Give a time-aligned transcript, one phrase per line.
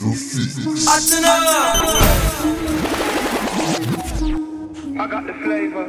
[0.00, 0.04] I
[5.10, 5.86] got the flavor.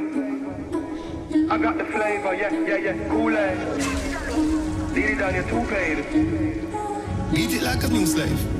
[1.51, 3.07] I got the flavor, yeah, yeah, yeah.
[3.07, 3.59] Kool-Aid.
[4.93, 5.97] Lead it down your two-paid.
[7.31, 8.58] Beat it like a new slave.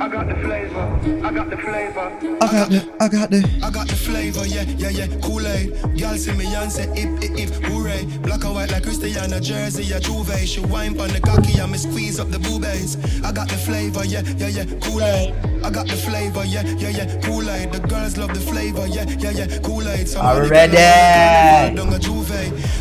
[0.00, 0.80] I got the flavor.
[1.22, 2.00] I got the flavor.
[2.40, 3.60] I got the, I got the.
[3.62, 5.06] I got the flavor, yeah, yeah, yeah.
[5.20, 5.76] Kool-Aid.
[6.00, 8.06] Girl see me and say, if, if, if, hooray.
[8.22, 10.34] Black and white like Cristiano Jersey, a Juve.
[10.48, 12.96] She wine on the cocky and me squeeze up the boobies.
[13.22, 14.64] I got the flavor, yeah, yeah, yeah.
[14.80, 15.34] Kool-Aid.
[15.62, 17.20] I got the flavor, yeah, yeah, yeah.
[17.20, 17.70] Kool-Aid.
[17.70, 19.58] The girls love the flavor, yeah, yeah, yeah.
[19.58, 20.16] Kool-Aid.
[20.16, 20.78] Are we ready?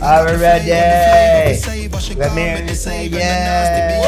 [0.02, 0.70] Are we ready?
[2.16, 4.00] Let me hear you say yeah.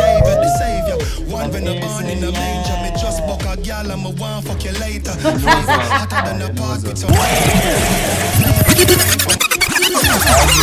[1.31, 2.90] One when I'm born in the manger,
[3.83, 5.11] just buck a and fuck you later.
[5.11, 7.11] Hotter than a pot with some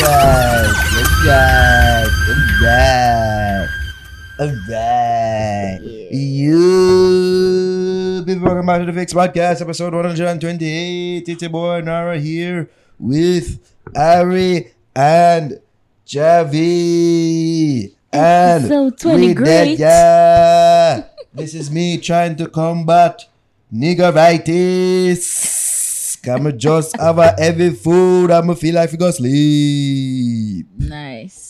[0.00, 0.68] Alright,
[1.18, 2.08] alright,
[2.70, 3.68] alright,
[4.40, 5.80] alright.
[6.12, 6.58] You
[8.24, 11.28] been welcome back to the Fix Podcast, episode 128.
[11.28, 13.58] It's your boy Naro here with
[13.96, 15.60] Ari and
[16.06, 17.92] Javi.
[18.12, 19.78] And Episode 20, with that, great.
[19.78, 21.07] yeah.
[21.38, 23.24] This is me trying to combat
[23.72, 25.22] niggeritis.
[26.28, 28.32] I'ma just have heavy food.
[28.32, 30.66] I'ma feel like I go sleep.
[30.78, 31.47] Nice.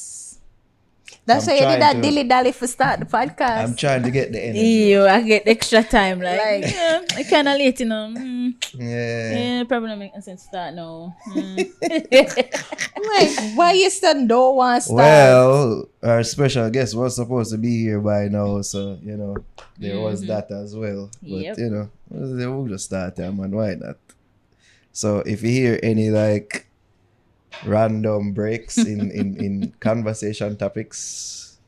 [1.29, 3.61] That's I'm why you did that to- dilly dally for start the podcast.
[3.69, 4.97] I'm trying to get the energy.
[4.97, 6.21] Ew, I get extra time.
[6.25, 8.09] Like, Like- yeah, I kind of late, you know.
[8.17, 9.29] Mm, Yeah.
[9.37, 11.15] yeah, probably not making sense to start now.
[11.29, 11.69] Mm.
[12.33, 14.97] like, why you still don't want to start?
[14.97, 19.37] Well, our special guest was supposed to be here by now, so you know
[19.77, 20.29] there was Mhm.
[20.29, 21.11] that as well.
[21.21, 21.59] But Yep.
[21.59, 23.51] you know, we'll just start there, man.
[23.53, 23.97] Why not?
[24.93, 26.67] So if you hear any like
[27.65, 31.59] random breaks in in in conversation topics,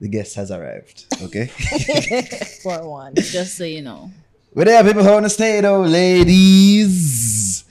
[0.00, 1.06] the guest has arrived.
[1.22, 1.46] Okay.
[2.62, 3.14] For one.
[3.16, 4.10] Just so you know.
[4.54, 7.64] Well, there, people who want to stay though, ladies.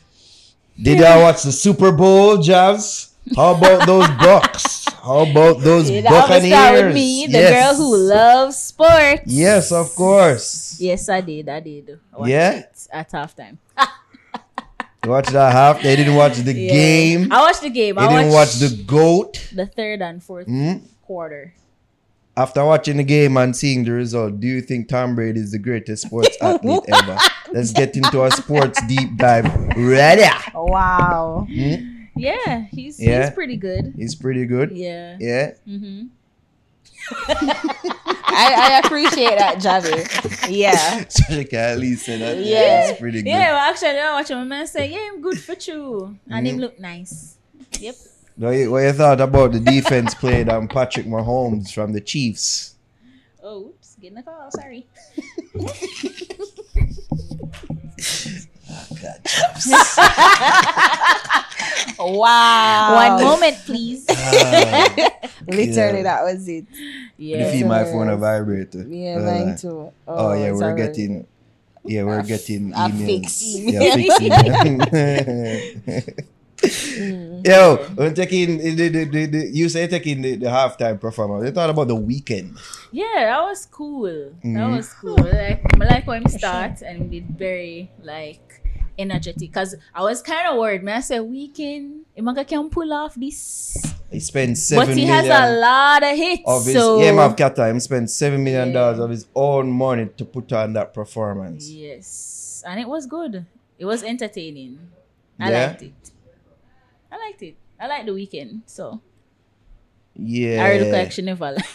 [0.82, 3.12] Did y'all watch the Super Bowl, Javs?
[3.36, 4.92] How about those Bucs?
[5.02, 6.52] How about those It Buccaneers?
[6.54, 7.54] start with me, the Yes.
[7.54, 9.24] girl who loves sports.
[9.26, 10.78] Yes, of course.
[10.80, 11.50] Yes, I did.
[11.50, 12.00] I did.
[12.14, 12.64] I Yeah?
[12.92, 13.58] at halftime.
[15.06, 15.84] You watched that half.
[15.84, 16.72] They didn't watch the Yeah.
[16.74, 17.32] game.
[17.32, 17.96] I watched the game.
[17.96, 19.40] They I didn't watch the goat.
[19.54, 20.78] the third and fourth Hmm?
[21.06, 21.54] quarter.
[22.36, 25.60] After watching the game and seeing the result, do you think Tom Brady is the
[25.60, 27.18] greatest sports athlete ever?
[27.54, 29.46] Let's get into a sports deep dive.
[29.78, 30.24] Ready?
[30.56, 31.46] Wow.
[31.48, 31.76] Hmm?
[32.18, 33.26] Yeah, he's Yeah.
[33.26, 33.94] he's pretty good.
[33.96, 34.72] He's pretty good.
[34.72, 35.18] Yeah.
[35.20, 35.52] Yeah.
[35.68, 36.08] Mm-hmm.
[38.28, 40.48] I, I appreciate that, Javi.
[40.50, 41.06] Yeah.
[41.08, 42.38] So she can at least say that.
[42.38, 42.44] Yeah.
[42.44, 42.90] Yeah.
[42.90, 43.30] It's pretty good.
[43.30, 44.38] Yeah, well, actually, I watch him.
[44.40, 46.50] My man say, "Yeah, I'm good for you," and Mm.
[46.50, 47.38] him look nice.
[47.80, 47.96] Yep.
[48.38, 52.76] What you, what you thought about the defense played on Patrick Mahomes from the Chiefs?
[53.42, 54.50] Oh, oops, getting a call.
[54.52, 54.88] Sorry.
[62.00, 62.96] Wow.
[62.96, 64.06] One moment, please.
[64.10, 64.16] Ah,
[65.48, 66.04] Literally, Yeah.
[66.04, 66.66] that was it.
[67.18, 67.52] you yeah.
[67.52, 68.84] feel my phone a vibrator.
[68.88, 69.92] Yeah, Uh, mine too.
[70.08, 70.78] Oh, yeah, we're alright.
[70.78, 71.26] getting.
[71.86, 73.06] Yeah, we're A f- getting a emails.
[73.06, 74.44] fix Yeah, fix email.
[75.86, 76.26] Mm.
[77.46, 81.44] Yo, we're taking the, the, the, the, you say taking the, the halftime performance.
[81.44, 82.58] They thought about the Weeknd.
[82.92, 84.04] Yeah, that was cool.
[84.42, 84.76] That Mhm.
[84.78, 85.16] was cool.
[85.18, 88.55] Like, I like when we start and we did very like
[88.98, 89.52] energetic.
[89.54, 90.84] Cause I was kind of worried.
[90.84, 93.76] Man, I said Weeknd, eh, Imaga can pull off this,
[94.12, 96.44] He spent seven but he million has a lot of hits.
[96.46, 97.74] of his so game of Qatar.
[97.74, 99.04] He spent seven million dollars Yeah.
[99.06, 101.70] of his own money to put on that performance.
[101.70, 103.46] yes, and it was good.
[103.78, 104.80] It was entertaining.
[105.40, 105.68] I Yeah?
[105.68, 106.12] liked it.
[107.12, 107.56] I liked it.
[107.80, 108.62] I liked the Weeknd.
[108.66, 109.02] So
[110.16, 110.64] Yeah.
[110.64, 111.66] I really actually never like.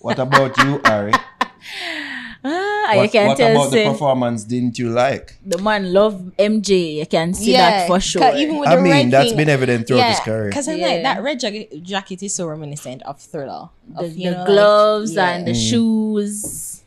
[0.00, 1.12] What about you, Ari?
[2.46, 5.38] Ah, what you can what tell about the performance didn't you like?
[5.46, 6.96] the man love MJ.
[6.96, 8.34] You can see Yeah, that for sure.
[8.36, 10.48] even with I the mean, red that's thing- been evident throughout his career.
[10.50, 10.88] Because I'm Yeah.
[10.88, 13.70] like, that red jacket, jacket is so reminiscent of Thriller.
[13.88, 15.30] the, Of, you the know, like- gloves yeah.
[15.30, 15.68] and the Mm.
[15.70, 16.82] shoes.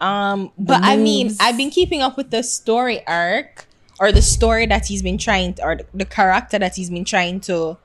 [0.00, 1.34] Um, but I mean.
[1.40, 3.66] I've been keeping up with the story arc
[4.00, 7.04] or the story that he's been trying to, or the, the character that he's been
[7.04, 7.76] trying to,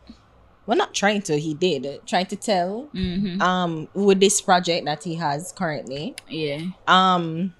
[0.67, 3.41] well, not trying to, he did, trying to tell Mm-hmm.
[3.41, 6.13] um with this project that he has currently.
[6.29, 6.61] Yeah.
[6.87, 7.53] Um,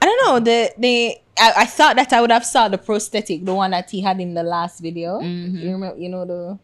[0.00, 1.16] I don't know the the.
[1.38, 4.20] I, I thought that I would have saw the prosthetic, the one that he had
[4.20, 5.20] in the last video.
[5.20, 5.60] Mhm.
[5.62, 6.58] You remember, you know the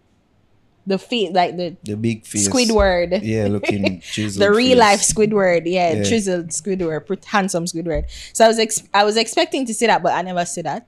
[0.87, 2.49] the feet, like the The big face.
[2.49, 3.21] Squidward.
[3.23, 4.43] Yeah, looking chiseled.
[4.43, 4.79] the real face.
[4.79, 6.03] life Squidward, yeah, Yeah.
[6.05, 8.05] chiseled Squidward, put handsome Squidward.
[8.33, 10.87] So I was ex- I was expecting to see that, but I never see that.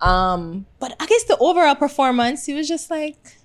[0.00, 3.38] Um, but I guess the overall performance, it was just like,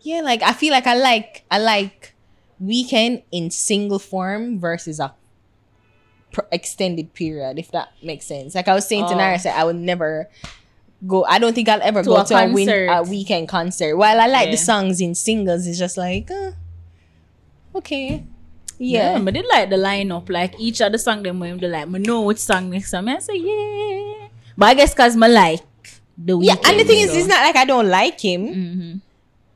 [0.00, 2.14] yeah, like I feel like I like I like
[2.62, 5.14] Weeknd in single form versus a
[6.50, 8.54] extended period, if that makes sense.
[8.54, 9.16] Like I was saying to Oh.
[9.16, 10.28] Naro, I said I would never
[11.06, 11.24] go.
[11.24, 13.96] I don't think I'll ever To go a to a, win, a Weeknd concert.
[13.96, 16.52] While I like the songs in singles, it's just like, uh,
[17.76, 18.24] okay,
[18.78, 19.18] yeah.
[19.18, 20.28] but they like the lineup.
[20.28, 23.08] Like each other song them when they like, me know which song next time.
[23.08, 24.13] I say yeah.
[24.56, 25.60] But I guess cause me like
[26.16, 26.44] the Weeknd.
[26.46, 28.46] Yeah, and the thing is, so- it's not like I don't like him.
[28.46, 29.00] Mhm.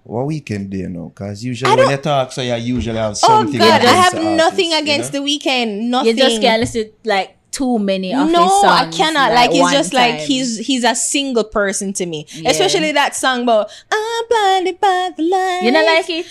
[0.04, 1.08] What Weeknd do you know?
[1.14, 3.60] Because usually I when don't- you talk, so you usually have something.
[3.60, 3.64] Oh.
[3.64, 5.20] God, I have the artist, nothing you against know?
[5.20, 5.80] the Weeknd.
[5.82, 6.16] Nothing.
[6.16, 8.64] You just can't listen like too many of his no, songs.
[8.64, 9.32] I cannot.
[9.32, 12.26] Like, it's one just like he's he's a single person to me.
[12.32, 12.50] Yeah.
[12.50, 15.60] Especially that song about I'm blinded by the light.
[15.62, 16.26] You don't like it?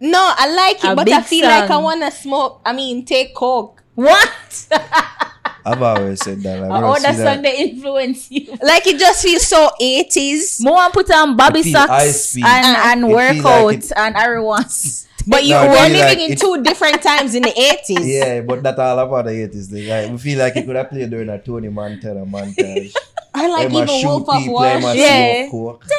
[0.00, 2.60] No, I like it, A but I big feel like I wanna smoke.
[2.64, 3.82] I mean, take coke.
[3.94, 4.66] What?
[5.72, 6.60] I've always said that.
[6.60, 8.56] Like, when I Or see that that- song they influence you.
[8.62, 10.60] Like it just feels so eighties.
[10.60, 13.78] More and put on Bobby It feel high socks and, and It feel workout like
[13.84, 15.04] it- and everyone's.
[15.28, 18.06] But you No, were living like in it- two different times in the eighties.
[18.16, 19.66] Yeah, but that all about the 80s.
[19.70, 19.86] Thing.
[19.86, 22.94] Like, we feel like it could have played during a Tony Montana montage.
[23.34, 25.00] I like even Wolf of people, Wall him a Street.
[25.02, 25.48] Yeah.
[25.50, 25.90] smoke coke.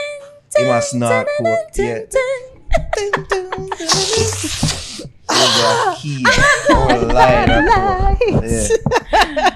[0.57, 1.59] Him a snort coke.
[1.75, 1.99] Yeah.
[3.77, 5.05] He's
[6.01, 6.23] key.
[6.69, 9.51] Whole line of coke.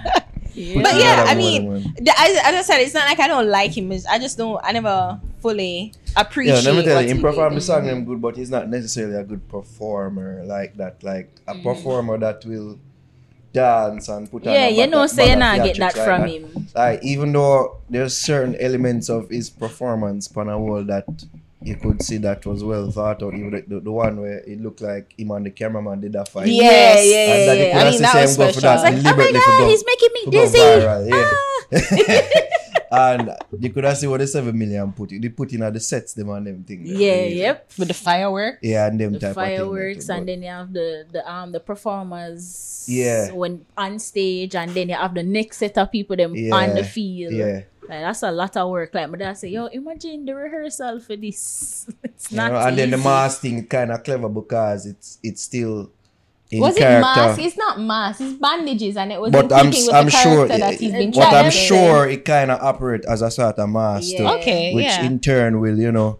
[0.63, 0.81] Yeah.
[0.81, 3.75] But yeah, I mean, the, as, as I said, it's not like I don't like
[3.75, 3.91] him.
[3.91, 4.59] It's, I just don't.
[4.63, 6.63] I never fully Yeah, appreciate.
[6.63, 9.23] let me tell you, him perform the song them good, but he's not necessarily a
[9.23, 11.03] good performer like that.
[11.03, 11.63] Like a mm.
[11.63, 12.79] performer that will
[13.51, 16.67] dance and put on Yeah, you know, bag- say you not get that from him.
[16.73, 21.05] Like even though there's certain elements of his performance wall that
[21.63, 23.33] you could see that was well thought out.
[23.33, 26.27] Even the, the, the one where it looked like him and the cameraman did that
[26.29, 26.47] fight.
[26.47, 27.05] Yes.
[27.05, 27.87] Yeah, yeah, And that yeah.
[27.87, 28.61] I mean, that was him for special.
[28.61, 30.57] that It's like, Oh my god, go- he's making me dizzy.
[30.57, 31.31] viral, yeah.
[32.91, 33.13] Ah.
[33.17, 35.79] and you could have see what the seven million put They put in at the
[35.79, 36.87] sets them and them things.
[36.89, 37.71] Yeah, yep.
[37.79, 38.59] with the fireworks.
[38.61, 40.17] Yeah, and them The type fireworks of thing.
[40.19, 43.31] and then you have the the um the performers Yeah.
[43.31, 46.75] when on stage and then you have the next set of people them Yeah, on
[46.75, 47.33] the field.
[47.33, 47.61] Yeah.
[47.89, 48.93] Like, that's a lot of work.
[48.93, 51.87] Like my dad say, yo, imagine the rehearsal for this.
[52.03, 55.41] It's You not know, and then the mask thing kind of clever because it's it's
[55.41, 55.91] still
[56.51, 57.39] in was it mask?
[57.41, 58.21] It's not mask.
[58.21, 61.29] It's bandages, and it was but I'm with I'm the sure that he's been but
[61.29, 64.17] trying I'm to sure it kind of operate as a sort of mask Yeah.
[64.19, 65.03] too, Okay, which yeah.
[65.03, 66.19] in turn will you know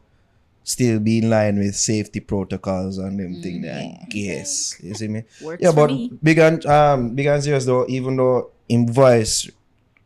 [0.64, 3.76] still be in line with safety protocols and them thing there.
[4.02, 5.24] I guess you see me.
[5.42, 6.12] Works yeah, for but me.
[6.22, 9.50] big and um big and serious though, even though in voice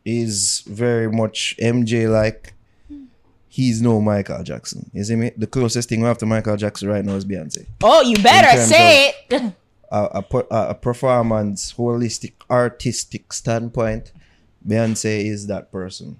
[0.08, 2.54] is very much MJ like.
[3.50, 4.88] He's no Michael Jackson.
[4.92, 5.32] You see me?
[5.36, 7.66] The closest thing we have to Michael Jackson right now is Beyonce.
[7.82, 9.42] Oh, you better say it.
[9.90, 14.12] a, a, a, a performance, holistic, artistic standpoint,
[14.66, 16.18] Beyonce is that person.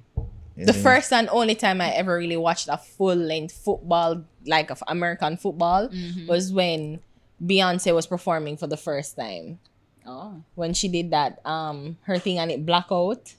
[0.56, 0.78] You The know?
[0.82, 5.36] first and only time I ever really watched a full length football, like of American
[5.36, 6.26] football, Mm-hmm.
[6.26, 6.98] was when
[7.44, 9.60] Beyonce was performing for the first time.
[10.04, 10.42] Oh.
[10.56, 13.34] When she did that, um, her thing on it blackout.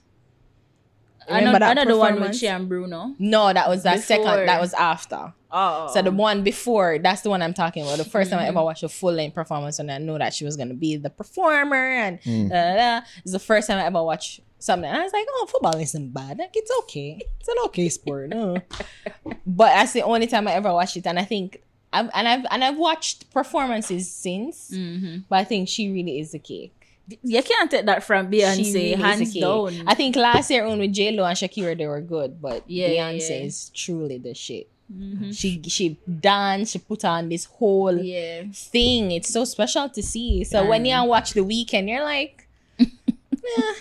[1.38, 2.38] Another, that another one with performance?
[2.38, 3.14] she and Bruno.
[3.18, 4.06] No, that was that Before.
[4.24, 4.46] second.
[4.46, 5.32] That was after.
[5.52, 5.90] Oh.
[5.92, 7.98] So the one before, that's the one I'm talking about.
[7.98, 10.44] The 1st time I ever watched a full length performance, and I knew that she
[10.44, 12.48] was gonna be the performer, and Hmm.
[12.48, 13.06] da, da, da.
[13.24, 14.88] it's the first time I ever watched something.
[14.88, 16.38] And I was like, oh, football isn't bad.
[16.38, 17.20] Like it's okay.
[17.40, 18.32] It's an okay sport.
[18.32, 18.60] uh.
[19.46, 21.62] but that's the only time I ever watched it, and I think.
[21.92, 25.24] I've, and I've and I've watched performances since, Mhm.
[25.28, 26.79] but I think she really is the cake.
[27.22, 29.82] You can't take that from Beyonce, really hands down.
[29.86, 32.88] I think last year on with J Lo and Shakira they were good, but Yeah,
[32.88, 33.46] Beyonce yeah.
[33.46, 34.68] is truly the shit.
[34.92, 35.32] Mhm.
[35.36, 38.42] She she danced, she put on this whole yeah.
[38.52, 39.12] thing.
[39.12, 40.42] It's so special to see.
[40.44, 42.48] So when you watch the Weeknd, you're like,
[42.80, 43.74] "Eh,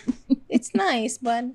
[0.50, 1.46] it's nice, but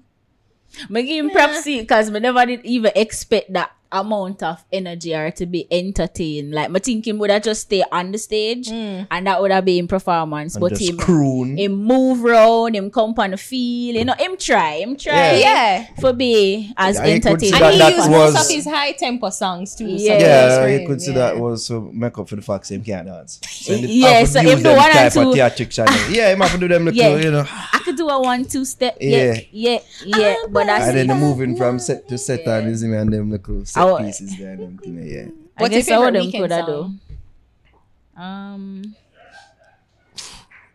[0.90, 5.30] Me give him props because me never did even expect that amount of energy or
[5.30, 6.52] to be entertained.
[6.52, 9.06] Like my thinking would have just stay on the stage Mm.
[9.10, 10.54] and that would have been performance.
[10.56, 11.56] And but just him croon.
[11.56, 15.86] him move round, him come on the field, you know, him try, him try yeah.
[16.00, 17.62] for be as Yeah, you entertaining.
[17.62, 19.86] And he that used was- most of his high tempo songs too.
[19.86, 20.18] Yeah.
[20.18, 21.18] sometimes yeah, you could see yeah.
[21.18, 23.40] that was to make up for the fact him can't dance.
[23.64, 25.40] So him Yeah, have to so use him do them one and type of two.
[25.40, 27.16] theatrics and- Yeah, him have to do them little, Yeah.
[27.16, 27.46] you know.
[27.48, 28.96] I could do a one two step.
[29.00, 30.34] Yeah, yeah, yeah.
[30.50, 33.12] but that's And then the moving from set to set and you see me and
[33.12, 33.98] them little set Oh.
[33.98, 35.26] pieces there and them thing, yeah.
[35.56, 38.20] I What's your guess all favorite them Weeknd could have do.
[38.20, 38.94] Um,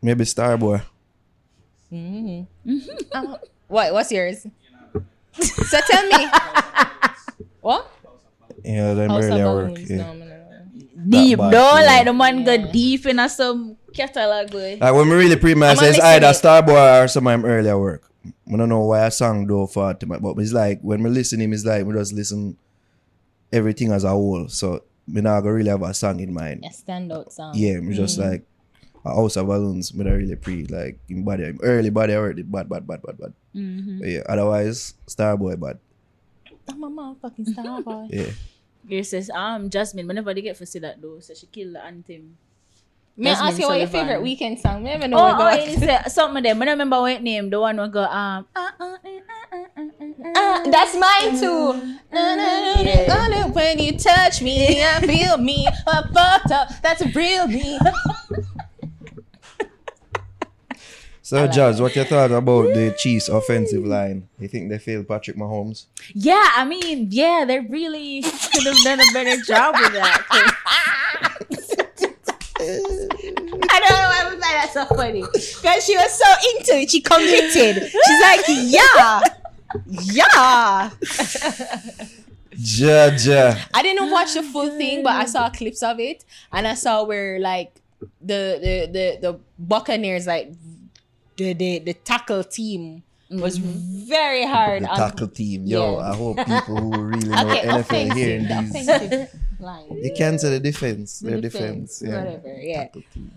[0.02, 0.82] Maybe Starboy.
[1.92, 3.38] Uh,
[3.68, 3.94] what?
[3.94, 4.46] What's yours?
[5.40, 6.28] so tell me.
[7.62, 7.92] what?
[8.64, 9.74] Yeah, them House of earlier work.
[9.74, 9.90] Balloons.
[9.90, 10.14] Yeah.
[11.02, 11.80] No, deep, bad, though.
[11.80, 11.86] yeah.
[11.86, 14.52] Like the man go deep in a some catalog.
[14.52, 14.78] Boy.
[14.80, 16.28] Like when we really pre-match, I'ma it's either.
[16.28, 18.04] Starboy or some of him earlier work.
[18.26, 21.10] I don't know why a song do for to my but it's like when we
[21.10, 22.58] listen him, it's like we just listen
[23.52, 24.48] everything as a whole.
[24.48, 26.64] So me not gonna really have a song in mind.
[26.66, 27.54] A standout song.
[27.56, 28.32] Yeah, me just Mm.
[28.32, 28.44] like
[29.06, 32.44] a house of balloons, but I really pre like in body him early body already
[32.44, 33.34] bad bad bad bad bad.
[33.56, 34.00] Mm-hmm.
[34.00, 35.80] But yeah, otherwise Starboy bad.
[36.70, 38.08] I'm a motherfucking star boy.
[38.14, 38.32] Yeah.
[38.88, 41.84] Here says, um, Jasmine, whenever they get to see that though, so she killed the
[41.86, 42.38] anthem.
[43.18, 44.84] May I ask Jasmine you what your favorite Weeknd song?
[44.84, 45.18] Me never know.
[45.18, 46.62] Oh, what oh, go- it is something of them.
[46.62, 47.50] I don't remember what name.
[47.50, 49.89] The one we go, um, uh, uh, uh, uh, uh, uh,
[50.24, 51.98] Uh, that's mine too.
[52.12, 53.06] Yeah.
[53.08, 55.68] na, na, When you touch me, I feel me.
[55.88, 56.70] I fucked up.
[56.82, 57.80] That's a real me.
[61.30, 64.28] So Jazz, what you thought about the Chiefs offensive line?
[64.40, 65.86] You think they failed Patrick Mahomes?
[66.16, 70.26] Yeah, I mean, yeah, they really could have done a better job with that.
[72.62, 75.22] I don't know why I like, that's so funny.
[75.22, 76.26] Because she was so
[76.58, 76.90] into it.
[76.90, 77.92] She committed.
[77.92, 79.22] She's like, yeah.
[79.86, 80.92] Yeah.
[82.58, 83.56] Ja, ja.
[83.74, 87.04] I didn't watch the full thing, but I saw clips of it, and I saw
[87.04, 87.72] where like
[88.22, 90.52] the the the, the Buccaneers like
[91.38, 94.10] the, the the tackle team was mm-hmm.
[94.10, 94.84] very hard.
[94.84, 95.66] The on- tackle team.
[95.66, 96.12] Yo, Yeah.
[96.12, 98.90] I hope people who really know Okay, NFL hearing offensive, these.
[98.90, 99.98] offensive line.
[100.04, 101.20] You can say the defense.
[101.20, 102.02] The Their defense, defense.
[102.02, 102.24] Yeah.
[102.24, 102.84] whatever, yeah.
[102.84, 103.32] Tackle team.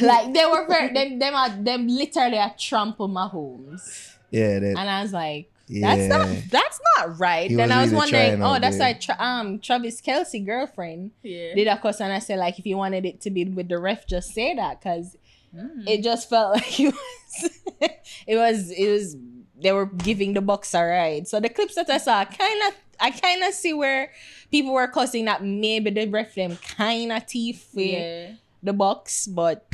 [0.00, 4.90] Like they were very them them are them literally a trample Mahomes, Yeah, that, and
[4.90, 5.50] I was like.
[5.66, 6.08] That's Yeah.
[6.08, 7.48] not that's not right.
[7.48, 8.88] He then was I was wondering, oh, that's there.
[8.88, 11.12] like tra- um Travis Kelce girlfriend.
[11.22, 11.54] yeah.
[11.54, 13.78] did a cuss and I said like if you wanted it to be with the
[13.78, 15.16] ref, just say that because
[15.56, 15.88] Mm.
[15.88, 17.50] it just felt like it was
[18.26, 19.16] it was it was
[19.62, 21.28] they were giving the Bucs a ride.
[21.28, 24.10] So the clips that I saw kind of I kind of see where
[24.50, 28.32] people were cussing that maybe the ref them kind of teeth with yeah.
[28.62, 29.64] the Bucs, but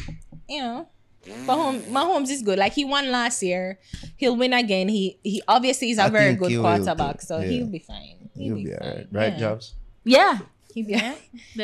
[0.48, 0.86] you know.
[1.46, 2.58] Mahomes, Mahomes is good.
[2.58, 3.78] Like he won last year,
[4.16, 4.88] he'll win again.
[4.88, 7.48] He he obviously is a I very good quarterback, so Yeah.
[7.48, 8.30] he'll be fine.
[8.34, 8.88] He'll, be fine.
[8.88, 9.06] alright.
[9.10, 9.38] Right, Yeah.
[9.38, 9.74] Jobs?
[10.04, 10.38] Yeah.
[10.74, 11.18] He'll be alright.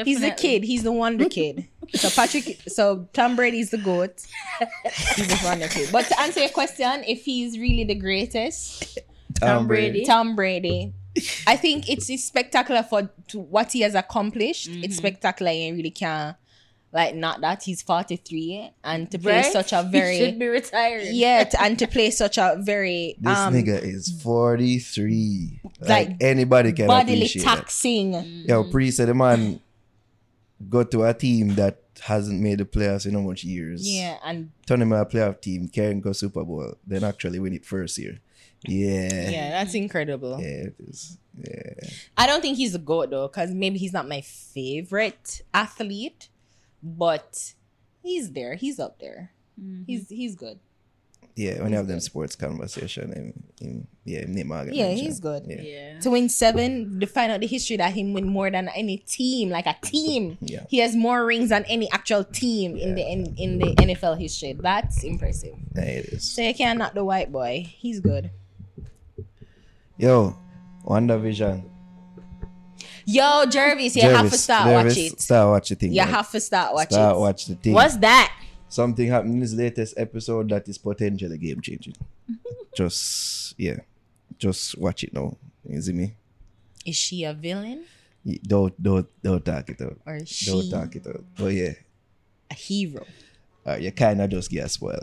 [0.05, 0.65] He's the kid.
[0.65, 1.69] He's the wonder kid.
[1.95, 4.27] So Patrick, so Tom Brady's the goat.
[5.15, 5.91] He's the wonder kid.
[5.93, 8.99] But to answer your question, if he's really the greatest,
[9.35, 10.05] Tom Brady.
[10.05, 10.93] Tom Brady,
[11.47, 14.67] I think it's, it's spectacular for to what he has accomplished.
[14.67, 14.93] It's mm-hmm.
[14.93, 15.53] spectacular.
[15.53, 16.37] and You really can't
[16.93, 19.53] like not that he's forty three and to play Right?
[19.53, 21.03] such a He should very be retired.
[21.13, 25.61] yeah and to play such a very This um nigga is 43.
[25.81, 27.57] Like, like, anybody can bodily appreciate that.
[27.57, 28.13] taxing.
[28.49, 29.61] Yo, Pre said the man
[30.69, 33.87] go to a team that hasn't made the playoffs in how much years.
[33.87, 37.65] Yeah, and Turn him a playoff team, carrying go Super Bowl, then actually win it
[37.65, 38.21] first year.
[38.67, 39.31] Yeah.
[39.31, 40.39] yeah, that's incredible.
[40.41, 41.19] Yeah, it is.
[41.39, 41.89] Yeah.
[42.17, 46.29] I don't think he's a goat though, because maybe he's not my favorite athlete,
[46.87, 47.55] but
[48.03, 48.55] he's there.
[48.55, 49.33] He's up there.
[49.61, 49.83] Mm-hmm.
[49.87, 50.59] He's he's good.
[51.35, 55.05] Yeah, when you have them sports conversation, him, him, yeah, him name Morgan Yeah, mention.
[55.05, 55.45] he's good.
[55.47, 55.61] Yeah.
[55.61, 56.01] Yeah.
[56.01, 59.51] To win seven, to find out the history that him win more than any team,
[59.51, 60.39] like a team.
[60.41, 60.65] Yeah.
[60.71, 64.55] He has more rings than any actual team in the in, in the NFL history.
[64.55, 65.55] That's impressive.
[65.75, 66.25] Yeah, it is.
[66.25, 67.67] So you can't knock the white boy.
[67.77, 68.31] He's good.
[69.99, 70.37] Yo,
[70.87, 71.69] WandaVision.
[73.07, 75.21] Yo, Jervis, you have to start watch it.
[75.21, 75.93] Start watch the thing.
[75.93, 76.09] You man.
[76.09, 77.19] have to start watch Start it.
[77.21, 77.73] watch the thing.
[77.73, 78.37] What's that?
[78.69, 81.95] Something happened in this latest episode that is potentially game changing.
[82.77, 83.77] just yeah,
[84.39, 85.37] just watch it now.
[85.69, 86.15] You see me?
[86.85, 87.85] Is she a villain
[88.43, 89.99] Don't don't don't talk it out.
[90.05, 91.23] or she Don't talk it out.
[91.39, 91.75] But yeah,
[92.51, 93.05] a hero?
[93.67, 94.99] uh, you kind of just get a spoiler.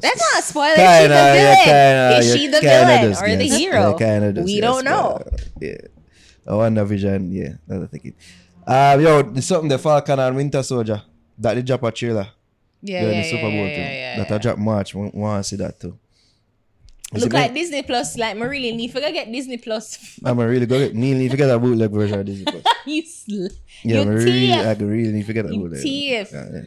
[0.00, 0.74] That's not a spoiler.
[0.76, 2.94] Kinda, Is she the villain?
[2.94, 3.90] kinda- Is she the villain or the hero?
[3.90, 5.22] you kinda just we don't know.
[5.60, 5.74] Yeah.
[6.48, 8.14] I WandaVision, yeah, that's the thing.
[8.66, 11.02] Um, yo, there's something the Falcon and Winter Soldier
[11.38, 12.26] that they drop a trailer
[12.82, 13.84] Yeah, during yeah, the Super yeah, Bowl yeah, thing.
[13.92, 14.34] yeah, yeah, that yeah.
[14.34, 14.94] I drop March.
[14.94, 15.98] Want to see that too.
[17.14, 17.38] You Look me?
[17.38, 18.18] like Disney Plus.
[18.18, 20.18] Like, I really need to get Disney Plus.
[20.24, 22.64] I'm really go get need need to get a bootleg version of Disney Plus.
[22.86, 23.46] you sl-
[23.82, 24.66] Yeah, you I really, thief.
[24.66, 25.82] I really need to get a You bootleg.
[25.82, 26.28] thief.
[26.32, 26.62] Yeah, yeah.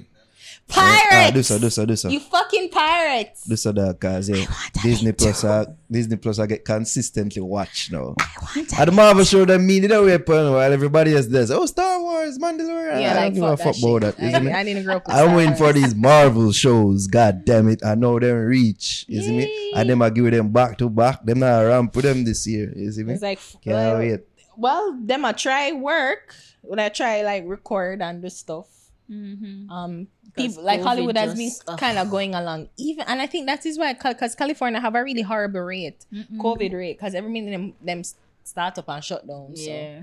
[0.72, 1.08] Pirates.
[1.12, 2.10] Ah, do so, do so, do so.
[2.10, 3.44] You fucking pirates.
[3.46, 4.46] Do so that cause yeah,
[4.82, 8.16] Disney Plus, uh, Disney Plus, I get consistently watched now.
[8.20, 8.80] I want.
[8.80, 11.52] At the Marvel show, them mean it away while everybody else does.
[11.52, 13.02] Oh, Star Wars, Mandalorian.
[13.02, 14.18] Yeah, I like don't give a fuck fuck that about shit.
[14.18, 14.24] that.
[14.24, 14.52] you see me?
[14.52, 15.08] I, I didn't grow up.
[15.08, 17.08] With I'm waiting for these Marvel shows.
[17.08, 17.84] God damn it.
[17.84, 19.06] I know them reach.
[19.08, 19.72] You see me?
[19.76, 21.24] And them I give them back to back.
[21.26, 22.72] Them not ramp with them this year.
[22.76, 23.14] You see me?
[23.14, 24.22] It's like, Can't well, wait.
[24.58, 28.68] well, them I try work when I try like record and do stuff.
[29.10, 31.80] Um, people like COVID Hollywood has been ugh.
[31.80, 35.04] kind of going along, even, and I think that is why because California have a
[35.04, 36.06] really horrible rate,
[36.38, 38.04] COVID rate, because every minute them them
[38.44, 39.56] start up and shut down.
[39.56, 40.02] So Yeah.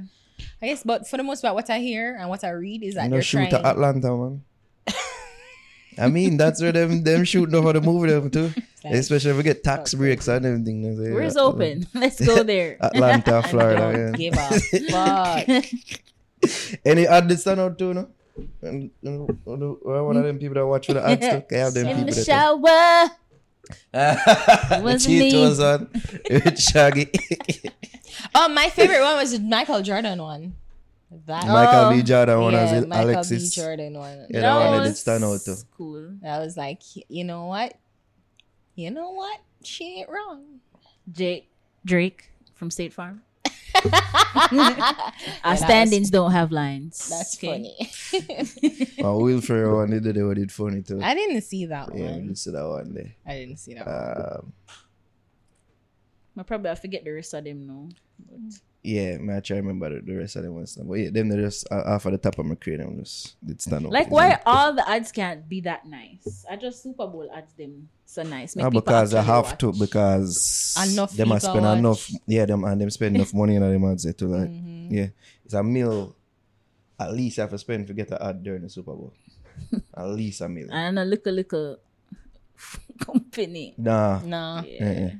[0.63, 2.95] I guess, but for the most part, what I hear and what I read is
[2.95, 3.63] that You know, they're shoot trying.
[3.63, 4.43] to Atlanta, man.
[5.99, 8.53] I mean, that's where them them shooting over the movie them too.
[8.85, 10.83] Especially if we get tax breaks and everything.
[10.83, 11.87] they say, Where's uh, open?
[11.95, 12.77] Let's go there.
[12.81, 14.15] Atlanta, Florida.
[14.15, 14.17] yeah.
[14.17, 14.61] give a
[14.95, 15.65] fuck.
[16.85, 18.09] Any ad that stand out too, no?
[18.63, 21.43] And, and, and, or one of them people that watch for the ads too.
[21.49, 23.11] Can have them In people the that shower.
[23.93, 25.41] the was cheat me.
[25.41, 25.91] was on
[26.31, 27.11] with Shaggy.
[28.35, 30.55] Oh, my favorite one was the Michael Jordan one.
[31.27, 31.91] That Michael Oh.
[31.97, 32.03] B.
[32.03, 33.55] Jordan one yeah, was it Michael Alexis.
[33.57, 33.61] B.
[33.63, 34.27] Jordan one.
[34.31, 35.57] Yeah, that one that did was stand out too.
[35.77, 36.11] Cool.
[36.23, 37.75] That was like, you know what?
[38.75, 39.41] You know what?
[39.65, 40.61] She ain't wrong.
[41.11, 41.49] Jake
[41.85, 43.23] Drake from State Farm.
[44.53, 45.11] Yeah,
[45.45, 47.09] Our that standings don't have lines.
[47.09, 47.49] That's okay?
[47.53, 48.99] funny.
[49.05, 51.01] Oh, Will Ferrell one did the one did funny too.
[51.03, 51.99] I didn't see that one.
[51.99, 52.25] Yeah, one.
[52.29, 53.13] you see that one there.
[53.27, 54.27] I didn't see that one.
[54.45, 54.53] Um,
[56.37, 57.89] I probably I forget the rest of them now.
[58.31, 60.77] But yeah, man, I try to remember the, the rest of them ones.
[60.79, 60.85] now.
[60.85, 63.61] But yeah, them they just uh, off of the top of my cranium just did
[63.61, 63.93] stand out.
[63.93, 66.45] like why all the ads can't be that nice?
[66.51, 68.57] I just Super Bowl ads them so nice.
[68.57, 71.79] Make No, because I have to because Enough them a people spend watch.
[71.79, 74.95] enough yeah them and them spend enough money in them ads to like Mm-hmm.
[74.95, 75.09] yeah
[75.45, 76.15] it's a meal
[76.99, 79.13] at least you have to spend to get an ad during the Super Bowl
[79.97, 81.77] at least a meal and a little little
[82.99, 83.75] company.
[83.77, 84.63] nah Nah.
[84.67, 84.93] Yeah.
[84.93, 85.11] yeah.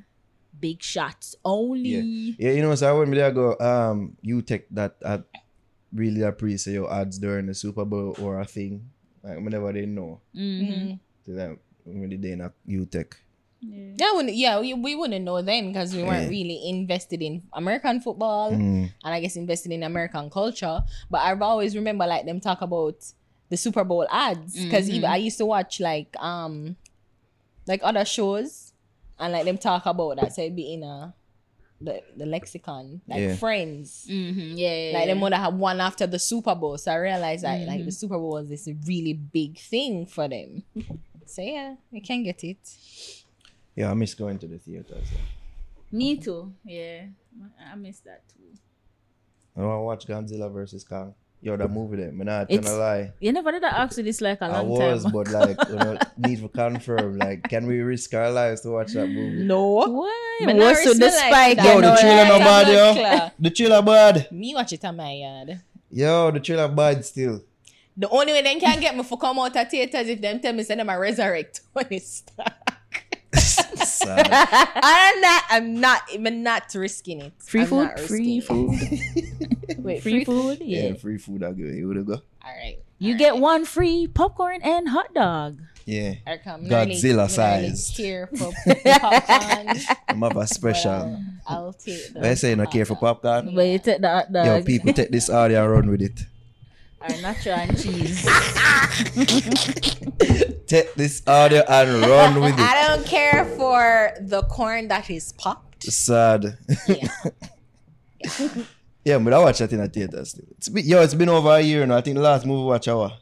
[0.59, 2.35] Big shots only.
[2.37, 5.21] yeah you know so when me there go um you take that I
[5.93, 8.89] really appreciate your ads during the Super Bowl or a thing
[9.23, 10.95] like whenever they know Mm-hmm.
[11.25, 13.15] to them when they in a you take.
[13.61, 16.29] Yeah, wouldn't, yeah, we, we wouldn't know then because we weren't Yeah.
[16.29, 18.87] really invested in American football Mm.
[19.03, 20.81] and I guess invested in American culture.
[21.09, 22.95] But I've always remember like them talk about
[23.49, 25.03] the Super Bowl ads because Mm-hmm.
[25.05, 26.77] I used to watch like um
[27.67, 28.68] like other shows
[29.19, 30.33] and like them talk about that.
[30.33, 31.13] So it'd be in a
[31.81, 33.35] the, the lexicon like Yeah.
[33.37, 34.05] Friends.
[34.09, 34.57] Mm-hmm.
[34.57, 35.13] Yeah, yeah, Like yeah.
[35.13, 36.77] them would have one after the Super Bowl.
[36.77, 37.85] So I realized that like Mm-hmm.
[37.85, 40.63] the Super Bowl was this really big thing for them.
[41.25, 42.57] So yeah, you can get it.
[43.75, 45.07] yeah I miss going to the theaters
[45.91, 46.53] Me too.
[46.65, 47.05] Yeah,
[47.67, 48.43] I I miss that too.
[49.55, 53.11] I want to watch Godzilla versus Kong yo that movie there me not gonna lie
[53.19, 55.11] You never did ask you this like a I long was, time.
[55.13, 57.17] but like, you know, need to confirm.
[57.17, 59.43] Like, can we risk our lives to watch that movie?
[59.43, 59.61] No.
[59.87, 60.39] Why?
[60.45, 61.57] But What's not with the risk my spike?
[61.57, 63.29] life, Yo, the trailer no bad, yo.
[63.39, 64.31] The trailer bad.
[64.31, 65.61] Me watch it on my yard.
[65.91, 67.41] Yo, the trailer bad still.
[67.95, 70.53] The only way they can get me for come out of theaters if them tell
[70.53, 72.53] me send them a resurrect Tony Stark.
[73.85, 74.27] Sad.
[74.75, 75.43] I'm not.
[75.49, 76.01] I'm not.
[76.13, 77.33] I'm not risking it.
[77.39, 77.99] Free I'm food?
[78.07, 78.79] Free food?
[79.79, 80.59] Wait, Free food?
[80.61, 80.87] yeah.
[80.89, 80.93] Yeah.
[80.95, 81.43] free food.
[81.43, 81.63] I'll go.
[81.63, 82.13] You would go.
[82.13, 82.79] All right.
[82.97, 85.59] You get one free popcorn and hot dog.
[85.85, 86.15] Yeah.
[86.27, 86.65] I come.
[86.65, 87.95] Godzilla sized.
[87.95, 88.51] Care for
[88.85, 89.77] popcorn.
[90.07, 90.91] I'm have a special.
[90.91, 92.13] Well, I'll take.
[92.13, 93.55] the I say you not care for popcorn.
[93.55, 96.19] But you take the hot dog Yo, people take this audio and run with it.
[97.01, 98.25] Or nacho and cheese.
[100.67, 102.59] Take this audio and run with it.
[102.59, 105.83] I don't care for the corn that is popped.
[105.83, 106.57] Sad.
[106.87, 107.07] Yeah.
[109.05, 110.45] yeah, but I watch that in a theater still.
[110.57, 111.97] It's been, yo, it's been over a year now.
[111.97, 113.13] I think the last movie watch hour.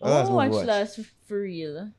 [0.00, 0.66] The last Oh, movie watch watch.
[0.66, 1.90] last for real.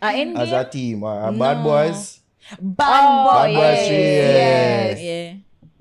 [0.00, 2.20] Uh, in As a team, or, or Bad Boys.
[2.60, 3.52] Bad Oh, boy.
[3.52, 5.00] Bad Boys Three, Yes.
[5.00, 5.04] yeah.
[5.04, 5.34] Yeah.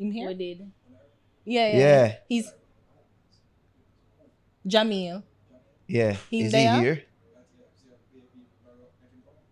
[0.06, 0.28] In here?
[0.28, 0.72] We did.
[1.46, 1.78] Yeah, yeah.
[1.80, 2.16] Yeah.
[2.28, 2.52] He's
[4.68, 5.24] Jamil.
[5.88, 6.16] Yeah.
[6.30, 6.76] He's Is there?
[6.76, 7.04] he here?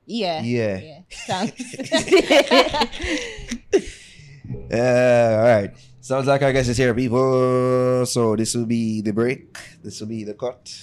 [0.05, 0.41] Yeah.
[0.41, 1.01] Yeah.
[1.27, 1.75] Thanks.
[4.71, 5.71] Uh, all right.
[6.01, 8.05] Sounds like our guest is here, people.
[8.05, 9.57] So this will be the break.
[9.83, 10.73] This will be the cut,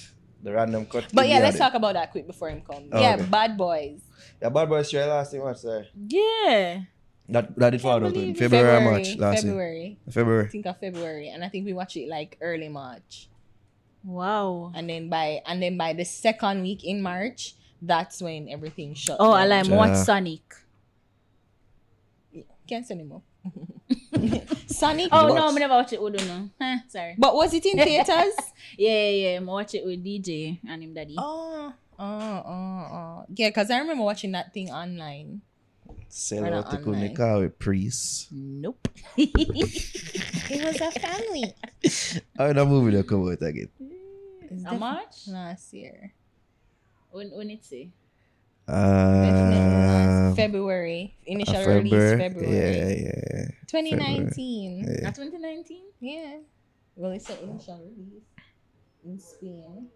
[0.43, 1.05] the random cut.
[1.13, 2.87] but yeah, let's talk about that quick before him come.
[2.91, 3.25] Oh, yeah, okay.
[3.25, 3.99] Bad Boys.
[4.41, 5.87] Yeah, Bad Boys Three last thing watch there.
[5.95, 6.81] Yeah.
[7.29, 9.51] That that did fall out in February, or March last year.
[9.51, 9.97] February.
[10.07, 10.47] I February.
[10.47, 13.27] think of February, and I think we watched it like early March,
[14.07, 14.71] Wow.
[14.73, 19.17] and then by and then by the second week in March, that's when everything shut.
[19.19, 19.67] Oh, I down.
[19.67, 20.03] like watch Yeah.
[20.03, 20.55] Sonic.
[22.67, 23.21] Can't say anymore.
[24.67, 25.09] Sonic.
[25.11, 25.35] Oh watch?
[25.35, 26.49] no, I'm never watch it with no.
[26.59, 27.15] Huh, sorry.
[27.17, 28.33] But was it in theaters?
[28.77, 29.39] Yeah, yeah, yeah.
[29.39, 31.15] I watch it with DJ and him daddy.
[31.17, 33.25] oh, oh, oh, oh.
[33.33, 35.41] Yeah, because I remember watching that thing online.
[36.09, 36.77] Sell out not to.
[36.77, 38.27] Kunika with priest.
[38.31, 38.87] Nope.
[39.17, 41.53] It was a family.
[42.37, 43.69] How that movie that come out again?
[44.65, 45.27] How much?
[45.27, 46.13] Last year.
[47.11, 47.89] When when it say?
[48.67, 51.15] Uh, February.
[51.25, 51.83] Initial February.
[51.83, 52.51] release February.
[52.51, 53.47] Yeah, yeah.
[53.67, 54.83] 2019.
[54.83, 55.03] Yeah.
[55.03, 55.83] Not 2019.
[55.99, 56.37] Yeah.
[56.95, 58.23] Well, it's an initial release
[59.05, 59.87] in Spain.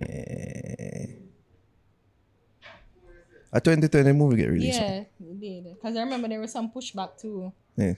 [0.00, 1.06] yeah.
[3.54, 4.80] A 2020 movie get released.
[4.80, 5.64] Yeah, it did.
[5.74, 7.52] Because I remember there was some pushback too.
[7.76, 7.94] Yeah.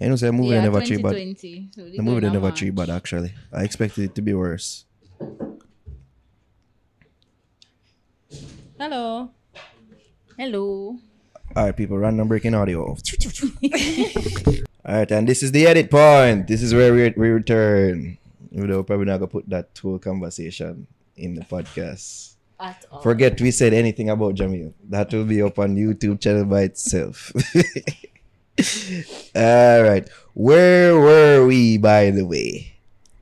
[0.00, 2.74] You know, say the movie yeah, never cheap, but So the movie they never cheap,
[2.74, 4.84] but actually, I expected it to be worse.
[8.78, 9.30] Hello.
[10.36, 10.98] Hello.
[11.56, 12.90] All right, people, random breaking audio.
[12.90, 12.96] All
[14.84, 16.46] right, and this is the edit point.
[16.46, 18.18] This is where we, we return.
[18.52, 22.34] We're probably not gonna put that whole conversation in the podcast.
[22.60, 23.00] At all.
[23.00, 24.72] Forget we said anything about Jamil.
[24.88, 27.32] That will be up on YouTube channel by itself.
[29.34, 32.72] All right, where were we, by the way?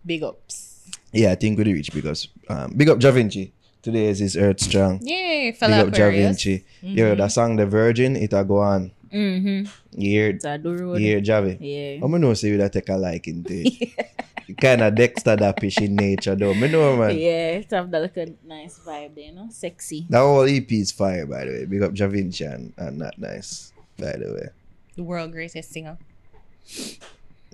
[0.05, 0.88] Big ups.
[1.12, 3.53] Yeah, I think we reached because um, big up Jah Vinci.
[3.83, 5.01] Today is his Earth Strong.
[5.03, 6.42] Yay, Big fellow up Ja Aquarius.
[6.42, 6.64] Vinci.
[6.83, 8.90] Yo, that song The Virgin, it'll go on.
[9.12, 9.70] Mm-hmm.
[10.01, 11.01] You hear, It's a do road.
[11.01, 11.57] you hear Javi?
[11.61, 12.05] Yeah.
[12.05, 14.57] I'm know say you that take a liking to it.
[14.61, 16.53] kind of Dexter that fish in nature though.
[16.55, 17.16] Me know man.
[17.16, 19.49] Yeah, it have that like a nice vibe there, you know?
[19.51, 20.07] Sexy.
[20.11, 21.64] That whole EP is fire by the way.
[21.66, 23.72] Big up Jah Vinci and, and not nice.
[23.99, 24.49] By the way.
[24.96, 25.98] The world greatest singer.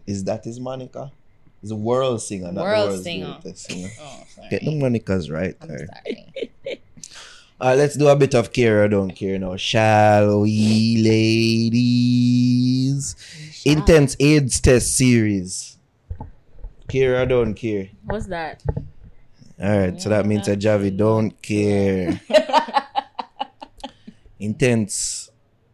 [0.07, 1.11] Is that his Monica?
[1.61, 3.39] He's a world singer, not World the world's singer.
[3.43, 3.89] greatest singer.
[4.01, 4.49] Oh, sorry.
[4.51, 5.55] Get the Monicas right.
[5.61, 5.89] I'm alright.
[5.89, 6.51] sorry.
[7.61, 9.55] Alright, let's do a bit of care or don't care now.
[9.55, 10.97] Shall we,
[11.73, 13.15] ladies?
[13.65, 15.79] Intence AIDS test series.
[16.89, 17.89] Care or don't care?
[18.05, 18.63] What's that?
[19.63, 22.21] Alright, so that means that Javi don't care.
[24.41, 25.31] Intence.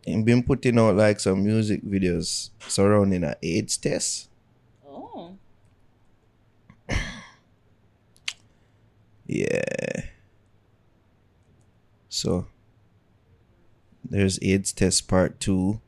[0.09, 4.31] He been putting out like some music videos surrounding a AIDS test.
[4.87, 5.37] Oh.
[9.29, 10.09] Yeah.
[12.09, 12.47] So
[14.03, 15.83] there's AIDS test part two.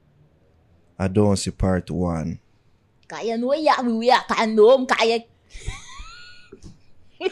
[0.99, 2.41] I don't see part one.
[3.09, 5.25] Kaya no ya, ya, kanom, kaya.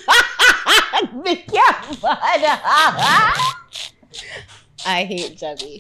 [4.88, 5.76] I hate Javi.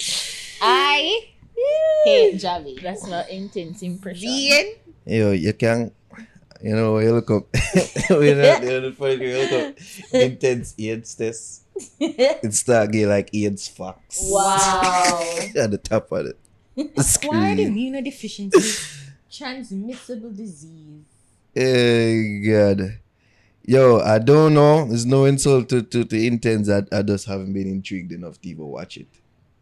[0.60, 1.28] I
[2.04, 2.80] hate Javi.
[2.82, 4.28] That's not Intence impression.
[4.28, 4.74] Ian?
[5.06, 5.92] Yo, you can
[6.62, 7.46] you know, you look up
[8.10, 9.76] you know, you know, the funny you look up
[10.12, 11.62] Intence AIDS test.
[12.00, 14.20] It's that gay like AIDS facts.
[14.22, 15.22] Wow.
[15.56, 16.38] At the top of it.
[16.74, 16.82] The
[17.24, 19.04] Acquired immunodeficiency.
[19.30, 21.04] Transmissible disease.
[21.54, 22.98] Hey God.
[23.64, 24.86] Yo, I don't know.
[24.86, 26.68] There's no insult to, to, to Intence.
[26.70, 29.08] I, I just haven't been intrigued enough to even watch it.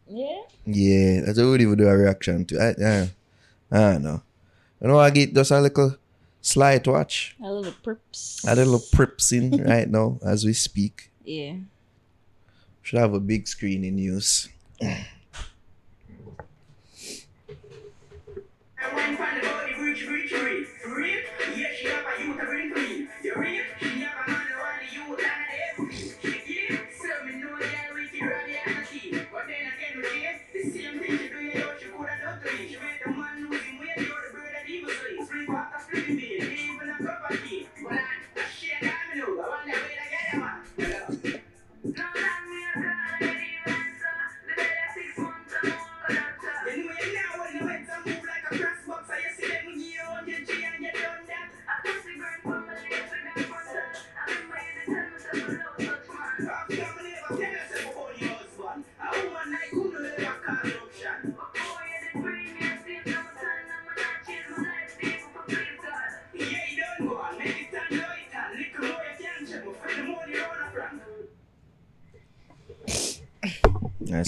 [0.08, 0.42] Yeah.
[0.66, 2.76] Yeah, that's don't even do a reaction to it.
[2.82, 3.10] I, I,
[3.70, 4.22] I don't know.
[4.80, 5.96] You know, I get just a little
[6.40, 7.36] slight watch.
[7.42, 8.44] A little perps.
[8.46, 11.10] A little prips in right now as we speak.
[11.24, 11.54] Yeah.
[12.82, 14.48] Should have a big screen in use.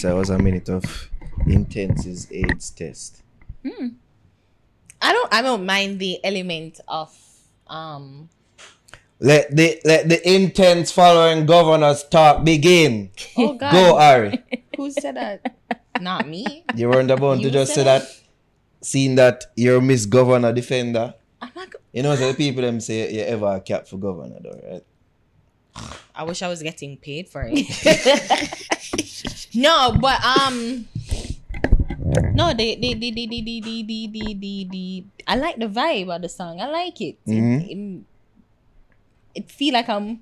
[0.02, 0.84] That was a minute of
[1.46, 3.22] Intence AIDS test.
[5.00, 7.14] I don't I don't mind the element of
[7.66, 8.28] um
[9.20, 13.10] Let the let the Intence following governors talk begin.
[13.36, 13.72] Oh god.
[13.72, 14.42] Go, Ari.
[14.76, 15.56] Who said that?
[16.00, 16.64] Not me.
[16.74, 18.20] You weren't about to just say said that.
[18.80, 21.14] Seeing that you're Miss Governor Defender.
[21.42, 23.98] I'm not go- You know, so the people them say you ever a cap for
[23.98, 24.84] governor, though, right?
[26.14, 27.66] I wish I was getting paid for it.
[29.58, 30.86] no, but um
[32.34, 35.66] no, the the the the the the the the the, the, the I like the
[35.68, 36.60] vibe of the song.
[36.60, 37.18] I like it.
[37.26, 37.58] Mhm.
[37.60, 38.04] It, it,
[39.34, 40.20] it feel like I'm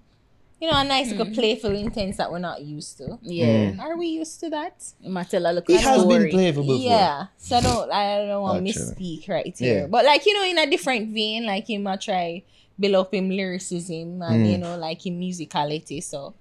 [0.61, 3.19] you know, a nice little playful Intence that we're not used to.
[3.23, 3.73] Yeah.
[3.73, 3.81] Mm.
[3.81, 4.83] Are we used to that?
[5.03, 6.79] You might tell a It has been playful before.
[6.79, 7.27] Yeah.
[7.37, 8.95] So I don't I don't want to Actually.
[8.95, 9.81] misspeak right here.
[9.81, 9.87] Yeah.
[9.87, 12.43] But like, you know, in a different vein, like him might try
[12.79, 14.51] build up him lyricism and Mm.
[14.51, 16.03] you know, like him musicality.
[16.03, 16.35] So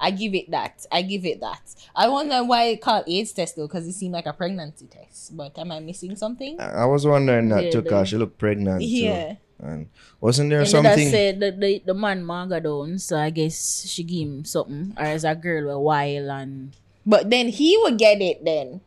[0.00, 0.84] I give it that.
[0.90, 1.60] I give it that.
[1.94, 5.36] I wonder why it called AIDS test though, because it seemed like a pregnancy test.
[5.36, 6.56] But am I missing something?
[6.60, 9.34] I I was wondering that Yeah, too, cause she looked pregnant Yeah.
[9.34, 9.36] too.
[9.62, 9.86] And
[10.20, 11.08] wasn't there And something?
[11.10, 14.92] said the, the, the man manga down, so I guess she give him something.
[14.98, 16.72] Or as a girl a while and
[17.06, 18.80] But then he would get it then.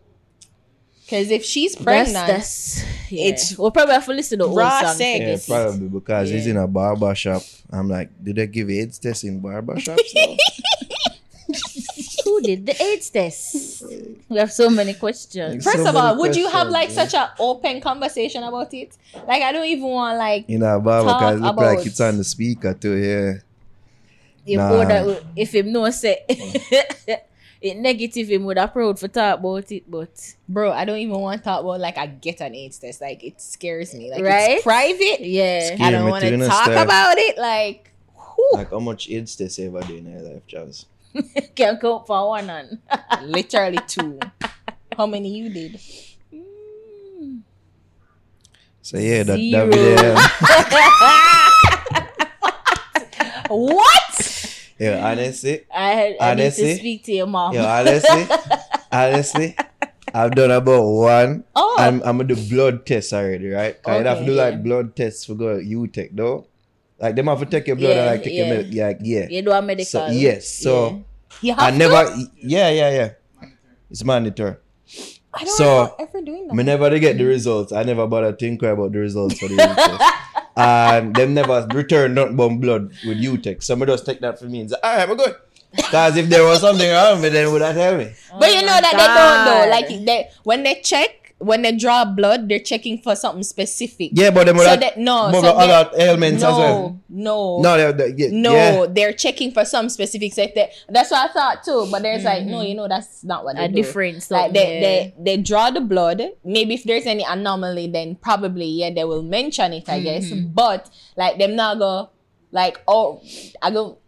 [1.07, 3.27] Because if she's pregnant, That's, that's yeah.
[3.27, 5.47] It's we'll probably have to listen to the old raw sex.
[5.47, 7.43] yeah, probably because he's in a barber shop.
[7.71, 10.13] I'm like, do they give AIDS test in barber shops?
[12.25, 13.85] Who did the AIDS test?
[14.27, 15.63] We have so many questions.
[15.63, 18.97] So First of all, would you have like questions, such an open conversation about it?
[19.25, 21.85] Like I don't even want like You know, Baba, Talk because it look like about-
[21.87, 23.33] it's on the speaker too, yeah.
[24.45, 24.77] If, Nah.
[24.77, 26.25] would that- if him know say
[27.61, 31.19] it negative, him would have proud for talk about it, but bro, I don't even
[31.19, 33.01] want to talk about like I get an AIDS test.
[33.01, 34.11] Like it scares me.
[34.11, 34.51] Like Right?
[34.51, 35.21] it's private.
[35.25, 35.75] yeah.
[35.79, 36.83] I don't want to talk Steph.
[36.85, 37.37] about it.
[37.37, 40.85] Like whew, Like how much AIDS test you ever do in your life, Charles?
[41.55, 42.79] Can't count for one hand.
[43.23, 44.19] literally two.
[44.95, 45.79] How many you did?
[48.81, 49.69] So yeah, that, Zero.
[49.69, 50.15] that video.
[53.49, 54.26] What?
[54.79, 56.73] Yeah, honestly, I, had, I need Honestly?
[56.73, 57.53] to speak to your mom.
[57.53, 58.27] yeah, honestly,
[58.91, 59.55] honestly,
[60.13, 61.43] I've done about one.
[61.55, 61.75] Oh.
[61.79, 63.77] I'm, I'm gonna do blood tests already, right?
[63.85, 66.47] I have to do like blood tests for go you take though.
[66.99, 68.45] Like them have to take your blood Yeah, and like take yeah.
[68.45, 68.67] your milk.
[68.71, 69.27] Yeah, yeah.
[69.29, 69.85] you do a medical.
[69.85, 71.03] So yes, so
[71.41, 71.77] You have I to?
[71.77, 72.15] never.
[72.41, 73.09] Yeah, yeah, yeah.
[73.91, 74.55] It's mandatory.
[75.33, 76.55] I don't so, ever doing that.
[76.55, 77.71] Me never they get the results.
[77.71, 80.03] I never bother to inquire about the results for the test.
[80.57, 83.63] And them never return nothing but blood with UTech.
[83.63, 85.35] Somebody just take that for me and say, alright, we're good.
[85.75, 88.11] Because if there was something wrong with them, would that tell me?
[88.33, 89.69] Oh but you Oh know my that they don't know.
[89.69, 94.09] Like they when they check, when they draw blood, they're checking for something specific.
[94.13, 96.57] Yeah, but them would So have that- no, but so other they- ailments no, as
[96.57, 96.99] well.
[97.09, 98.53] no, No, they, they, yeah, no.
[98.53, 98.85] yeah.
[98.89, 100.65] They're checking for some specific sector.
[100.89, 101.87] That's what I thought too.
[101.91, 103.75] But there's like, no, you know, that's not what they A do.
[103.75, 104.31] difference.
[104.31, 104.81] Like they, yeah.
[104.81, 106.21] they they draw the blood.
[106.43, 109.87] Maybe if there's any anomaly, then probably yeah they will mention it.
[109.87, 110.25] I guess.
[110.31, 110.53] Mm-hmm.
[110.53, 112.09] But like them not go
[112.51, 113.21] like oh
[113.61, 113.99] I go.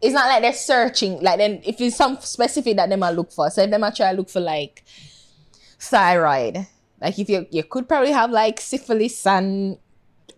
[0.00, 1.20] It's not like they're searching.
[1.20, 3.50] Like then if it's some specific that they might look for.
[3.50, 4.82] So if they might try to look for like
[5.80, 6.66] thyroid.
[7.00, 9.78] Like if you you could probably have like syphilis and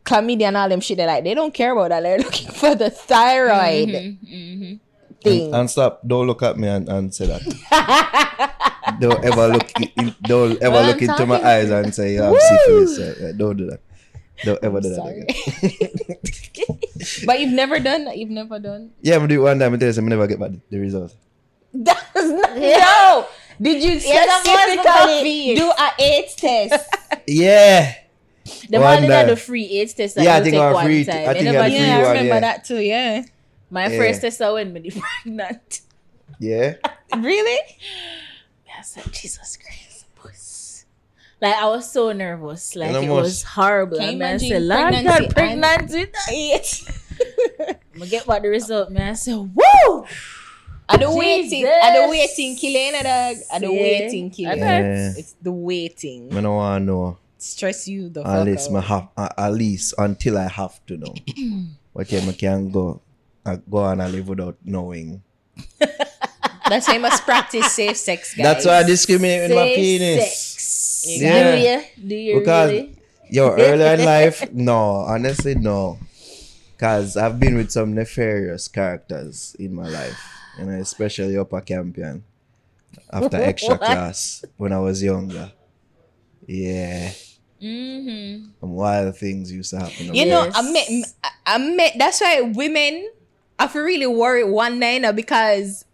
[0.05, 0.97] chlamydia and all them shit.
[0.97, 2.03] They're like they don't care about that.
[2.03, 4.75] They're looking for the thyroid Mm-hmm,
[5.23, 5.47] thing.
[5.47, 6.01] And, and stop.
[6.07, 8.53] Don't look at me and, and say that.
[9.01, 9.71] don't ever look.
[9.97, 12.87] In, don't ever Well, look I'm into my talking- eyes and say you have Woo!
[12.87, 13.37] syphilis.
[13.37, 13.81] Don't do that.
[14.45, 15.21] Don't ever do that Sorry.
[15.23, 16.17] again.
[17.27, 18.19] but you've never done that.
[18.19, 18.91] You've never done.
[19.01, 19.75] Yeah, I'm gonna do it one time.
[19.75, 21.15] I tell you, something, I never get back the result.
[21.73, 22.57] That's was not.
[22.57, 23.27] No.
[23.63, 26.89] Did you Yeah, that was specifically do a AIDS test?
[27.27, 27.95] Yeah.
[28.69, 29.31] The One one that day.
[29.31, 31.29] the free AIDS test that Yeah, I you think take our one free- time.
[31.29, 32.41] I think I never had do- free yeah, I one, remember yeah.
[32.41, 32.79] that too.
[32.81, 33.23] Yeah.
[33.71, 33.99] My Yeah.
[33.99, 34.91] first test I went when
[35.23, 35.81] pregnant.
[36.41, 36.75] Yeah.
[37.17, 37.59] Really?
[38.79, 40.85] I said, Jesus Christ, puss.
[41.41, 42.75] Like I was so nervous.
[42.75, 43.99] Like it was horrible.
[43.99, 46.91] Can you And I imagine said, Lord pregnancy God, pregnant with AIDS.
[47.95, 49.11] I'm gonna get what the result, man.
[49.11, 50.05] I said, woo!
[50.93, 51.67] I don't waiting.
[51.67, 53.37] I don't waiting killing a dog.
[53.53, 53.83] I don't Yeah.
[53.83, 54.59] waiting killing.
[54.59, 55.13] Yeah.
[55.17, 56.29] It's the waiting.
[56.37, 57.19] I don't want to know.
[57.39, 58.75] Stress you the At fuck least, out.
[58.75, 61.15] me have, uh, at least until I have to know.
[61.95, 63.01] but yeah, I can go,
[63.45, 65.23] I go on and live without knowing.
[66.69, 68.45] That's why you must practice safe sex, guys.
[68.45, 70.37] That's why I discriminate with my penis.
[70.39, 71.21] sex.
[71.21, 71.57] Yeah.
[71.57, 72.09] Do you?
[72.09, 72.97] Do you Because really?
[73.31, 75.99] yo, earlier in life, no, honestly, no.
[76.79, 80.19] Cause I've been with some nefarious characters in my life,
[80.59, 82.25] you know, especially upper campion
[83.13, 85.53] after extra class when I was younger.
[86.47, 87.13] Yeah,
[87.63, 88.47] Mm-hmm.
[88.61, 90.13] some wild things used to happen.
[90.15, 90.55] You know, Yes.
[90.57, 90.89] I met,
[91.23, 91.93] I I met.
[91.97, 93.09] That's why women
[93.59, 95.85] have to really worry one night now because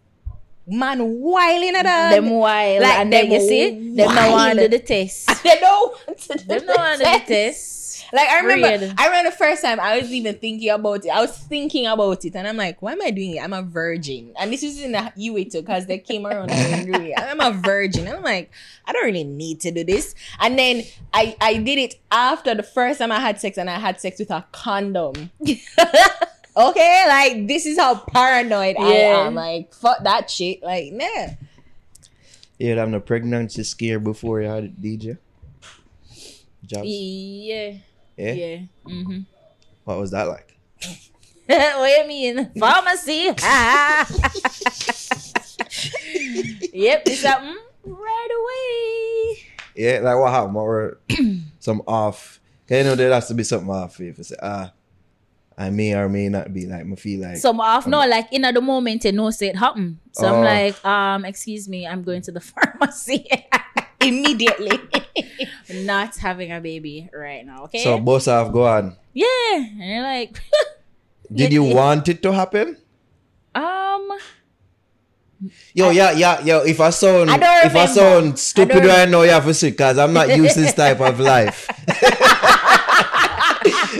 [0.65, 2.25] man wilding at them.
[2.25, 2.81] Them wild.
[2.81, 5.29] like and them you see, them no want to do the test.
[5.43, 7.78] They don't want to do them no want to do the test.
[8.11, 8.93] Like I remember, Weird.
[8.97, 11.09] I remember the first time I was even thinking about it.
[11.09, 13.43] I was thinking about it, and I'm like, "Why am I doing it?
[13.43, 16.93] I'm a virgin." And this is in the UA too, because they came around and
[16.93, 17.13] doing.
[17.17, 18.51] I'm a virgin, and I'm like,
[18.85, 20.15] I don't really need to do this.
[20.39, 23.79] And then I I did it after the first time I had sex, and I
[23.79, 25.29] had sex with a condom.
[26.57, 29.35] okay, like this is how paranoid I am.
[29.35, 30.63] Like fuck that shit.
[30.63, 31.27] Like nah.
[32.57, 35.17] You have no pregnancy scare before you had it, DJ?
[36.65, 36.85] Jobs?
[36.85, 37.77] Yeah.
[38.19, 38.33] Yeah?
[38.33, 38.57] Yeah.
[38.85, 39.19] Mm-hmm.
[39.85, 40.57] What was that like?
[41.45, 42.51] what do you mean?
[42.59, 43.31] Pharmacy.
[46.71, 47.55] Yep, it's something
[47.85, 49.37] right away.
[49.75, 50.55] Yeah, like what happened?
[50.55, 50.99] What were
[51.59, 52.39] some off?
[52.67, 54.71] Cause you know there has to be something off if you say, ah,
[55.57, 58.45] I may or may not be like, I feel like, Some off, no, like in
[58.45, 59.99] at the moment, you know, say it happen.
[60.11, 60.35] So Oh.
[60.35, 63.27] I'm like, um, excuse me, I'm going to the pharmacy.
[64.09, 64.79] Immediately.
[65.85, 67.83] Not having a baby right now, okay?
[67.83, 68.95] so boss off, go on.
[69.13, 70.41] yeah, and you're like,
[71.33, 72.77] Did you want it to happen?
[73.55, 74.09] um,
[75.73, 76.59] Yo, yeah, yeah, yo.
[76.65, 77.93] If I sound, I don't if I remember.
[78.01, 80.61] sound stupid I don't- right now, you have to see, cause I'm not used to
[80.61, 81.67] this type of life.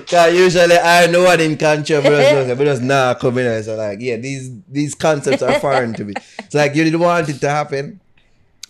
[0.08, 3.63] Cause usually I know what in country, but just, but just nah come in.
[3.63, 6.13] So like, yeah, these these concepts are foreign to me.
[6.39, 8.00] It's like you didn't want it to happen.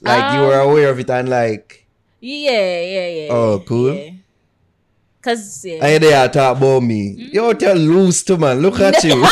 [0.01, 1.85] Like you Um, were aware of it and like
[2.21, 3.27] Yeah, yeah, yeah.
[3.31, 3.93] Oh, yeah, cool.
[3.95, 4.11] yeah.
[5.21, 5.85] Cause yeah.
[5.85, 7.15] I there talk about me.
[7.15, 7.33] Mm.
[7.33, 8.61] Yo, tell loose to man.
[8.61, 9.15] Look at you.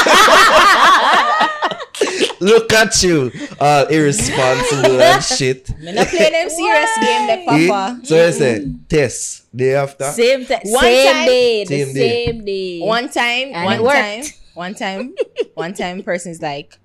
[2.40, 3.32] Look at you.
[3.60, 5.70] All irresponsible and shit.
[5.80, 7.68] Me not play them serious game, the Eh?
[7.68, 8.00] papa.
[8.06, 10.06] So I say test day after.
[10.12, 12.26] same ti- One same time- day, the Same day.
[12.26, 12.80] same day.
[12.82, 15.16] One time, And one it time, one time,
[15.56, 16.78] one time, person's like,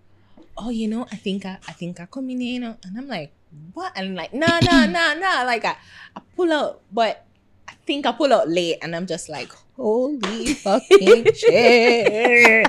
[0.57, 3.09] "Oh, you know, I think I, I think I come in you know," and I'm
[3.09, 3.31] like,
[3.75, 5.77] "What?" And I'm like, "No, no, no, no!" Like I,
[6.17, 7.25] I pull out, but
[7.69, 12.67] I think I pull out late, and I'm just like, "Holy fucking shit!"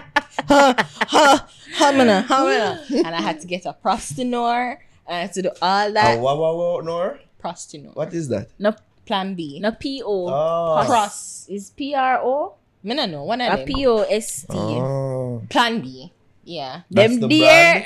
[0.47, 0.73] huh,
[1.07, 1.39] huh,
[1.77, 2.83] humana, humana.
[2.89, 4.77] and I had to get a prostinor.
[5.07, 6.19] I had to do all that.
[6.19, 7.19] what, what, what, Nor?
[7.43, 7.93] prostinor.
[7.95, 8.49] What is that?
[8.57, 8.73] no,
[9.05, 9.59] Plan B.
[9.59, 10.27] no P O.
[10.29, 10.81] Ah.
[10.81, 10.85] Oh.
[10.85, 11.47] Cross.
[11.49, 12.55] is P R O.
[12.83, 13.23] Me no know.
[13.23, 13.65] One of A them.
[13.67, 14.55] P O S T.
[14.57, 15.43] Oh.
[15.49, 16.11] Plan B.
[16.45, 16.81] Yeah.
[16.89, 17.85] That's Them the dear, brand?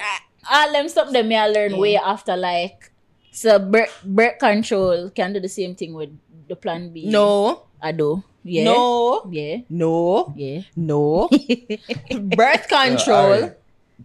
[0.51, 1.77] All them stuff them me I learn Yeah.
[1.79, 2.91] way after like
[3.31, 6.09] so birth, birth control can do the same thing with
[6.47, 7.05] the plan B.
[7.05, 7.63] No.
[7.81, 8.23] I do.
[8.43, 8.63] Yeah.
[8.63, 9.27] No.
[9.29, 9.57] Yeah.
[9.69, 10.33] No.
[10.35, 10.61] Yeah.
[10.75, 11.29] No.
[12.35, 13.15] Birth control.
[13.15, 13.57] Uh, alright.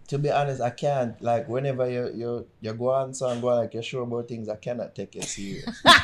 [0.07, 1.21] To be honest, I can't.
[1.21, 4.27] Like, whenever you you you go on so and go on, like you're sure about
[4.27, 5.65] things, I cannot take it serious.
[5.85, 6.01] like,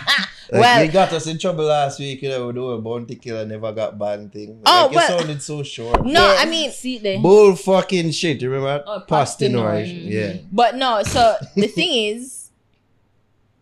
[0.52, 3.46] Well- you got us in trouble last week, you know, with the whole bounty killer
[3.48, 4.62] never got banned thing.
[4.66, 6.04] Oh, like, you sounded so sure.
[6.04, 6.38] No, Yeah.
[6.40, 7.20] I mean, see there.
[7.20, 8.42] Bull fucking shit.
[8.42, 8.84] You remember?
[8.86, 9.74] Oh, Postinor.
[9.74, 9.86] Postinor.
[9.86, 10.08] Mm-hmm.
[10.08, 10.34] Yeah.
[10.52, 11.02] but no.
[11.04, 12.52] So the thing is,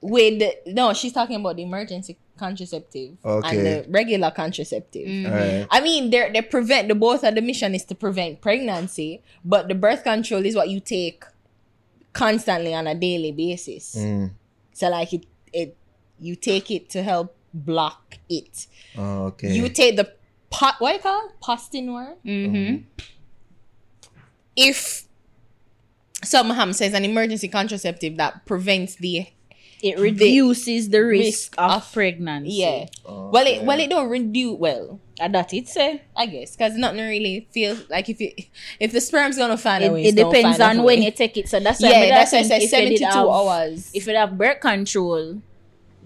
[0.02, 3.50] with the, no, she's talking about the emergency contraceptive Okay.
[3.50, 5.08] and the regular contraceptive.
[5.08, 5.26] Mm.
[5.26, 5.68] Alright.
[5.70, 9.68] I mean, they they prevent the both of the mission is to prevent pregnancy, but
[9.68, 11.24] the birth control is what you take
[12.14, 13.96] constantly on a daily basis.
[13.96, 14.32] Mm.
[14.74, 15.78] So like it, it
[16.20, 18.68] you take it to help block it.
[18.98, 19.54] Oh, okay.
[19.54, 20.12] You take the
[20.50, 21.32] pot what you call it?
[21.42, 22.16] Postinor.
[22.26, 22.84] Mm-hmm.
[24.56, 25.04] If
[26.24, 29.28] somehow says an emergency contraceptive that prevents the
[29.82, 32.52] It reduces the risk, risk of, of- pregnancy.
[32.54, 32.86] yeah.
[33.06, 35.00] Oh, Well, it well it don't reduce well.
[35.20, 36.02] And that it say.
[36.16, 38.46] I guess because nothing really feels like if it
[38.80, 41.50] if the sperm's gonna find It, a way, it depends on when you take it.
[41.50, 43.92] So that's why yeah, that's why I said you um, seventy two hours.
[43.94, 45.42] If you have birth control,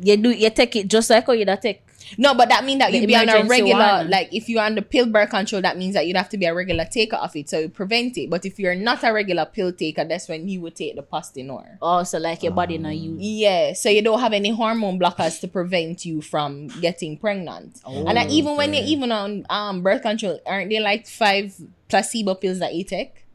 [0.01, 1.83] you do you take it just like how you take.
[2.17, 4.09] No, but that means that you'd be on a regular, one.
[4.09, 6.45] like if you're on the pill birth control, that means that you'd have to be
[6.45, 8.29] a regular taker of it, so you prevent it.
[8.29, 11.77] But if you're not a regular pill taker, that's when you would take the Postinor.
[11.81, 13.15] Oh, so like your body now you.
[13.19, 17.81] Yeah, so you don't have any hormone blockers to prevent you from getting pregnant.
[17.85, 21.55] Oh, and then even when you're even on um birth control, aren't there like five
[21.87, 23.25] placebo pills that you take?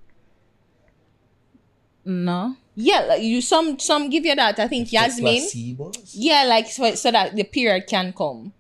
[2.05, 2.57] No.
[2.77, 4.59] Yeah, like you some some give you that.
[4.59, 5.43] I think Yasmin.
[5.43, 6.11] Placebos?
[6.13, 8.53] Yeah, like so, so that the period can come.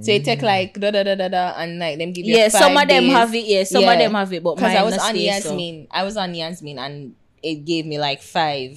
[0.00, 2.48] So you take like da da da da da, and like them give you Yeah,
[2.48, 3.12] some of them days.
[3.12, 3.44] have it.
[3.46, 3.92] Yeah, some Yeah.
[3.92, 4.42] of them have it.
[4.42, 5.48] But because I was on stay, so.
[5.50, 5.86] Yasmin.
[5.90, 8.76] I was on Yasmin, and it gave me like five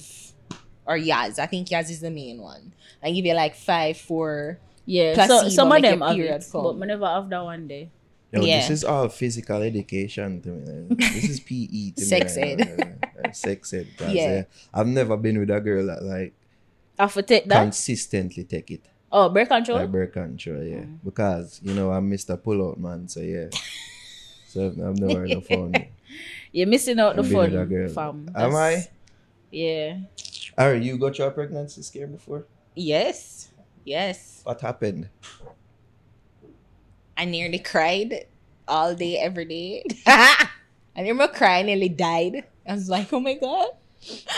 [0.86, 1.38] or Yaz.
[1.38, 2.72] I think Yaz is the main one.
[3.02, 6.40] I give you like five for Yeah, placebo, so some of make them have period
[6.42, 6.78] it, come.
[6.78, 7.90] but I never have that one day.
[8.32, 8.60] Yo, Yeah.
[8.60, 10.96] this is all physical education to me.
[10.96, 12.42] This is PE to Sex me.
[12.42, 12.98] ed.
[13.22, 13.88] Uh, Sex ed.
[13.98, 14.32] 'cause, Yeah.
[14.32, 16.32] yeah, I've never been with a girl that like
[16.98, 17.60] I have to take that.
[17.62, 18.84] consistently take it.
[19.12, 19.78] Oh, birth control.
[19.78, 20.78] Like birth control, yeah.
[20.78, 20.98] Mm.
[21.04, 22.42] Because you know I'm Mr.
[22.42, 23.48] Pull Out man, so yeah.
[24.52, 25.72] So I've, I've never had a phone.
[26.52, 27.88] You're missing out the I've been with a fun, girl.
[27.88, 28.30] fam.
[28.36, 28.86] Am I?
[29.50, 29.96] Yeah.
[30.60, 32.44] Alright, you got your pregnancy scare before?
[32.74, 33.48] yes,
[33.84, 34.42] yes.
[34.44, 35.08] What happened?
[37.16, 38.26] I nearly cried
[38.68, 39.84] all day, every day.
[40.06, 40.48] I
[40.96, 42.44] nearly cried, nearly died.
[42.68, 43.68] I was like, oh my god.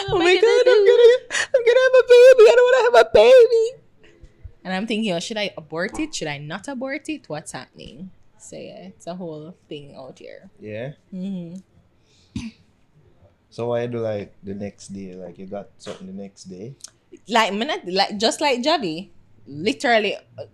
[0.08, 1.08] Oh my god, I'm gonna
[1.50, 2.44] I'm gonna have a baby.
[2.46, 3.83] I don't wanna have a baby.
[4.64, 6.14] And I'm thinking, oh, should I abort it?
[6.14, 7.28] Should I not abort it?
[7.28, 8.10] What's happening?
[8.38, 10.50] So yeah, it's a whole thing out here.
[10.58, 10.92] Yeah.
[11.10, 11.54] hmm
[13.50, 15.14] So why do like the next day?
[15.14, 16.74] Like you got something the next day?
[17.28, 19.10] Like minute, like just like Javi,
[19.46, 20.48] literally uh,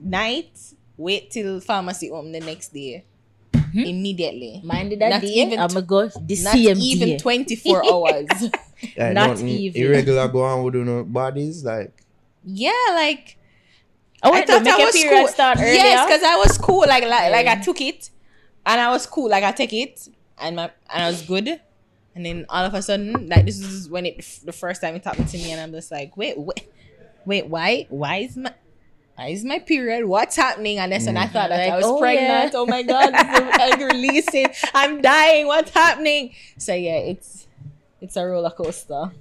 [0.00, 0.56] night.
[0.96, 3.04] Wait till pharmacy open the next day.
[3.74, 4.60] Immediately.
[4.64, 5.28] Mine did that Not day.
[5.28, 8.28] even I'm tw- gonna go the Not same even 24 hours.
[8.96, 9.82] Yeah, Not nothing even.
[9.82, 11.92] irregular go on with no bodies like
[12.42, 13.36] Yeah, like
[14.22, 15.28] Oh, I thought I was period cool.
[15.28, 15.74] start earlier.
[15.74, 16.84] Yes, because I was cool.
[16.86, 18.10] Like like like I took it,
[18.66, 19.28] and I was cool.
[19.30, 21.60] Like I take it, and my and I was good.
[22.14, 25.04] And then all of a sudden, like this is when it the first time it
[25.04, 26.68] happened to me, and I'm just like, wait, wait,
[27.24, 28.52] wait, why, why is my
[29.20, 30.06] why is my period?
[30.06, 30.78] What's happening?
[30.78, 32.52] And then I thought that I was oh, pregnant.
[32.52, 32.58] yeah.
[32.58, 34.46] Oh my god, I'm releasing.
[34.74, 35.46] I'm dying.
[35.46, 36.34] What's happening?
[36.58, 37.46] So yeah, it's
[38.00, 39.12] it's a roller coaster.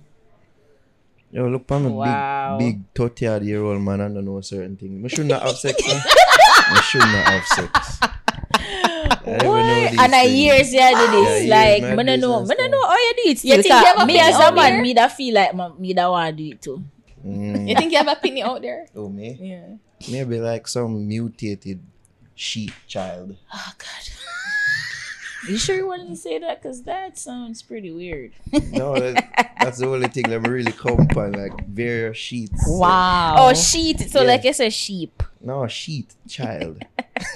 [1.32, 2.58] Yo, look for me Wow.
[2.58, 5.02] big, big 30 year old man and don't know certain things.
[5.04, 5.78] We should not have sex.
[5.88, 6.02] man.
[6.72, 8.00] I should not have sex.
[8.54, 10.34] I never know And I things.
[10.34, 11.44] years yeah do Yeah, this.
[11.44, 12.40] years, like, mad I don't know.
[12.40, 13.44] business I don't know how you do it.
[13.46, 15.74] You think you cause ever me been as a man, me that feel like ma-
[15.78, 16.84] me that want to do it too.
[17.26, 17.68] Mm.
[17.70, 18.88] You think you have a pitney out there?
[18.96, 19.38] Oh, me?
[19.40, 19.76] Yeah.
[20.10, 21.82] Maybe like some mutated
[22.34, 23.36] sheep child.
[23.54, 24.10] Oh God.
[25.48, 26.62] You sure you want to say that?
[26.62, 28.32] Cause that sounds pretty weird.
[28.72, 32.64] No, that, that's the only thing that me really come upon, like various sheets.
[32.68, 33.36] Wow.
[33.38, 34.00] Oh, sheet.
[34.12, 34.28] So Yeah.
[34.28, 35.24] like it's a sheep.
[35.42, 36.84] No, sheet child.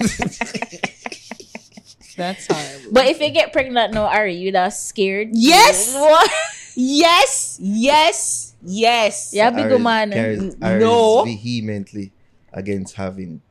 [2.16, 2.92] That's horrible.
[2.92, 5.30] But if you get pregnant now, Ari, you that scared?
[5.32, 5.94] Yes!
[5.94, 6.30] What?
[6.76, 9.32] yes, yes, yes.
[9.34, 10.12] Yeah, big man.
[10.12, 11.24] Aries- N- no.
[11.24, 12.12] vehemently
[12.52, 13.42] against having.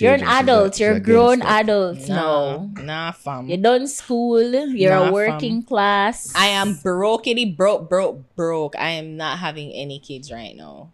[0.00, 0.78] You're an adult.
[0.80, 1.62] You're a grown that.
[1.62, 2.70] adult Nah, now.
[2.82, 3.48] nah, fam.
[3.48, 4.42] You done school.
[4.42, 6.32] You're Nah, a working class.
[6.34, 8.76] I am brokety broke, broke, broke.
[8.78, 10.92] I am not having any kids right now.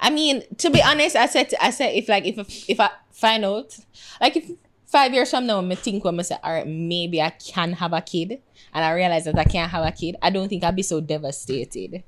[0.00, 2.38] I mean, to be honest, I said, I said, if like, if
[2.70, 3.76] if I find out,
[4.20, 4.50] like, if
[4.86, 7.92] five years from now, me think when I say, all right, maybe I can have
[7.92, 8.40] a kid,
[8.72, 11.00] and I realize that I can't have a kid, I don't think I'd be so
[11.00, 12.04] devastated.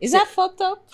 [0.00, 0.88] Is that fucked up?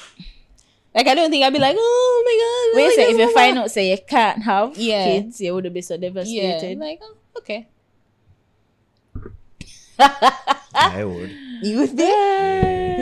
[0.94, 2.76] Like, I don't think I'd be like, oh my god.
[2.76, 5.04] Wait, like, so if you find out, say you can't have Yeah.
[5.04, 6.08] kids, you would be so blah.
[6.24, 6.78] yeah, devastated.
[6.78, 7.68] like, oh, okay.
[9.98, 11.30] I would.
[11.62, 12.04] You would be?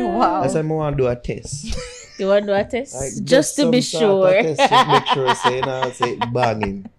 [0.03, 0.43] Wow.
[0.43, 1.77] That's why I want to do a test.
[2.19, 2.95] You want to do a test?
[2.95, 4.57] Like, just to be sort of sure.
[4.57, 6.91] test, just make sure say, you know, say it banging.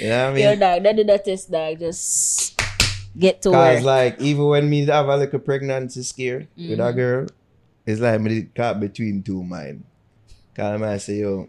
[0.00, 0.58] You know what I Yo, mean?
[0.60, 1.78] dog, don't do that test, dog.
[1.80, 2.60] Just
[3.18, 3.84] get to Cause work.
[3.84, 6.88] like even when me have like a little pregnancy scare with Mm.
[6.88, 7.26] a girl,
[7.84, 9.82] it's like me did caught between two mind.
[10.58, 11.48] Cause I say, yo,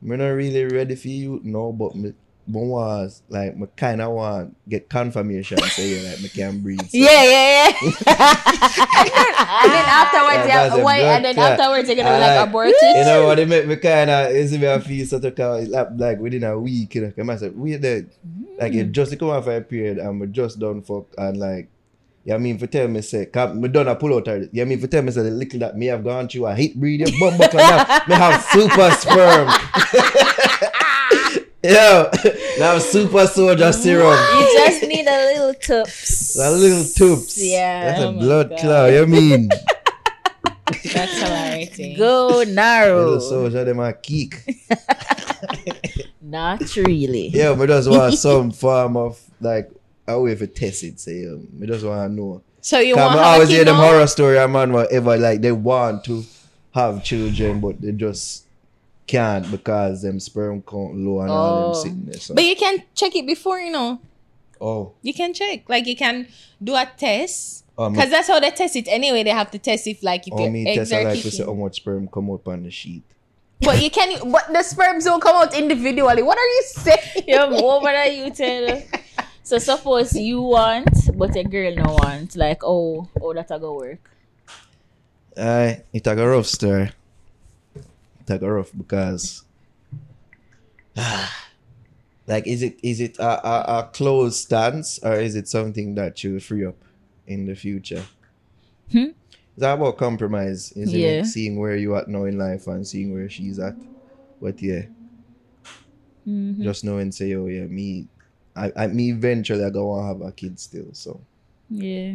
[0.00, 2.14] me not really ready for you, no, but me,
[2.46, 6.80] me was like me kinda want get confirmation say yeah, like me can breathe.
[6.80, 6.90] So.
[6.92, 7.72] yeah, yeah, yeah.
[9.62, 11.00] and then afterwards, Yeah, yeah, that's a why?
[11.00, 11.50] blood And then clot.
[11.58, 12.74] afterwards, you're gonna be like like- aborted.
[12.80, 13.38] You know what?
[13.40, 16.18] It make me kind of, is me I feel sort of kind of like, like
[16.20, 18.06] within a week, you know, I said, wait there,
[18.60, 18.92] like it mm.
[18.92, 21.68] just come off a period and we just done fuck and like,
[22.24, 24.28] you know what I mean, for tell me say, cause me done a pull out
[24.28, 24.46] already.
[24.46, 26.28] You know what I mean, for tell me say the little that me have gone
[26.28, 29.48] through a hit breed, your bum buckle now, me have super sperm.
[31.62, 32.10] Yo,
[32.58, 34.16] now super soldier serum.
[34.38, 36.38] you just need a little tips.
[36.38, 37.36] A little tubes.
[37.42, 37.84] Yeah.
[37.84, 38.58] That's Oh a blood God.
[38.60, 39.48] clot, you mean?
[40.92, 41.98] That's hilarious.
[41.98, 42.96] Go Naro.
[43.04, 44.42] Little soldier, them a kick.
[46.22, 47.28] Not really.
[47.28, 49.70] Yeah, me just want some form of like
[50.12, 51.00] a way for test it.
[51.00, 52.42] Say, um, me just want to know.
[52.60, 53.82] So you Cause want me to have a always hear them now?
[53.82, 56.22] horror story, a man whatever like they want to
[56.74, 58.44] have children, but they just
[59.06, 61.62] can't because them sperm count low and all Oh.
[61.64, 62.20] them sitting there.
[62.20, 62.34] So.
[62.34, 63.98] But you can check it before, you know.
[64.60, 65.68] oh, You can check.
[65.68, 66.28] Like you can
[66.62, 67.64] do a test.
[67.78, 69.22] um, Because that's how they test it anyway.
[69.24, 71.22] They have to test if like if oh, your me eggs test I are like
[71.22, 73.02] to say how much sperm come up on the sheet.
[73.62, 76.22] But you can but the sperms don't come out individually.
[76.22, 77.24] What are you saying?
[77.26, 78.82] Yeah, what about you tell?
[79.50, 82.36] So suppose you want, but a girl no want.
[82.36, 84.08] Like, oh, oh, that a go work.
[85.36, 86.92] Aye, it a go rough story.
[87.74, 89.42] It a go rough because
[92.28, 96.22] like is it is it a, a, a closed stance or is it something that
[96.22, 96.78] you free up
[97.26, 98.04] in the future?
[98.92, 99.18] Hmm?
[99.56, 101.22] It's all about compromise, isn't Yeah.
[101.22, 101.26] it?
[101.26, 103.74] Seeing where you at now in life and seeing where she's at.
[104.40, 104.82] But yeah,
[106.24, 106.62] Mhm.
[106.62, 108.06] just knowing say, oh yeah, me
[108.56, 110.86] I, I me eventually I go want to have a kid still.
[110.92, 111.20] So
[111.70, 112.14] Yeah.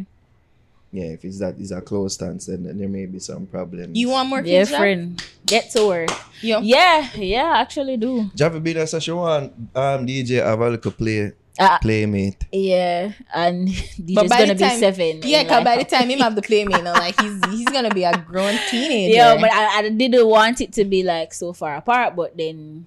[0.92, 3.96] yeah, if it's that is a close stance then, then there may be some problems.
[3.96, 4.70] You want more Yeah, kids?
[4.70, 4.78] Jack?
[4.80, 5.22] friend.
[5.46, 6.10] Get to work.
[6.42, 6.60] Yo.
[6.60, 8.30] Yeah, yeah, actually do.
[8.34, 12.44] Java been a such one um DJ have a little play Uh, playmate.
[12.52, 15.20] yeah, and DJ's by gonna the time, be seven.
[15.24, 17.64] Yeah, in because by the like- time him have the playmate, now, like he's he's
[17.72, 19.14] gonna be a grown teenager.
[19.16, 22.84] Yeah, but I, I didn't want it to be like so far apart, but then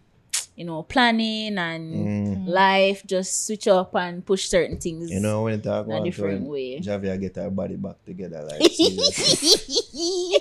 [0.59, 2.47] you know, planning and Mm.
[2.51, 5.07] life just switch up and push certain things.
[5.09, 6.79] You know when it talk In a different when way.
[6.83, 10.35] Javier get her body back together like seriously.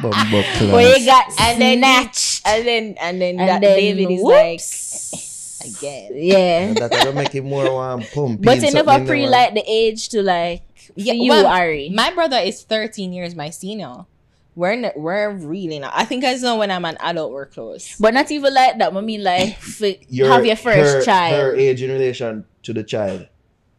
[0.00, 2.46] Bumbo Where you got And then- snatched.
[2.46, 5.10] and then and then And that then David is whoops.
[5.62, 6.10] like again.
[6.14, 6.72] Yeah.
[6.74, 8.42] that will make it more one pump.
[8.42, 10.62] But you never pre like the age to like
[10.94, 11.90] Yeah, you, well, Ari.
[11.90, 14.06] My brother is 13 years my senior.
[14.54, 15.92] We're n- we're really not.
[15.96, 17.96] I think I know when I'm an adult we're close.
[17.98, 18.92] but not even like that.
[18.94, 21.34] I mean like for, your, have your first her, child.
[21.40, 23.28] Her age in relation to the child.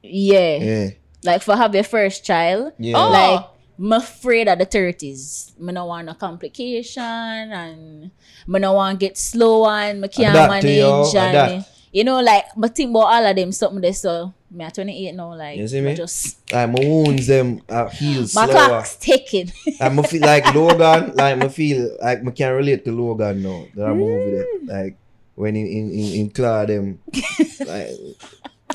[0.02, 0.58] yeah.
[0.58, 0.90] Yeah.
[1.24, 2.74] Like for have your first child.
[2.80, 2.98] Yeah.
[2.98, 3.10] Oh.
[3.12, 3.46] Like
[3.80, 5.54] I'm afraid of the thirties.
[5.62, 8.12] I don't want a complication and
[8.54, 11.70] I don't want to get slow and I can't Adapt to you, manage and adapt.
[11.92, 15.16] you know like but think about all of them something there so me at 28
[15.16, 15.96] now like You see I me?
[15.96, 18.48] just Like my wounds them uh, heal my slower.
[18.48, 19.52] clock's ticking.
[19.82, 23.66] I feel like Logan, like I feel like I can relate to Logan now.
[23.76, 24.46] That movie there.
[24.66, 24.98] Like
[25.36, 27.00] when in in, in, in Claw them
[27.66, 27.90] like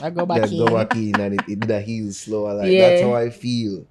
[0.02, 0.58] I go back in.
[0.58, 2.54] go back in and it, it did a heal slower.
[2.54, 2.88] Like Yeah.
[2.90, 3.86] that's how I feel.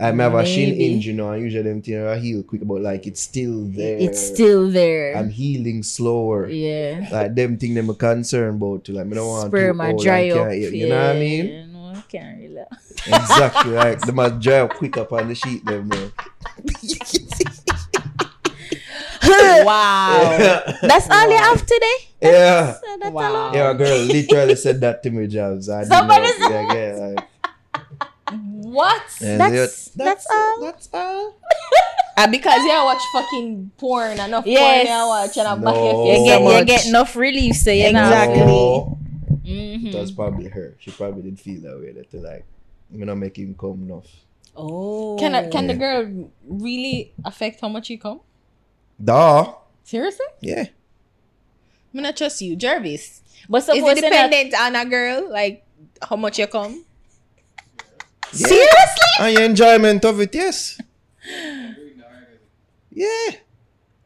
[0.00, 0.92] I may have a shin Maybe.
[0.92, 3.96] injury now, and usually them things are heal quick, but like it's still there.
[3.98, 5.16] It's still there.
[5.16, 6.48] I'm healing slower.
[6.48, 7.08] yeah.
[7.10, 8.92] Like them thing them a concern about too.
[8.92, 10.52] Like me don't want Sperm to a old, dry I can't up.
[10.54, 11.72] eat, You know what I mean?
[11.72, 12.90] No, I can't relax.
[13.06, 13.72] Exactly.
[13.72, 15.88] like them a dry up quick up on the sheet them.
[15.88, 16.12] Man.
[19.64, 20.62] Wow.
[20.82, 21.94] That's all you have today?
[22.20, 22.72] yeah.
[22.74, 23.52] So that's uh, Wow.
[23.54, 25.68] Yeah, girl literally said that to me, Jobs.
[25.68, 26.48] I didn't Somebody know.
[26.48, 27.28] said- yeah, yeah, like,
[28.74, 29.02] what?
[29.22, 30.60] and That's- that's all?
[30.60, 31.26] That's uh, all.
[31.26, 31.32] Uh, uh.
[32.16, 34.86] And ah, because you watch fucking porn, enough Yes.
[34.86, 35.84] porn you watch and I back No.
[35.84, 38.02] your You face get, so you get enough relief, so you know.
[38.06, 38.38] Exactly.
[38.46, 38.98] No.
[39.44, 39.86] Mhm.
[39.94, 40.76] It was probably her.
[40.78, 41.90] She probably didn't feel that way.
[41.90, 42.44] That to like,
[42.90, 44.06] me not make him come enough.
[44.56, 45.16] Oh.
[45.18, 48.20] Can I, can the girl really affect how much you come?
[49.02, 49.52] Duh.
[49.82, 50.26] Seriously?
[50.40, 50.66] Yeah.
[51.92, 53.22] I'm not trust you, Jervis.
[53.48, 55.66] But Is suppose it you're not- dependent on a girl, like
[56.00, 56.84] how much you come?
[58.34, 58.46] Yeah.
[58.48, 59.12] Seriously?
[59.20, 60.78] And your enjoyment of it, yes.
[62.90, 63.30] Yeah.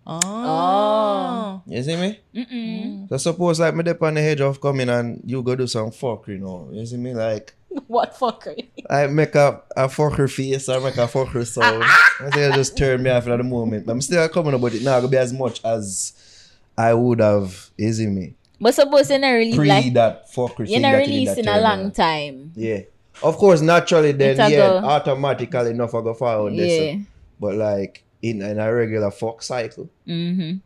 [0.06, 1.62] Oh.
[1.66, 2.20] You see me?
[2.34, 3.08] Mm-mm.
[3.10, 5.90] So suppose like me dip on the edge of coming and you go do some
[5.90, 6.68] fuckery know.
[6.72, 7.14] You see me?
[7.14, 7.54] Like
[7.86, 8.68] What fuckery?
[8.88, 11.84] I make a, a fucker face or make a fucker sound.
[12.20, 13.84] I say just turn me off at the moment.
[13.84, 17.70] But I'm still coming about it now gonna be as much as I would have,
[17.76, 18.34] you see me?
[18.60, 21.60] But suppose you're not really Pre like that fucker you're not you released in a
[21.60, 22.52] long time.
[22.56, 22.80] Yeah.
[23.22, 24.86] Of course, naturally then It yeah, go.
[24.86, 26.64] automatically enough I go forward Yeah.
[26.64, 27.06] this.
[27.40, 30.58] But like in, in a regular fuck cycle, Mm-hmm.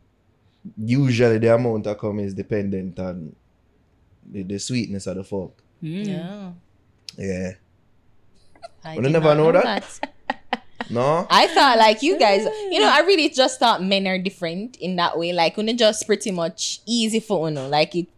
[0.85, 3.35] usually the amount that come is dependent on
[4.31, 5.51] the, the sweetness of the fuck.
[5.81, 6.53] Yeah.
[7.19, 7.53] Yeah.
[8.85, 10.09] I Well, did never not know that.
[10.91, 11.27] No?
[11.31, 14.97] I thought like you guys, you know, I really just thought men are different in
[14.97, 15.33] that way.
[15.33, 17.69] Like when just pretty much easy for uno.
[17.69, 18.09] Like it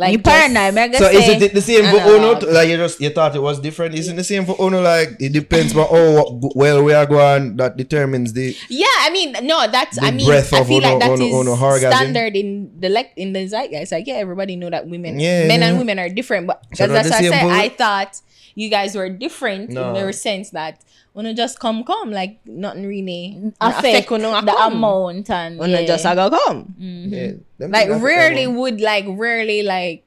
[0.00, 2.32] like you just- paranoid, me So say, is it the same for I know.
[2.48, 3.94] Like you just you thought it was different?
[3.94, 4.80] Isn't the same for Uno?
[4.80, 9.36] Like it depends on oh well we are going that determines the Yeah, I mean,
[9.46, 11.92] no, that's I mean, breadth I feel uno- like that uno- is uno orgasm.
[11.92, 13.92] standard in the like in the zeitgeist.
[13.92, 16.46] Like, yeah, everybody know that women, Yeah, men and women are different.
[16.48, 17.44] But So because that's what I said.
[17.50, 18.20] I thought
[18.56, 19.94] you guys were different No.
[19.94, 20.80] in the sense that
[21.16, 24.72] uno just come come like nothing really affect uno a the come.
[24.74, 25.86] amount and Uno yeah.
[25.86, 26.74] just a go come.
[26.78, 28.56] yeah, Like things rarely everyone.
[28.56, 30.04] would like rarely like.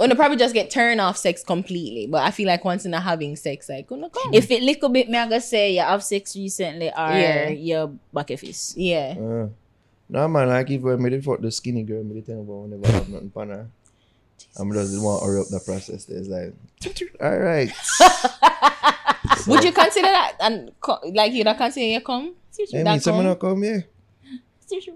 [0.00, 3.00] Uno probably just get turned off sex completely, but I feel like once in a
[3.00, 4.32] having sex, like uno come.
[4.32, 7.48] If it little bit, me I gonna say you have sex recently or Yeah.
[7.48, 8.76] your back of fist.
[8.76, 9.48] yeah, Uh,
[10.08, 12.86] no man, like if I made it for the skinny girl, me tell about whenever
[12.86, 13.66] I have nothing for her.
[14.56, 16.04] I'm just want to hurry up the process.
[16.04, 16.54] There's like,
[17.20, 17.72] all right.
[19.46, 22.34] would you consider that and co- like you don't consider you come?
[22.56, 23.30] Hey, That me, someone come?
[23.30, 23.86] not come here.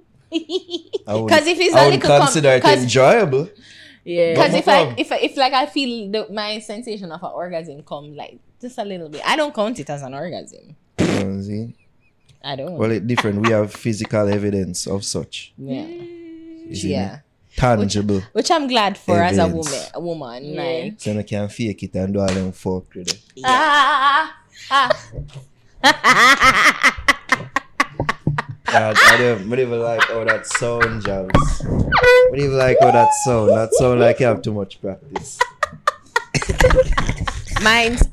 [1.06, 3.48] I would, 'Cause if it's I a would little com- consider it 'cause- enjoyable.
[4.04, 4.32] yeah.
[4.34, 4.94] Because No if I problem.
[4.98, 8.78] if I, if like I feel the, my sensation of an orgasm come like just
[8.78, 10.74] a little bit, I don't count it as an orgasm.
[10.98, 11.74] You know what I'm saying?
[12.44, 12.76] I don't.
[12.76, 13.40] Well, it's different.
[13.46, 15.52] We have physical evidence of such.
[15.58, 17.10] yeah, You see me?
[17.56, 17.76] Yeah.
[17.76, 18.22] Tangible.
[18.32, 19.70] Which I'm glad for as a Evidence.
[19.70, 19.86] woman.
[19.94, 20.62] A woman, Yeah.
[20.62, 23.20] like So I can fake it and do all them fuck with it.
[23.44, 24.36] Ah,
[24.70, 24.90] ah,
[28.64, 31.30] God, I don't, I don't even like how that sound jams.
[31.34, 33.50] I don't even like how that sound.
[33.50, 35.38] That sound like you have too much practice.
[37.62, 38.02] mine's.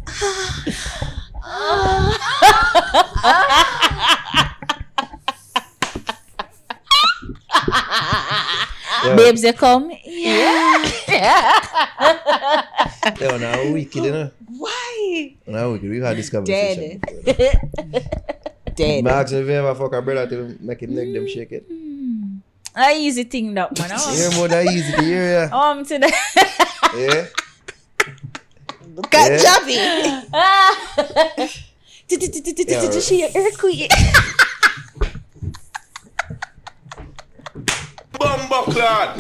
[9.15, 9.91] Babes, they come.
[10.05, 10.83] Yeah.
[13.19, 14.31] yo, now wicked, you know?
[14.57, 15.35] Why?
[15.47, 15.89] Now wicked.
[15.89, 16.99] We've had this conversation.
[17.23, 17.25] Dead.
[17.25, 17.53] before.
[18.75, 19.03] Dead.
[19.31, 21.65] You if you ever fuck a brother to make him leg them shake it.
[22.75, 23.89] I easy thing that man.
[23.89, 25.49] You hear more that easy to hear, yeah?
[25.51, 26.07] Um to the
[26.95, 27.25] Yeah?
[28.95, 29.43] Look at Yeah.
[29.43, 29.89] Javi.
[32.09, 33.91] Yeah, she an earthquake.
[38.19, 39.15] Bumbuckler!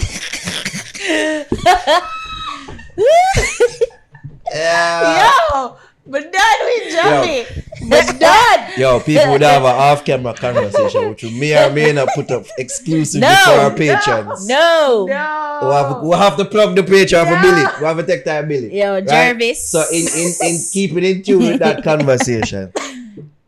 [4.51, 5.29] Yeah.
[5.53, 5.77] Yo,
[6.07, 7.89] but dad with Javi.
[7.89, 8.77] But dad.
[8.77, 12.31] Yo, people would have a off camera conversation, which we may or may not put
[12.31, 14.47] up exclusively No, for our patrons.
[14.47, 15.05] no.
[15.07, 17.63] We have, we have to plug the Patreon for Billy.
[17.79, 18.77] We have to take time Billy.
[18.79, 19.55] Yo, Right?
[19.55, 22.71] So in, in, in keeping in tune with that conversation,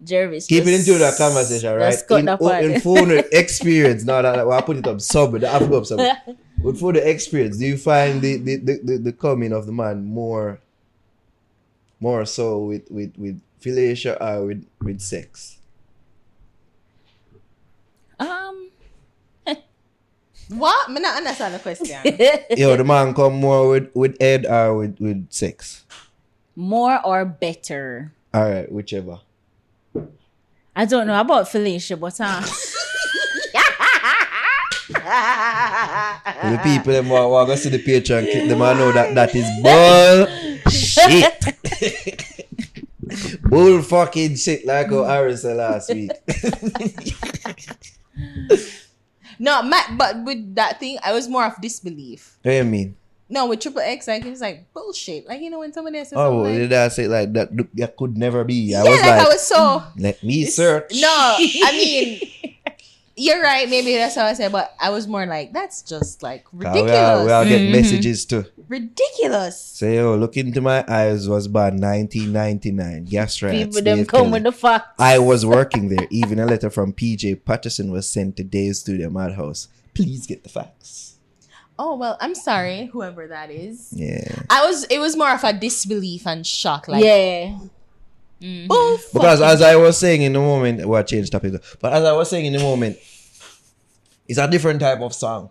[0.04, 0.48] Jervis.
[0.48, 1.92] keeping in just- tune with that conversation, right?
[1.92, 2.64] just cut In, that part.
[2.64, 5.86] in phone experience, now that well, I put it up sub, I have to up
[5.86, 6.00] sub.
[6.64, 9.72] But for the experience, do you find the the, the, the, the coming of the
[9.72, 10.60] man more
[12.00, 15.58] more so with with with fellatio or with with sex?
[18.20, 18.70] Um
[20.50, 20.92] What?
[20.92, 21.98] Me not understand the question.
[22.58, 25.86] Yo, the man come more with with head or with with sex.
[26.56, 28.12] more or better.
[28.34, 29.20] All right, whichever.
[30.76, 32.42] I don't know about Felicia, but uh,
[34.92, 39.36] the people them are going to see the Patreon clip, them I know that that
[39.36, 39.50] is
[40.64, 42.28] bullshit.
[43.44, 46.12] Bull fucking shit like how Aaron said last week.
[49.42, 52.38] No, Matt, but with that thing, I was more of disbelief.
[52.44, 52.96] what do you mean?
[53.32, 55.26] No, with triple X, like it was like bullshit.
[55.28, 57.50] Like you know when somebody says Oh, like, did I say like that?
[57.76, 58.76] That could never be.
[58.76, 60.92] I yeah, was like, like, I was so let me search.
[61.00, 61.08] no.
[61.40, 62.20] I mean,
[63.16, 63.70] you're right.
[63.70, 66.66] Maybe that's how I said, but I was more like that's just like 'Cause We
[66.66, 67.26] all, ridiculous.
[67.26, 67.72] we all get Mhm.
[67.72, 68.46] messages too.
[68.68, 69.60] ridiculous.
[69.62, 73.06] Say, yo, look into my eyes was born 1999.
[73.06, 73.52] Gas right.
[73.66, 74.32] people them come Kelly.
[74.34, 74.96] with the facts.
[75.00, 76.08] I was working there.
[76.10, 79.68] Even a letter from PJ Patterson was sent to Dave's studio madhouse.
[79.94, 81.11] Please get the facts.
[81.84, 83.92] Oh well, I'm sorry, whoever that is.
[83.92, 84.22] Yeah.
[84.52, 84.84] I was.
[84.86, 86.88] It was more of a disbelief and shock.
[86.88, 87.58] Like, yeah.
[88.70, 91.54] oh, Because fucking- as I was saying in the moment, well, I changed topic.
[91.80, 92.98] But as I was saying in the moment,
[94.28, 95.50] it's a different type of song.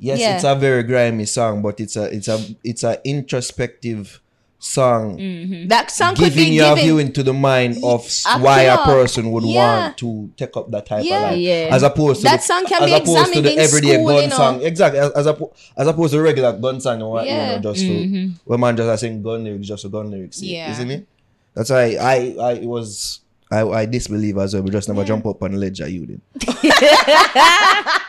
[0.00, 0.34] Yes, Yeah.
[0.34, 4.20] it's a very grimy song, but it's a it's a it's a introspective
[4.62, 5.68] song mm-hmm.
[5.68, 6.84] that song could giving be you a given.
[6.84, 8.06] view into the mind of
[8.40, 9.56] why a person would Yeah.
[9.84, 11.16] want to take up that type Yeah.
[11.16, 11.38] of life.
[11.38, 11.68] Yeah.
[11.72, 14.22] As opposed to That the, song can as be opposed to the everyday school, gun
[14.22, 14.36] you know.
[14.36, 14.62] song.
[14.62, 15.00] Exactly.
[15.00, 17.88] As, as, oppo- as opposed to regular gun song or what, you know, just to
[17.88, 18.32] mm-hmm.
[18.44, 20.42] where man just a sing gun lyrics just a gun lyrics.
[20.42, 20.70] Yeah.
[20.70, 21.06] Isn't it?
[21.54, 23.20] That's why I I it was
[23.52, 24.62] I, I disbelieve as well.
[24.62, 26.20] We just never jump up on the ledge at you did.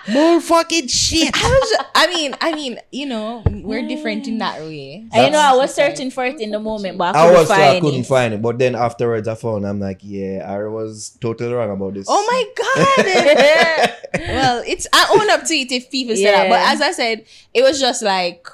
[0.10, 1.32] More fucking shit.
[1.34, 1.86] I was.
[1.96, 2.36] I mean.
[2.40, 2.80] I mean.
[2.92, 5.08] You know, we're different in that way.
[5.14, 7.40] And you know, I was searching for it in the moment, but I I couldn't
[7.40, 8.06] was too, find I couldn't it.
[8.06, 8.42] find it.
[8.42, 12.06] But then afterwards I found I'm like, yeah, I was totally wrong about this.
[12.08, 12.44] Oh my
[13.88, 13.96] god.
[14.20, 16.50] well, it's I own up to it if people say that.
[16.50, 18.48] But as I said, it was just like,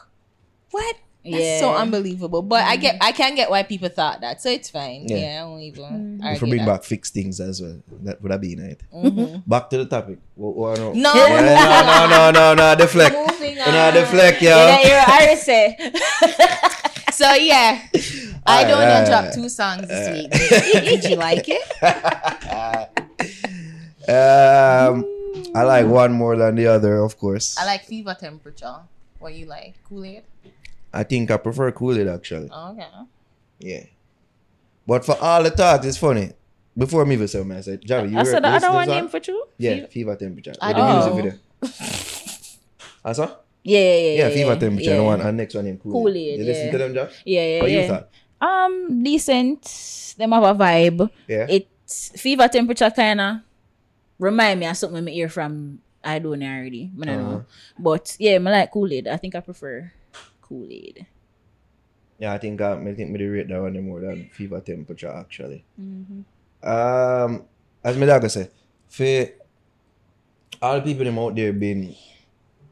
[0.72, 0.96] what?
[1.32, 2.42] That's so unbelievable.
[2.42, 4.42] But I get I can get why people thought that.
[4.42, 5.06] So it's fine.
[5.08, 5.18] Yeah.
[5.18, 6.72] Yeah, I won't even If argue we bring that.
[6.80, 8.82] back fixed things as well, that would have been it.
[8.94, 9.44] Mhm.
[9.48, 10.20] Back to the topic.
[10.36, 10.94] What, what, no.
[10.94, 11.14] No.
[11.16, 13.16] Yeah, no, no, no, no, no, deflect.
[13.16, 13.94] Moving You know, on.
[13.94, 14.50] deflect, yo.
[14.50, 15.48] Yeah, you're Iris.
[17.18, 17.82] So yeah.
[18.46, 19.08] Aidonia Alright.
[19.08, 20.30] dropped two songs this week.
[20.86, 21.64] Did you like it?
[24.08, 25.04] um,
[25.56, 27.58] I like one more than the other, of course.
[27.58, 28.76] I like fever temperature.
[29.20, 29.76] What you like?
[29.90, 30.24] Kool-Aid?
[30.98, 32.50] I think I prefer Kool Aid actually.
[32.50, 32.88] Okay.
[33.60, 33.84] Yeah.
[34.86, 36.32] But for all the talk, it's funny.
[36.78, 38.88] Before me even say what I said, Javi, you I said the other listen one
[38.89, 39.43] name for song?
[39.58, 40.54] Yeah, Fever Temperature.
[40.62, 41.34] I With the don't music video.
[43.04, 43.28] I saw?
[43.64, 44.12] Yeah, yeah, yeah.
[44.22, 44.89] Yeah, yeah, Fever Temperature.
[44.91, 44.98] Yeah.
[44.98, 46.04] The one, and next one named Kool Aid.
[46.04, 46.72] Kool-Aid, You listen yeah.
[46.72, 47.14] to them, Jav?
[47.26, 47.82] Yeah, yeah, What yeah.
[47.82, 48.06] you thought?
[48.39, 49.62] Um, decent.
[50.18, 51.10] Them have a vibe.
[51.28, 51.48] Yeah.
[51.50, 53.38] It's fever temperature kind of
[54.20, 56.91] remind me of something I hear from Aidonia already.
[57.02, 57.32] I don't Uh-huh.
[57.32, 57.45] know.
[57.80, 59.08] But yeah, I like Kool Aid.
[59.08, 59.91] I think I prefer
[60.48, 61.06] Kool Aid.
[62.20, 65.64] Yeah, I think I, I think me rate that one more than fever temperature actually.
[65.80, 66.22] Mm-hmm.
[66.68, 67.43] Um,
[67.84, 68.50] as my dad say,
[68.89, 69.30] for
[70.62, 71.95] all the people them out there been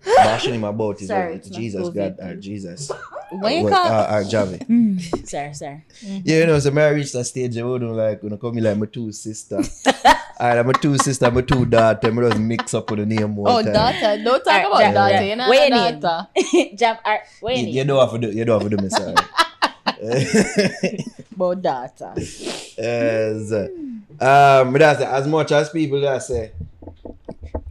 [0.06, 2.18] bashing him about his Sorry, uh, it's Jesus COVID.
[2.18, 2.91] God or Jesus
[3.32, 5.28] What you or, call uh, or Javi.
[5.28, 5.84] Sorry, sorry.
[6.01, 8.62] Yeah, you know, so I reached a stage where I'm like, when I call me
[8.62, 9.62] like my two sister.
[10.39, 13.51] Alright, my two sister, my two daughter, I'm just mix up with the name one
[13.51, 13.74] Oh, time.
[13.74, 14.24] daughter.
[14.24, 15.14] Don't talk Alright, about ja- daughter.
[15.16, 15.22] ja.
[15.22, 15.99] You're not Where a your name?
[15.99, 16.28] daughter.
[16.76, 17.76] Jab, ar- what you You, need?
[17.76, 19.16] you don't have to do, you don't have to do me, sorry.
[21.36, 22.14] About daughter.
[22.78, 23.51] Yes.
[24.20, 26.51] Um, but that's as much as people that say,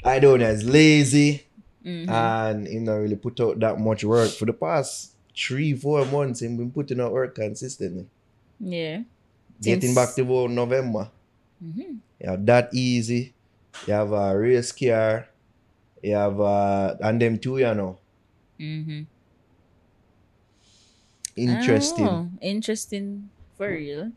[0.04, 1.42] I don't as lazy
[1.84, 2.08] Mm-hmm.
[2.08, 6.40] and he not really put out that much work for the past three, four months.
[6.40, 8.06] He's been putting out work consistently.
[8.58, 9.02] Yeah.
[9.60, 11.10] Getting Since- back to about November.
[11.62, 11.98] Mhm.
[12.20, 13.34] You have that easy.
[13.86, 15.28] You have a race car.
[16.02, 17.98] You have a, and them two, you know.
[18.58, 19.02] Mm-hmm.
[21.36, 22.06] Interesting.
[22.08, 24.12] Oh, interesting for real.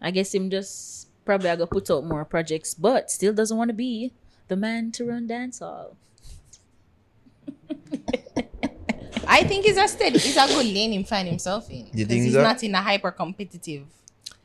[0.00, 3.68] I guess him just probably I go put out more projects, but still doesn't want
[3.68, 4.12] to be
[4.52, 5.96] the man to run dancehall.
[9.26, 11.86] I think he's a steady, he's a good lane him find himself in.
[11.92, 12.42] You 'Cause think he's so?
[12.42, 13.84] not in a hyper competitive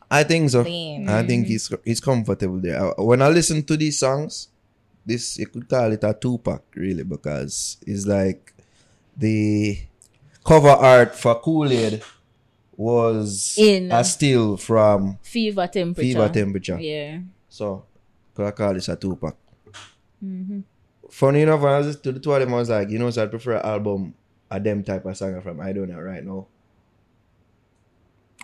[0.10, 0.62] I think so.
[0.62, 1.10] lane.
[1.10, 2.80] I think he's he's comfortable there.
[2.80, 4.48] Uh, When I listen to these songs,
[5.06, 8.54] this you could call it a two pack really because it's like
[9.18, 9.78] the
[10.46, 12.02] cover art for Kool Aid
[12.78, 16.08] was In- a still from Fever temperature.
[16.08, 16.80] Fever Temperature.
[16.80, 17.20] Yeah.
[17.50, 17.84] So
[18.34, 19.36] could I call this a two pack?
[20.24, 20.60] Mm-hmm.
[21.10, 23.10] Funny enough, when I was to the two of them, I was like, you know,
[23.10, 24.14] so I prefer an album
[24.50, 26.48] a them type of song from Aidonia right now.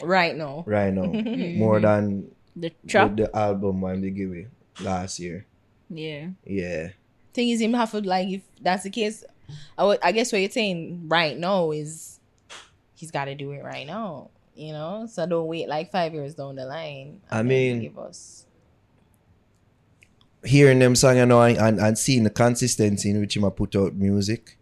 [0.01, 0.63] Right now.
[0.65, 1.03] Right now.
[1.57, 3.15] More than The the, trap.
[3.15, 4.47] the album when they give it
[4.81, 5.45] last year.
[5.89, 6.29] Yeah.
[6.45, 6.89] Yeah.
[7.33, 9.23] Thing is, him have to like if that's the case.
[9.77, 12.19] I would, I guess what you're saying right now is
[12.95, 14.29] he's got to do it right now.
[14.55, 17.21] You know, so don't wait like five years down the line.
[17.31, 18.45] I mean- give us.
[20.45, 23.51] Hearing them song you know and, and, and seeing the consistency in which him a
[23.51, 24.57] put out music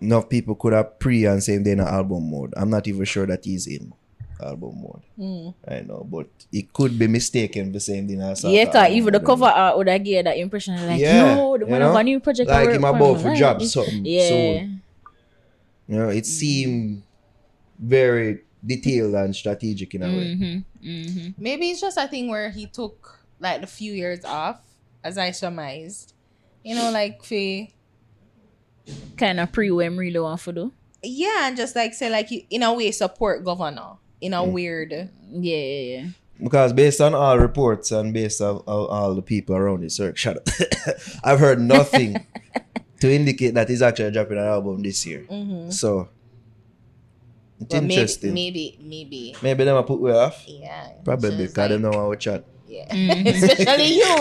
[0.00, 3.26] enough people could have pre and say they're in album mode i'm not even sure
[3.26, 3.92] that he's in
[4.42, 5.50] album mode Hmm.
[5.70, 9.20] i know but it could be mistaken the same thing as Yeah, cause even the
[9.20, 11.90] cover art would have gave that impression like, Yeah, yo, the you one know?
[11.90, 12.48] of a new project.
[12.50, 13.72] I like work him for, about I to like drop this.
[13.72, 14.28] something Yeah.
[14.28, 14.82] soon
[15.88, 17.02] you know it seemed
[17.78, 20.88] very detailed and strategic in a way Mm-hmm.
[20.88, 21.28] Mm-hmm.
[21.36, 24.60] Maybe it's just a thing where he took like the few years off,
[25.02, 26.14] as I surmised.
[26.62, 27.66] You know, like for
[29.16, 30.72] Kind of pre what really want to do.
[31.02, 34.92] yeah, and just like say like you, in a way support governor in a weird.
[34.92, 35.08] Yeah,
[35.56, 36.06] yeah, yeah.
[36.42, 40.16] because based on all reports and based on all, all the people around the circle,
[40.16, 40.48] shut up.
[41.24, 42.16] I've heard nothing
[43.00, 45.24] to indicate that he's actually dropping an album this year.
[45.30, 45.72] Mhm.
[45.72, 46.08] So
[47.60, 48.34] it's But maybe, interesting.
[48.34, 50.42] maybe, maybe, Maybe them a put way off.
[50.48, 50.88] yeah.
[51.04, 52.44] Probably Just because they like- know how we chat.
[52.70, 53.26] Yeah, Mhm.
[53.34, 54.14] especially you.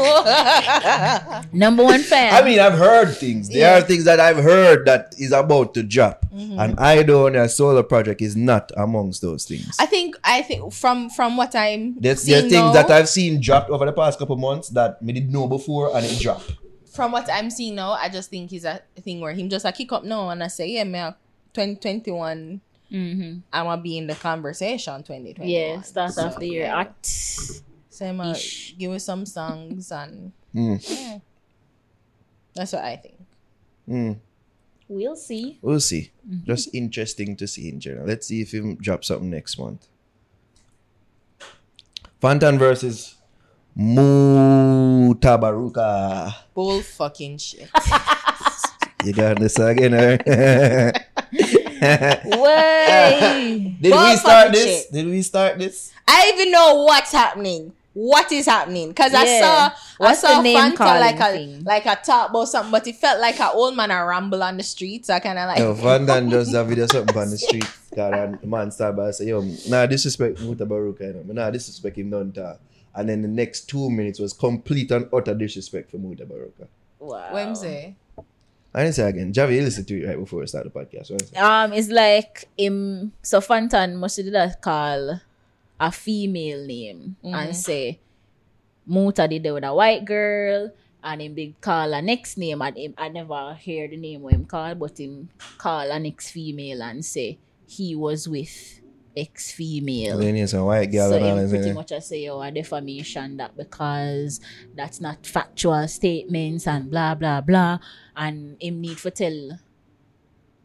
[1.54, 2.34] Number one fan.
[2.34, 3.47] I mean, I've heard things.
[3.50, 3.78] There Yeah.
[3.78, 6.58] are things that I've heard that is about to drop, Mhm.
[6.60, 7.36] and I don't.
[7.36, 9.76] A solo project is not amongst those things.
[9.80, 13.08] I think I think from from what I'm There's, there are things now, that I've
[13.10, 16.54] seen dropped over the past couple months that me didn't know before, and it dropped.
[16.91, 19.72] from what I'm seeing now, I just think he's a thing where him just a
[19.72, 21.00] kick up now and I say, yeah, me
[21.54, 23.39] 2021 mm-hmm.
[23.54, 25.47] I'm gonna be in the conversation 2021.
[25.47, 27.62] Yeah, start So, off the year act.
[28.00, 28.39] So I'm gonna
[28.80, 30.80] give us some songs and Mm.
[30.89, 31.18] yeah.
[32.56, 33.18] That's what I think.
[33.89, 34.16] Mm.
[34.88, 35.60] We'll see.
[35.62, 36.12] We'll see.
[36.45, 38.08] Just interesting to see in general.
[38.08, 39.86] Let's see if he drops something next month.
[42.24, 43.16] Fantan versus
[43.78, 46.34] Mutabaruka.
[46.54, 47.70] Bull fucking shit.
[49.04, 50.18] You got this again, eh?
[52.36, 53.78] Way.
[53.80, 54.66] Did Bull we start this?
[54.84, 54.91] shit.
[54.91, 55.93] Did we start this?
[56.06, 57.72] I even know what's happening.
[57.94, 58.90] What is happening?
[58.90, 61.64] Because I saw What's I saw the name Fanta like a thing?
[61.64, 64.58] like a talk about something, but it felt like an old man a ramble on
[64.58, 65.10] the streets.
[65.10, 67.66] I kind of like Yo, Fantan does that video something on the street.
[67.96, 71.34] God, and the man start by say, yo, nah, disrespect Mutabaruka, you know.
[71.34, 72.60] Nah, disrespect him don't talk.
[72.94, 76.68] And then the next two minutes was complete and utter disrespect for Mutabaruka.
[77.00, 77.34] Wow.
[77.34, 77.96] Wednesday.
[78.74, 79.34] I didn't say again.
[79.34, 81.10] Javi, you listened to it right before we start the podcast.
[81.10, 83.14] What Um, it's like him.
[83.24, 85.22] So Fantan must do that call
[85.80, 87.56] a female name and mm.
[87.56, 88.00] say
[88.86, 90.72] Muta did it with a white girl,
[91.04, 92.62] and him big call a next name.
[92.62, 96.32] And him, I never hear the name of him call, but him call a next
[96.32, 98.82] female and say he was with
[99.16, 100.18] ex female.
[100.18, 101.76] Then he's a white girl so and him pretty innit?
[101.76, 104.42] much I say, oh, a defamation that because
[104.76, 107.80] that's not factual statements and blah blah blah,
[108.16, 109.60] and him need to tell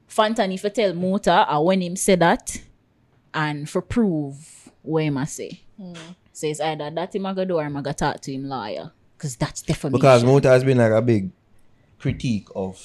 [0.09, 2.63] Fanta need to tell Muta or when him say that,
[3.35, 5.61] and for prove what him a say.
[6.33, 8.49] So it's either that him a go do or him a go talk to him
[8.49, 9.99] lawyer, because that's defamation.
[9.99, 11.31] Because Muta has been like a big
[11.99, 12.77] critique of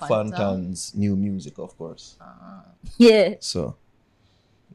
[0.00, 0.30] Fanta.
[0.30, 2.16] Fantan's new music, of course.
[2.20, 2.62] Ah.
[2.96, 3.76] yeah, So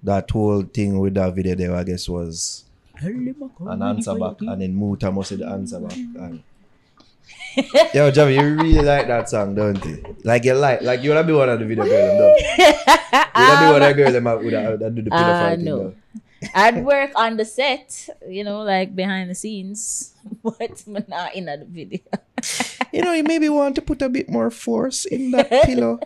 [0.03, 2.65] that whole thing with that video there, I guess, was
[3.01, 5.93] an answer back, and then Muta must say the answer back.
[5.97, 6.43] And
[7.93, 10.15] Yo, Javi, you really like that song, don't you?
[10.23, 12.45] Like you like, like you wanna be one of the video girls, them, don't you?
[13.36, 15.53] You wanna be one of the girls them uh, that would that do the pedophile
[15.53, 15.78] ah, thing, no.
[15.78, 15.95] though.
[16.53, 20.13] I'd work on the set, you know, like behind the scenes,
[20.43, 21.99] but I'm not in the video.
[22.91, 25.99] You know, you maybe want to put a bit more force in that pillow.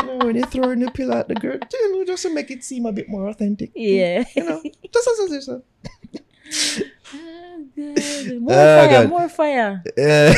[0.00, 2.30] You know, when you throw in the pillow at the girl, you know, just to
[2.34, 3.70] make it seem a bit more authentic.
[3.74, 4.24] Yeah.
[4.36, 4.62] You know,
[4.92, 6.82] just as a as as-
[8.40, 9.08] More Ah, fire, God.
[9.08, 9.82] more fire.
[9.86, 10.32] Uh,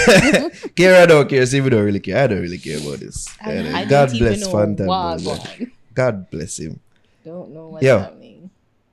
[0.76, 1.44] Kira don't care.
[1.46, 2.22] See, we don't really care.
[2.22, 3.26] I don't really care about this.
[3.40, 4.86] I, Yeah, I God bless even know Fantan.
[4.86, 5.34] what bro.
[5.36, 5.72] going.
[5.94, 6.80] God bless him.
[7.24, 7.98] Don't know what's Yo.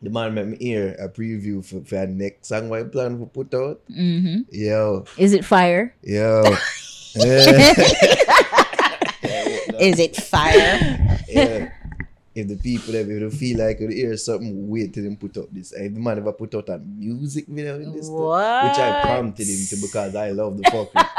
[0.02, 3.20] The man made me hear a preview for, for our next song what he plan
[3.20, 3.82] to put out.
[3.88, 5.94] hmm Yo, Is it fire?
[6.02, 6.42] yo.
[7.16, 7.76] yeah,
[9.80, 11.20] Is it fire?
[11.30, 11.72] yeah.
[12.34, 15.52] If the people if they feel like they hear something, wait till them put up
[15.52, 15.74] this.
[15.74, 18.18] If the man ever put out a music video in this, stuff,
[18.64, 21.10] which I prompted him to because I love the fucking.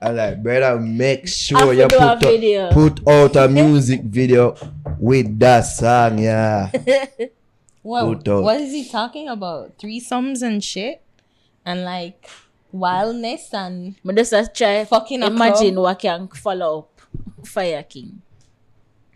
[0.00, 2.70] I'm like, brother, make sure you to do a put out, video.
[2.72, 4.56] put out a music video
[4.98, 6.70] with that song, yeah.
[7.82, 8.42] What, Put out.
[8.44, 9.76] what is he talking about?
[9.78, 11.02] Threesomes and shit?
[11.64, 12.28] And like
[12.72, 15.84] wildness and But just a try Fucking imagine club.
[15.84, 17.00] what can follow up
[17.46, 18.22] Fire King.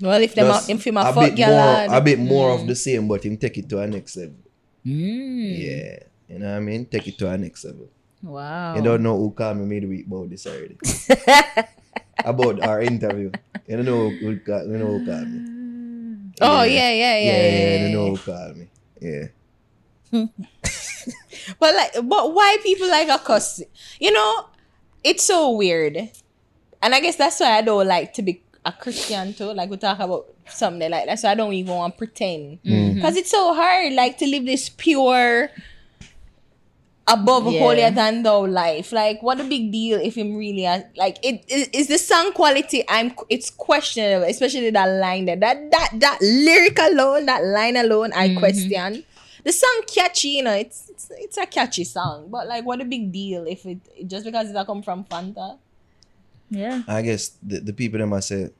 [0.00, 1.90] well if them Just if him a, a fuck bit girl more, hard.
[1.90, 4.36] a bit more of the same, but him take it to a next level.
[4.84, 5.58] Mm.
[5.58, 5.98] Yeah,
[6.28, 6.86] you know what I mean.
[6.86, 7.88] Take it to a next level.
[8.22, 8.76] Wow.
[8.76, 10.76] You don't know who called me midweek about this already.
[12.24, 13.30] about our interview.
[13.66, 15.40] You don't know who, who, call- you know who called me.
[16.40, 17.82] Oh yeah, yeah, yeah, Yeah, yeah.
[17.82, 18.68] they know who call me.
[19.00, 19.26] Yeah.
[21.60, 23.62] But like, but why people like a cuss?
[24.00, 24.46] You know,
[25.04, 25.96] it's so weird,
[26.82, 29.52] and I guess that's why I don't like to be a Christian too.
[29.52, 32.94] Like we talk about something like that, so I don't even want to pretend mm.
[32.94, 35.50] because it's so hard, like to live this pure,
[37.08, 37.60] above Yeah.
[37.60, 38.92] holier than thou life.
[38.92, 42.32] Like, what a big deal if him really a- like it is, is the song
[42.32, 42.84] quality.
[42.88, 45.36] I'm it's questionable, especially that line there.
[45.36, 48.38] That that that lyric alone, that line alone, I mm-hmm.
[48.38, 49.04] question.
[49.44, 52.84] The song catchy, you know, it's, it's it's a catchy song, but like, what a
[52.84, 53.78] big deal if it
[54.08, 55.58] just because it come from Fanta.
[56.50, 56.82] Yeah.
[56.88, 58.50] I guess the, the people them must say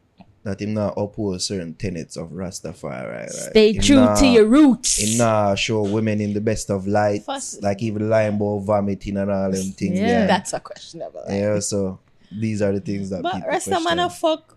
[0.47, 3.13] that him not uphold certain tenets of Rastafari.
[3.13, 3.31] Right?
[3.31, 4.99] Stay true nah- to your roots.
[4.99, 7.61] Him not show women in the best of lights, Fuss.
[7.63, 9.99] like even lying about vomiting and all them things.
[9.99, 10.07] Yeah.
[10.07, 11.23] Yeah, That's a questionable.
[11.29, 11.37] line.
[11.37, 11.59] yeah.
[11.61, 11.99] So
[12.33, 14.57] these are the things that But people rest of man a fuck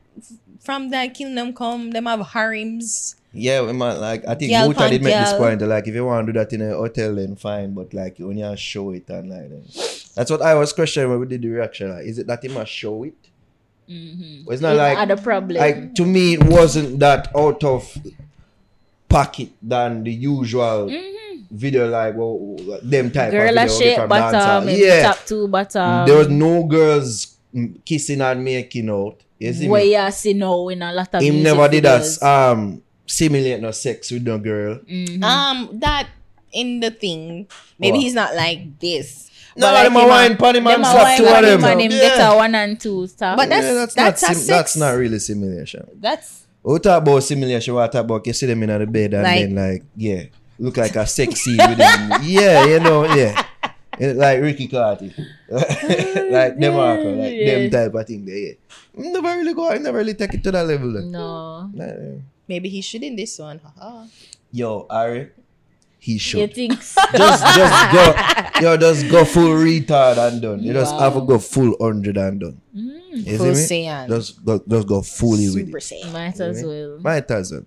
[0.60, 1.92] from that kingdom come.
[1.92, 3.16] Them have harems.
[3.32, 5.62] Yeah, we might like I think Girl Muta did make this point.
[5.62, 7.74] Like if you want to do that in a hotel, then fine.
[7.74, 9.64] But like when you show it and like then.
[10.16, 11.90] that's what I was questioning when we did the reaction.
[11.92, 13.14] Like, is it that he must show it?
[13.90, 14.52] Mm-hmm.
[14.52, 15.58] It's not like other problem.
[15.58, 17.92] like to me it wasn't that out of
[19.08, 20.90] pocket than the usual
[21.50, 23.38] video like well them type Mm-hmm.
[23.38, 26.06] Girl of a video shape from bottom, yeah top two bottom.
[26.08, 30.34] there was no girls mm, kissing and making out you see Where me you see
[30.34, 32.22] now in a lot of him music never did that videos.
[32.24, 35.24] um simulate no sex with no girl Mm-hmm.
[35.24, 36.08] Um, that
[36.52, 37.48] in the thing.
[37.78, 38.02] Maybe What?
[38.04, 39.29] he's not like this.
[39.60, 41.26] No But like them a him a- wine pan him Them and slap wine two
[41.28, 42.00] of him them and him yeah.
[42.00, 43.36] get a one and two stuff.
[43.38, 47.02] But that's- yeah, that's, that's a not sim- that's not really simulation That's we talk
[47.04, 49.84] about simulation we talk about you see them in the bed and Like- then like
[49.96, 50.24] yeah
[50.60, 53.36] look like a sex scene with them yeah you know yeah
[54.00, 55.12] like Ricky Carty
[55.50, 58.54] like them Marco, like them type of thing there yeah
[58.96, 61.12] never really go I never really take it to that level then.
[61.12, 61.70] no.
[61.74, 63.60] Nah, maybe he should in this one.
[63.64, 64.06] Haha.
[64.52, 65.30] yo Ari
[66.18, 67.02] he You think so?
[67.16, 70.64] just just go yo just go full retard and done.
[70.64, 72.62] You just have to go full hundred and done.
[72.76, 73.26] Mm.
[73.26, 76.14] You Full see me just go just go fully with Super it Saiyan.
[76.14, 76.98] Might as well.
[77.00, 77.66] might as well.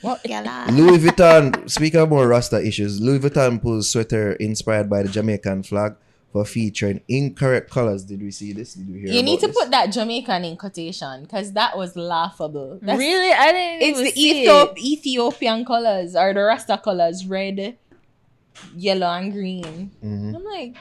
[0.00, 0.24] What?
[0.72, 5.62] Louis Vuitton, speaking of more Rasta issues, Louis Vuitton pulls sweater inspired by the Jamaican
[5.62, 5.96] flag
[6.34, 8.02] for featuring incorrect colors.
[8.02, 8.74] Did we see this?
[8.74, 9.56] Did we hear You need to this?
[9.56, 12.80] put that Jamaican in quotation because that was laughable.
[12.82, 13.32] That's, really?
[13.32, 14.84] I didn't It's even the see Ethiop- it.
[14.84, 17.78] Ethiopian colors or the Rasta colors, red,
[18.74, 19.92] yellow, and green.
[20.04, 20.34] Mhm.
[20.34, 20.74] I'm like,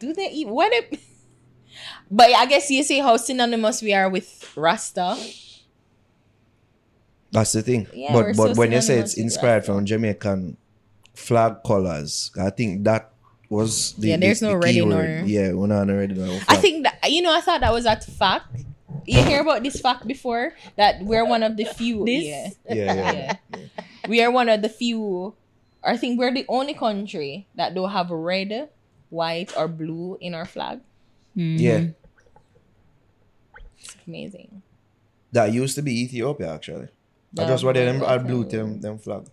[0.00, 0.72] do they eat what?
[0.72, 1.00] If,
[2.10, 5.16] but I guess you see how synonymous we are with Rasta.
[7.30, 7.86] That's the thing.
[7.94, 10.56] Yeah, but but so when you say it's inspired from Jamaican
[11.14, 13.09] flag colors, I think that
[13.50, 15.20] was the Yeah, there's the, no the red key in word.
[15.20, 16.38] our- Yeah, we're not already know.
[16.48, 18.46] I think that you know, I thought that was a fact.
[19.06, 22.04] You hear about this fact before that we're one of the few.
[22.06, 22.24] This?
[22.24, 23.60] Yeah, Yeah, yeah, yeah.
[24.08, 25.34] we are one of the few.
[25.82, 28.68] I think we're the only country that don't have red,
[29.08, 30.80] white, or blue in our flag.
[31.36, 31.56] Mm-hmm.
[31.58, 31.80] yeah.
[33.78, 34.62] It's amazing.
[35.32, 36.88] That used to be Ethiopia actually.
[37.38, 39.26] I Yeah, just what them blue, add white, blue and to them, them flag.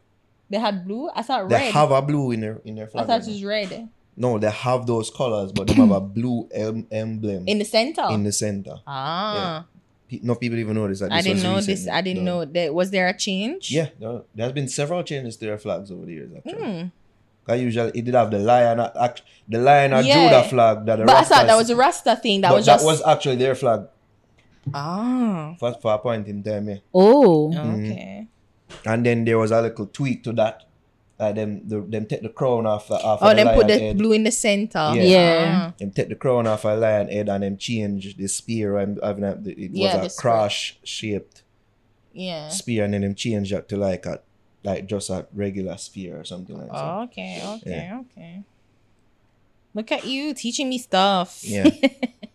[0.50, 1.10] They had blue.
[1.14, 1.60] I thought red.
[1.62, 3.04] They have a blue in their in their flag.
[3.04, 3.22] I flag.
[3.22, 3.34] thought right it now.
[3.34, 3.90] was red
[4.20, 8.08] No, they have those colors, but they have a blue em- emblem in the center.
[8.10, 8.76] in the center.
[8.88, 9.66] ah,
[10.10, 11.12] Pe- No people even notice that.
[11.12, 11.88] I didn't know this.
[11.88, 12.74] I didn't know that.
[12.74, 13.70] Was there a change?
[13.72, 16.32] Yeah, there there has been several changes to their flags over the years.
[16.36, 16.88] Actually, Hmm.
[17.50, 20.16] I usually it did have the lion, uh, act- the lion of Yeah.
[20.28, 22.42] Judah flag that the But I thought that was a Rasta thing.
[22.42, 22.84] That was just.
[22.84, 23.88] that was actually their flag
[24.74, 25.56] ah.
[25.60, 26.70] for, for a point in time.
[26.70, 26.78] Yeah.
[26.94, 27.54] Oh.
[27.56, 28.28] Okay.
[28.86, 30.64] And then there was a little tweak to that.
[31.20, 33.68] Like them, the, them take the crown off, the, off Oh, of the then put
[33.68, 33.98] the head.
[33.98, 34.92] blue in the center.
[34.94, 35.02] Yeah.
[35.04, 35.68] Yeah.
[35.70, 35.74] Ah.
[35.80, 39.24] Them take the crown off a lion head and them change the spear and having
[39.24, 41.42] a, it Yeah, was a cross shaped
[42.14, 42.50] Yeah.
[42.50, 44.22] spear and then them change that to like a
[44.64, 46.76] like just a regular spear or something like that.
[46.84, 47.42] Oh, okay.
[47.44, 47.72] Okay.
[47.72, 48.02] Yeah.
[48.12, 48.44] Okay.
[49.74, 51.40] Look at you teaching me stuff.
[51.44, 51.70] Yeah.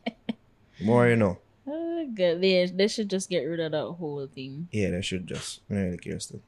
[0.82, 1.38] More you know.
[1.68, 2.40] Oh, good.
[2.40, 4.66] They, they should just get rid of that whole thing.
[4.72, 5.60] Yeah, they should just.
[5.70, 6.40] I don't really care still.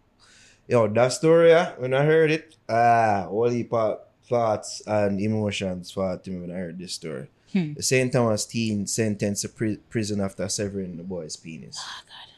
[0.67, 3.99] Yo, that story, yeah, when I heard it, ah, all heap of
[4.29, 7.29] thoughts and emotions for me when I heard this story.
[7.53, 7.75] Hmm.
[7.75, 8.13] The St.
[8.13, 11.79] Thomas teen sentenced to pri- prison after severing the boy's penis.
[11.81, 12.35] Oh, God.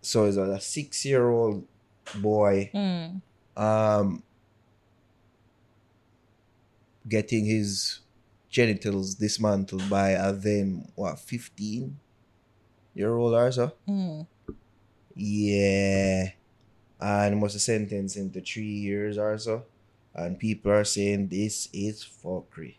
[0.00, 1.66] So it's a six year old
[2.14, 3.18] boy Hmm.
[3.60, 4.22] um
[7.08, 8.00] getting his
[8.48, 11.98] genitals dismantled by a then what 15
[12.94, 14.22] year old or so Hmm.
[15.16, 16.30] yeah
[17.00, 19.64] and was sentenced into three years or so.
[20.14, 22.76] And people are saying this is fuckery.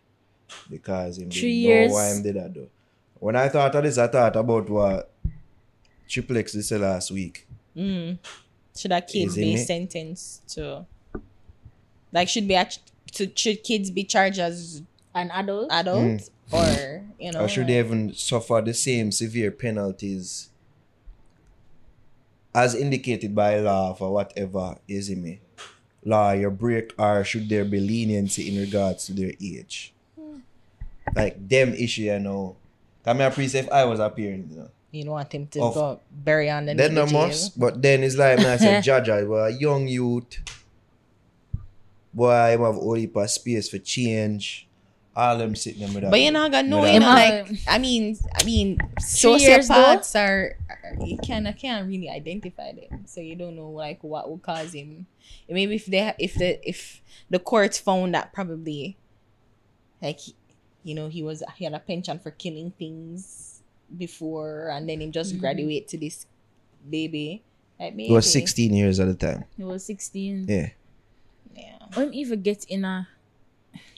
[0.70, 1.88] Because him Three didn't years?
[1.90, 2.68] know why him did that though.
[3.20, 5.10] When I thought of this I thought about what
[6.08, 7.46] Triple X did say last week.
[7.76, 8.18] Mm.
[8.76, 9.66] Should a kid Isn't be it?
[9.66, 10.86] sentenced to
[12.12, 12.80] like should be act-
[13.12, 14.82] to should kids be charged as
[15.14, 15.70] An adult.
[15.70, 16.52] adults mm.
[16.52, 20.48] or you know Or should like- they even suffer the same severe penalties
[22.58, 25.40] as indicated by law for whatever is in me?
[26.04, 29.94] Law, your break, or should there be leniency in regards to their age?
[31.14, 32.56] Like them issue, you know.
[33.04, 34.70] Come here, priest, if I was a parent, you know.
[34.90, 38.02] you don't want him to Of- go bury on the Then no must, but then
[38.02, 40.38] it's like, man, I said, Judge, I was a young youth.
[42.12, 44.67] Boy, I have all heap space for change.
[45.16, 46.10] All them sitting there with that.
[46.10, 49.68] But you not gonna know, with you that- know, like I mean, I mean, years
[49.68, 54.02] sociopaths are, are you can I can't really identify them, so you don't know like
[54.04, 55.06] what would cause him.
[55.48, 58.96] Maybe if they if the if the courts found that probably,
[60.00, 60.20] like,
[60.84, 63.60] you know, he was he had a penchant for killing things
[63.96, 65.40] before, and then him just Mm-hmm.
[65.40, 66.26] graduate to this
[66.88, 67.42] baby.
[67.80, 69.44] Like maybe He was 16 years at the time.
[69.56, 70.46] He was 16.
[70.48, 70.68] Yeah.
[71.54, 71.78] Yeah.
[71.94, 73.08] When even get in a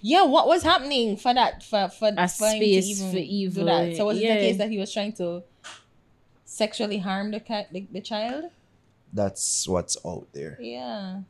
[0.01, 3.23] Yeah, what was happening for that for for, A for to space even for do
[3.23, 3.97] evil, that?
[3.97, 5.43] So was it the case that he was trying to
[6.45, 8.51] sexually harm the cat the, the child?
[9.13, 10.59] That's what's out there.
[10.61, 11.21] Yeah.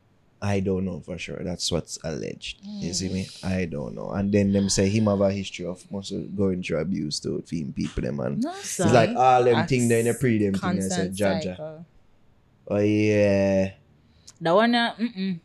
[0.43, 1.41] I don't know for sure.
[1.45, 2.61] That's what's alleged.
[2.65, 3.29] You see me?
[3.45, 4.11] I don't know.
[4.11, 7.75] And then them say him have a history of must going through abuse to feeding
[7.75, 10.55] people them and no it's like all them A thing there in the pre them
[10.55, 11.85] thing I said Jaja.
[12.69, 13.73] Oh yeah.
[14.41, 15.41] that one uh, mm-mm.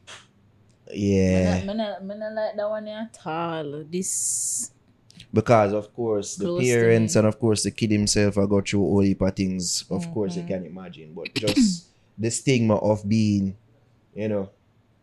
[0.94, 1.64] Yeah.
[1.66, 3.84] Me not, me not like that one at all.
[3.90, 4.72] This
[5.34, 9.00] Because of course the parents and of course the kid himself I go through all
[9.02, 9.84] heap of things.
[9.90, 10.42] Of course Mm-hmm.
[10.42, 11.14] you can imagine.
[11.14, 13.58] But just the stigma of being,
[14.14, 14.50] you know,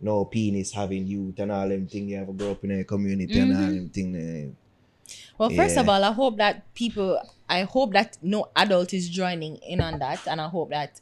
[0.01, 2.85] no penis having youth and all them thing you have to grow up in a
[2.85, 4.51] community and all them thing there.
[5.39, 9.57] Well, first of all, I hope that people I hope that no adult is joining
[9.57, 11.01] in on that and I hope that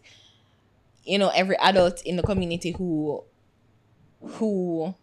[1.05, 3.23] you know every adult in the community who
[4.23, 4.95] who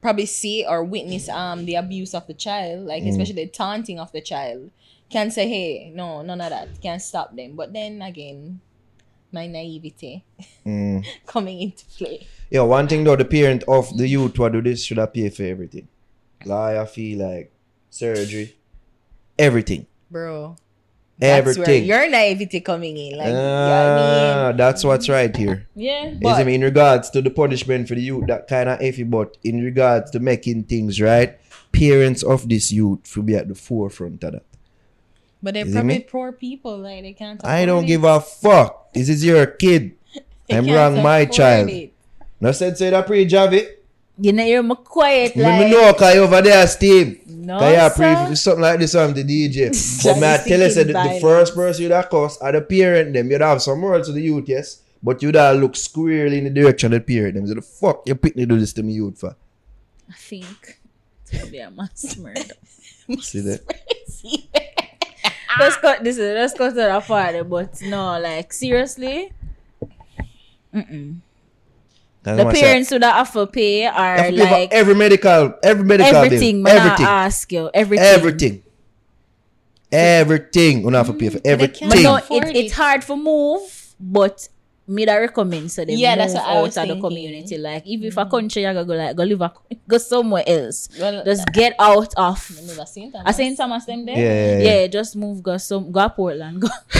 [0.00, 4.10] probably see or witness um the abuse of the child, like especially the taunting of
[4.12, 4.70] the child,
[5.10, 6.80] can say, Hey, no, none of that.
[6.80, 7.54] Can't stop them.
[7.56, 8.60] But then again,
[9.32, 10.24] my naivety
[10.66, 11.04] Mm.
[11.26, 12.26] coming into play.
[12.50, 15.28] Yeah, one thing though, the parent of the youth what do this should have pay
[15.30, 15.88] for everything.
[16.44, 17.52] Like I feel like
[17.90, 18.56] surgery,
[19.38, 20.56] everything, Bro.
[21.20, 21.84] That's everything.
[21.84, 23.18] your naivety coming in.
[23.18, 24.56] Like, you know I Ah, mean?
[24.56, 25.68] that's what's right here.
[25.74, 26.14] yeah.
[26.26, 29.36] I mean, in regards to the punishment for the youth, that kind of iffy, but
[29.44, 31.38] in regards to making things right,
[31.72, 34.42] parents of this youth should be at the forefront of that.
[35.42, 37.44] But they're Is probably poor people, like they can't.
[37.44, 37.88] I don't it.
[37.88, 38.92] give a fuck.
[38.92, 39.92] This is your kid.
[40.50, 41.68] I'm wrong, my child.
[41.70, 41.92] it.
[42.40, 43.68] No sense say that pre Javi.
[44.22, 47.26] You know you're more quiet like me know cause you over there, Steve.
[47.26, 49.72] No, Cause pre something like this on the DJ.
[50.04, 52.60] but me I tell you, say, the, the first person you'd have cost are the
[52.60, 53.30] parent them.
[53.30, 54.82] You'd have some words to the youth, yes.
[55.02, 57.46] But you'd have look squarely in the direction of the parent them.
[57.46, 59.34] So the fuck you pick me do this to me youth for?
[60.10, 60.78] I think
[61.22, 62.42] it's gonna be a mass murder.
[63.20, 63.62] See that?
[65.58, 66.18] let's cut this.
[66.18, 67.48] Let's cut to that part.
[67.48, 69.32] But no, like seriously,
[70.74, 71.20] Mm-mm.
[72.22, 72.62] That's the what say.
[72.62, 75.84] parents would have to pay You or have to pay for like every medical, every
[75.84, 76.62] medical everything.
[76.62, 78.04] bill, everything, I ask you everything.
[78.06, 78.62] everything,
[79.90, 80.82] everything.
[80.82, 81.88] You have to pay for everything.
[81.88, 84.48] But no, Afford it, it's hard for move, but
[84.86, 87.56] me that recommend so they Yeah, move that's what I out was of the community.
[87.56, 89.52] Like if if a country you gotta go like go live a,
[89.88, 90.88] go somewhere else.
[90.98, 93.22] Well, Just get out of I never seen that.
[93.24, 93.56] I St.
[93.56, 94.16] Thomas them there.
[94.18, 94.86] Yeah, yeah, yeah.
[94.88, 96.68] just move go some go Portland, go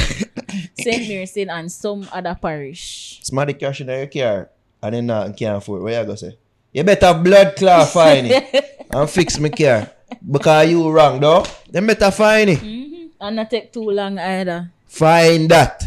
[0.79, 1.09] St.
[1.09, 3.21] Mary's and some other parish.
[3.23, 4.49] Somebody cash in your car
[4.83, 5.83] and then not can't afford.
[5.83, 6.37] What you gonna say?
[6.73, 9.91] You better blood clot fine it and fix me car
[10.31, 11.45] because you wrong though.
[11.71, 12.59] Then better fine it.
[12.59, 13.07] Mm-hmm.
[13.21, 14.71] And not take too long either.
[14.87, 15.85] Find that.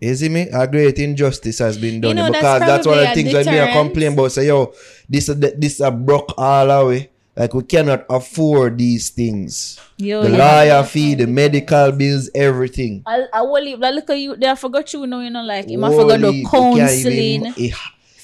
[0.00, 0.48] You see me?
[0.52, 3.42] A great injustice has been done You know, because that's one of the things a
[3.42, 4.32] that me a complain about.
[4.32, 4.74] Say, yo,
[5.08, 7.10] this this a broke all the way.
[7.36, 9.78] Like we cannot afford these things.
[9.98, 13.02] Yo, the lawyer fee, the medical bills, everything.
[13.06, 15.68] I I will leave that look at you they forgot you know you know like
[15.68, 17.46] him I forgot the counseling.
[17.46, 17.70] even- eh,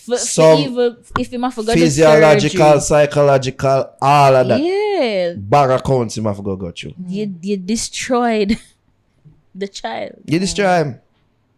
[0.03, 4.61] For, some even if I forgot physiological, psychological, all of that.
[4.61, 5.35] Yeah.
[5.37, 6.95] Bag accounts have to go got you.
[7.07, 8.59] You you destroyed
[9.55, 11.01] the child You destroy him.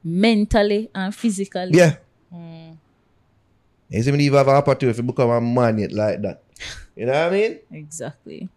[0.02, 1.70] mentally and physically.
[1.72, 1.96] Yeah.
[3.88, 6.42] You see me, you have an opportunity to become a man yet like that.
[6.96, 7.58] You know what I mean?
[7.72, 8.48] Exactly.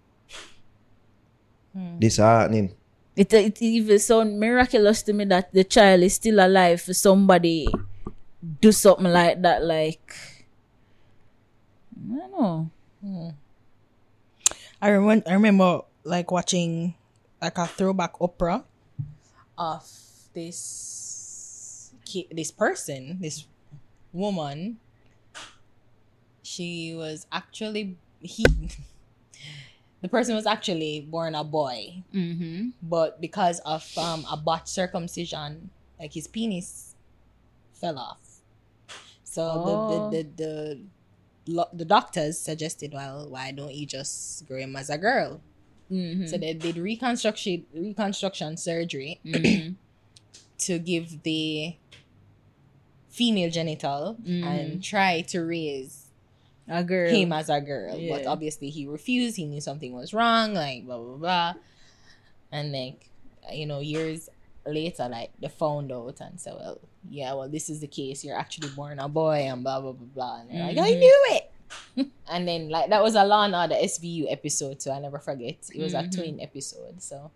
[1.73, 1.99] Hmm.
[1.99, 2.73] This happening.
[3.17, 7.65] It it even sound miraculous to me that the child is still alive for somebody
[8.61, 9.63] do something like that.
[9.63, 10.13] Like
[11.97, 12.69] I don't know.
[13.01, 13.29] Hmm.
[14.81, 16.93] I remember, I remember like watching
[17.41, 18.63] like a throwback opera
[19.57, 19.83] of
[20.33, 23.45] this ki- this person, this
[24.13, 24.77] woman,
[26.43, 28.45] she was actually he.
[29.99, 32.69] The person was actually born a boy, Mm-hmm.
[32.83, 36.93] but because of um, a botched circumcision, like his penis
[37.73, 38.21] fell off.
[39.23, 39.89] So Oh.
[39.89, 40.79] the, the, the
[41.47, 45.41] the the doctors suggested, well, why don't you just grow him as a girl?
[45.91, 46.27] Mm-hmm.
[46.27, 49.75] So they did reconstruction reconstruction surgery Mhm.
[50.59, 51.73] to give the
[53.09, 54.43] female genital Mhm.
[54.45, 56.06] and try to raise
[56.69, 57.09] A girl.
[57.09, 57.97] him as a girl.
[58.09, 59.35] But obviously he refused.
[59.37, 61.53] He knew something was wrong, like blah blah blah.
[62.51, 63.09] And like
[63.51, 64.29] you know, years
[64.65, 68.23] later, like they found out and said, Well, yeah, well, this is the case.
[68.25, 70.41] You're actually born a boy and blah blah blah blah.
[70.41, 70.99] And they're like, I Mhm.
[70.99, 71.51] knew it.
[72.29, 75.55] and then like that was a Law and Order SVU episode, so I never forget.
[75.73, 76.07] It was Mhm.
[76.07, 77.01] a twin episode.
[77.01, 77.31] So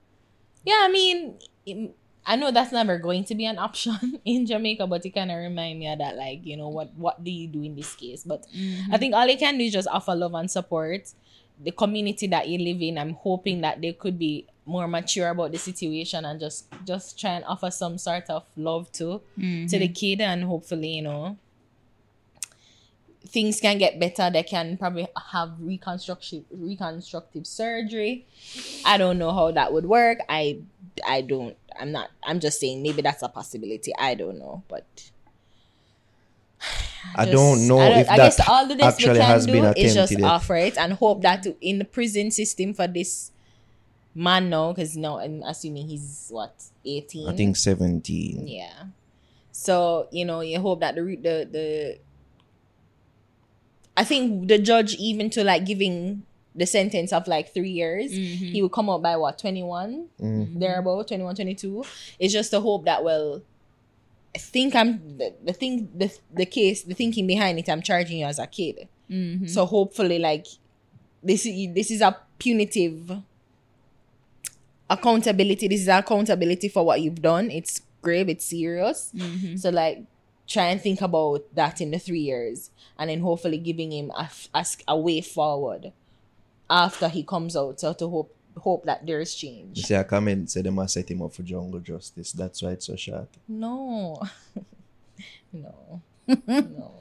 [0.65, 1.95] yeah, I mean it-
[2.26, 5.38] I know that's never going to be an option in Jamaica, but it kind of
[5.38, 8.24] remind me of that, like, you know, what what do you do in this case?
[8.24, 8.93] But Mhm.
[8.93, 11.13] I think all you can do is just offer love and support.
[11.63, 15.51] The community that you live in, I'm hoping that they could be more mature about
[15.51, 19.22] the situation and just just try and offer some sort of love to
[19.69, 21.38] to the kid and hopefully, you know,
[23.28, 24.30] things can get better.
[24.32, 28.26] They can probably have reconstructive reconstructive surgery.
[28.86, 30.19] I don't know how that would work.
[30.30, 30.59] I
[31.07, 33.91] I don't I'm not I'm just saying maybe that's a possibility.
[33.97, 34.86] I don't know, but
[37.15, 39.19] I just- don't know I don't- if I that guess all the best we actually
[39.19, 42.32] can has do been is just offer it and hope that to, in the prison
[42.32, 43.32] system for this
[44.13, 46.53] man now, because now I'm assuming he's what
[46.86, 47.30] eighteen.
[47.30, 48.47] I think 17.
[48.47, 48.74] Yeah.
[49.51, 51.97] So you know, you hope that the the the.
[53.95, 56.24] I think the judge even to like giving
[56.56, 58.52] the sentence of like three years, Mhm.
[58.52, 60.60] he would come out by what twenty one Mm.
[60.60, 61.84] thereabout 21 22
[62.20, 63.41] it's just a hope that well
[64.36, 68.20] i think i'm the, the thing the, the case the thinking behind it i'm charging
[68.20, 69.49] you as a kid Mhm.
[69.49, 70.45] so hopefully like
[71.24, 73.12] this is this is a punitive
[74.89, 79.58] accountability this is accountability for what you've done it's grave it's serious Mhm.
[79.60, 80.04] so like
[80.47, 84.12] try and think about that in the three years and then hopefully giving him
[84.88, 85.93] a way forward
[86.72, 90.03] after he comes out so to hope hope that there is change You see, a
[90.03, 92.32] comment said they must set him up for jungle justice.
[92.34, 93.30] That's why it's so short.
[93.47, 94.22] No.
[95.53, 96.01] no.
[96.28, 96.91] No.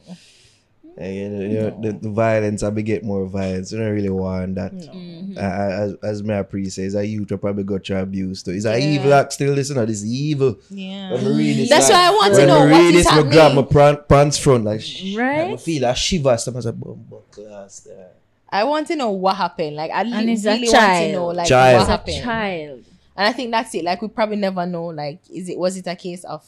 [0.96, 3.70] And, you know, you know, the, the violence, I be get more violence.
[3.72, 4.72] You don't really want that.
[4.72, 4.92] No.
[4.92, 5.36] Mhm.
[5.36, 8.50] Uh, as as my pre says, a youth will probably got your abuse too.
[8.50, 8.88] Is that Yeah.
[8.88, 9.76] evil act still listen?
[9.86, 10.56] This evil.
[10.68, 11.12] Yeah.
[11.12, 13.22] Read this, That's like, why I want to know me what read is this, me
[13.30, 14.04] grab my happening.
[14.08, 15.44] pants front like, sh- Right?
[15.50, 16.36] like, I feel a shiver.
[16.36, 18.10] Someone's like, bumbo class there.
[18.53, 19.76] I want to know what happened.
[19.76, 21.78] Like I And li- it's a really want to know like Child.
[21.78, 22.22] what happened.
[22.22, 22.84] child.
[23.16, 23.84] And I think that's it.
[23.84, 24.86] Like we probably never know.
[24.86, 26.44] Like is it was it a case of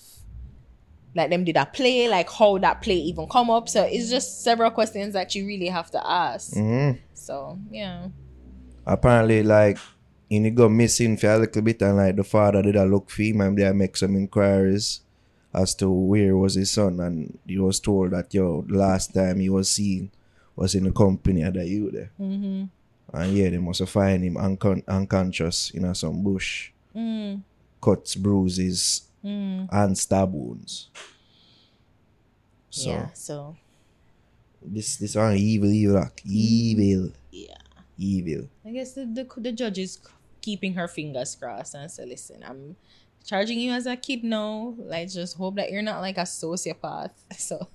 [1.15, 2.09] like them did a play?
[2.09, 3.69] Like how that play even come up?
[3.69, 6.55] So it's just several questions that you really have to ask.
[6.55, 8.09] hmm So yeah.
[8.85, 9.79] Apparently, like,
[10.29, 13.23] he go missing for a little bit, and like the father did a look for
[13.23, 15.03] him, and they make some inquiries
[15.55, 19.39] as to where was his son, and he was told that yo, the last time
[19.39, 20.11] he was seen
[20.57, 22.11] was in the company of the youth there.
[22.21, 22.65] Mm-hmm.
[23.17, 26.71] And yeah, they must have find him uncon- unconscious in a some bush.
[26.95, 27.43] Mm.
[27.81, 29.69] Cuts, bruises, Mm.
[29.71, 30.89] and stab wounds.
[32.71, 33.09] So yeah.
[33.15, 33.57] So
[34.61, 36.23] this this one evil, evil act.
[36.25, 37.13] Evil.
[37.31, 37.55] yeah.
[37.99, 38.49] Evil.
[38.65, 39.99] I guess the, the the judge is
[40.41, 42.75] keeping her fingers crossed and say, "Listen, I'm
[43.25, 44.75] charging you as a kid now.
[44.79, 47.13] Like, just hope that you're not like a sociopath.
[47.39, 47.69] So,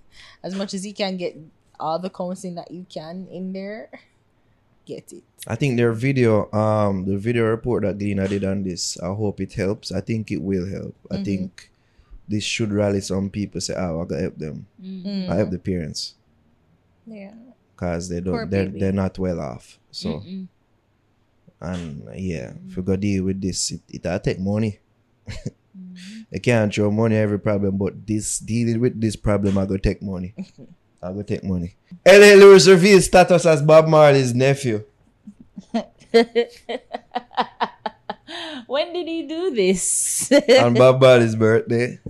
[0.44, 1.38] as much as you can get
[1.80, 3.90] all the counseling that you can in there,
[4.86, 5.24] get it.
[5.48, 9.40] I think their video, um, the video report that Glena did on this, I hope
[9.42, 9.92] it helps.
[9.92, 10.96] I think it will help.
[11.12, 11.26] I Mhm.
[11.26, 11.72] think
[12.28, 13.62] this should rally some people.
[13.62, 14.66] Say, "Oh, I gotta help them.
[14.82, 15.30] Mm.
[15.30, 16.16] I help the parents
[17.06, 17.34] Yeah.
[17.76, 18.50] because they don't.
[18.50, 18.80] They're baby.
[18.80, 19.80] they're not well off.
[19.92, 20.48] So Mm-mm.
[21.62, 24.80] and yeah, if you go deal with this, it it'll take money.
[26.32, 30.02] You can't throw money every problem, but this dealing with this problem, I go take
[30.04, 30.36] money.
[31.02, 31.76] I go take money.
[32.06, 32.36] L.A.
[32.36, 34.84] Lewis reveals status as Bob Marley's nephew.
[38.68, 40.32] when did he do this?
[40.62, 42.00] on Bob Marley's birthday.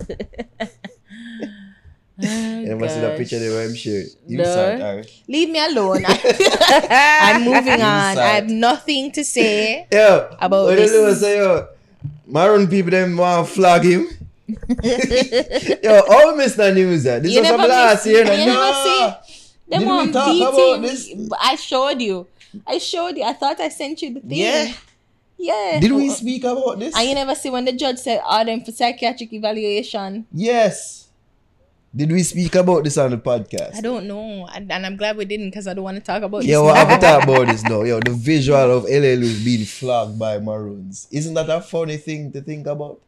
[2.20, 4.06] Oh, You must see the picture they wear him shirt.
[4.26, 4.42] You No.
[4.44, 5.04] sad, Harry.
[5.28, 6.02] Leave me alone.
[6.04, 8.18] I'm moving on.
[8.18, 9.86] I have nothing to say.
[9.92, 10.90] Yo, About what this.
[10.90, 11.68] the Lewis say, yo,
[12.26, 14.08] Maroon people them want to flag him.
[15.82, 16.72] yo, all Mr.
[16.74, 17.22] News that.
[17.22, 18.24] This You was never some last miss- year.
[18.24, 18.54] you no?
[18.54, 21.28] never see- Them Did we one beating.
[21.40, 22.26] I showed you.
[22.66, 23.24] I showed you.
[23.24, 24.38] I thought I sent you the thing.
[24.38, 24.72] Yeah.
[25.36, 25.78] Yeah.
[25.80, 26.96] Did we speak about this?
[26.96, 30.26] And you never see when the judge said oh, order him for psychiatric evaluation.
[30.32, 31.04] yes.
[31.96, 33.76] Did we speak about this on the podcast?
[33.76, 36.22] I don't know, and, and I'm glad we didn't because I don't want to talk
[36.22, 36.62] about Yeah, this.
[36.62, 36.94] what now.
[36.96, 37.82] to talk about this now?
[37.82, 41.08] Yo, the visual of Lewis being flagged by Maroons.
[41.10, 43.00] Isn't that a funny thing to think about?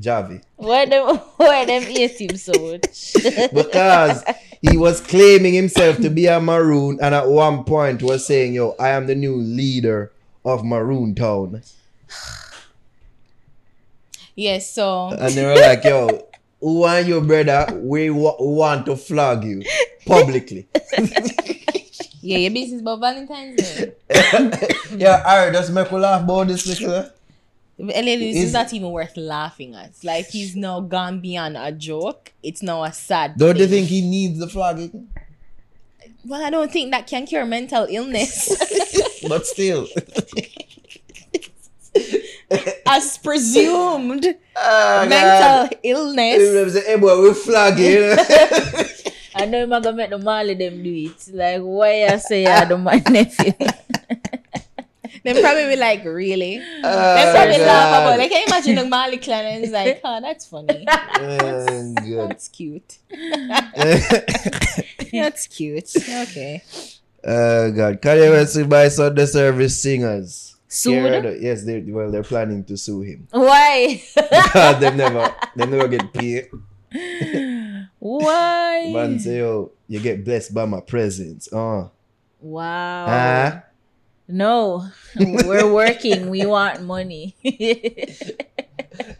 [0.00, 0.42] Javi.
[0.56, 3.14] Why them why them hate him so much?
[3.52, 4.24] Because
[4.60, 8.74] he was claiming himself to be a Maroon and at one point was saying, Yo,
[8.80, 10.10] I am the new leader
[10.44, 11.62] of Maroon Town.
[14.36, 16.26] Yes, so And they were like, Yo,
[16.60, 17.66] who want you, brother?
[17.76, 19.62] We wa- want to flog you
[20.06, 20.66] publicly.
[22.20, 23.92] yeah, your business about Valentine's Day.
[24.96, 27.12] yeah, alright, just make we laugh about this, Nicola.
[27.78, 29.92] Lewis Is- not even worth laughing at.
[30.04, 32.32] Like he's now gone beyond a joke.
[32.42, 33.36] It's now a sad.
[33.36, 33.86] Don't you thing.
[33.86, 35.08] think he needs the flogging?
[36.26, 38.48] Well, I don't think that can cure mental illness.
[39.28, 39.88] But still.
[42.86, 45.08] As presumed ah, God.
[45.08, 46.52] mental illness.
[46.52, 48.14] Them say, hey boy, we flag you.
[49.34, 51.28] I know him gonna make the Marley them do it.
[51.32, 53.52] Like why I say I do my nephew.
[55.22, 56.58] Then probably be like, really?
[56.82, 58.18] Ah, Then probably laugh about.
[58.18, 60.86] Like, can you imagine the Marley clan and it's like, oh, that's funny.
[61.16, 62.30] Oh, good.
[62.30, 62.98] That's cute.
[65.12, 65.90] That's cute.
[65.96, 66.62] Okay.
[67.24, 70.56] oh God, Kanye West will buy Sunday service singers.
[70.66, 71.40] Sued?
[71.40, 74.02] Yes, they well they're planning to sue him Why?
[74.16, 76.48] they never they never get paid.
[78.00, 78.90] Why?
[78.92, 81.50] Man say yo, you get blessed by my presence.
[81.52, 81.88] Uh,
[82.40, 83.06] Wow.
[83.06, 83.60] huh?
[84.26, 84.88] No.
[85.16, 86.30] We're working.
[86.30, 87.36] We want money.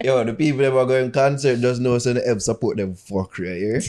[0.02, 3.38] Yo, the people that were going concert just know so they have support them fuck
[3.38, 3.80] right here.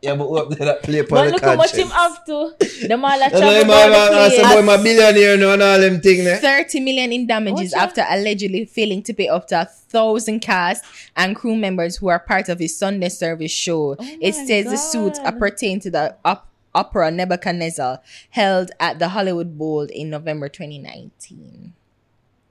[0.00, 1.82] yeah, but what they that play but for the look how much concert.
[1.82, 2.54] him have to.
[2.86, 5.52] The man that That's why travel my, down my, the I boy, my billionaire now
[5.52, 6.38] and all them thing there.
[6.38, 10.84] 30 million in damages What's after allegedly failing to pay up to a thousand cast
[11.16, 13.96] and crew members who are part of his Sunday service show.
[13.98, 15.34] Oh it my says the suits God.
[15.34, 21.72] appertain to the op- opera Nebuchadnezzar held at the Hollywood Bowl in November 2019.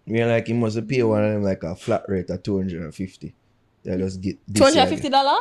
[0.06, 3.34] Yeah, like he must pay one of them like a flat rate of 250.
[3.84, 5.40] They just get $250?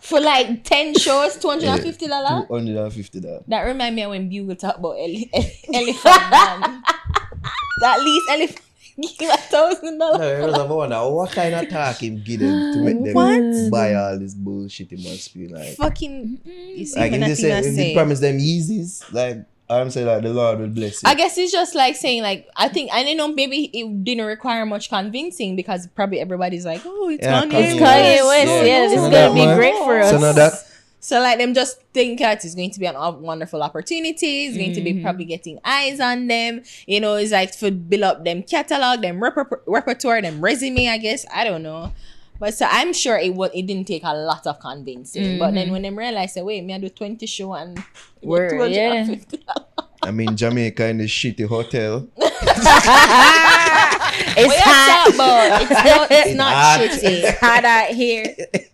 [0.00, 2.48] For like 10 shows, $250?
[2.48, 3.44] $250.
[3.48, 6.82] That remind me of when Bugle talk about ele- ele- elephant man.
[7.84, 8.60] At least elephant
[9.18, 10.18] give a thousand dollars.
[10.20, 10.54] No, dollars.
[10.54, 13.70] I was wonder what kind of talk him give them to make them What?
[13.70, 14.90] buy all this bullshit.
[14.90, 17.76] He must be like, Fucking, you see, like like, if they nothing I say, if
[17.76, 21.08] they promise them Yeezys, like I'm saying, like the Lord will bless you.
[21.08, 24.26] I guess it's just like saying like I think I don't know maybe it didn't
[24.26, 28.24] require much convincing because probably everybody's like oh it's Yeah, Kanye, Kanye Kanye West.
[28.26, 28.48] West.
[28.48, 28.62] Yeah.
[28.64, 30.10] Yeah, this is gonna be great for us.
[30.10, 30.52] So now that
[31.02, 34.44] So like them just think that it's going to be an op- wonderful opportunity.
[34.46, 34.96] It's going to Mm-hmm.
[34.98, 36.62] be probably getting eyes on them.
[36.86, 40.88] You know, it's like to build up them catalog, them reper- repertoire, them resume.
[40.88, 41.92] I guess I don't know.
[42.38, 45.38] But so I'm sure it was it didn't take a lot of convincing.
[45.38, 47.82] But then when them realized, say, wait, me I do twenty show and
[48.22, 49.04] Word, yeah.
[49.04, 49.40] $250.
[50.02, 52.08] I'm in Jamaica in this shitty hotel.
[54.32, 55.04] It's What you hot.
[55.06, 55.62] talk about?
[55.62, 56.80] It's not, it's not hot.
[56.80, 57.02] shitty.
[57.02, 58.36] It's hot out here.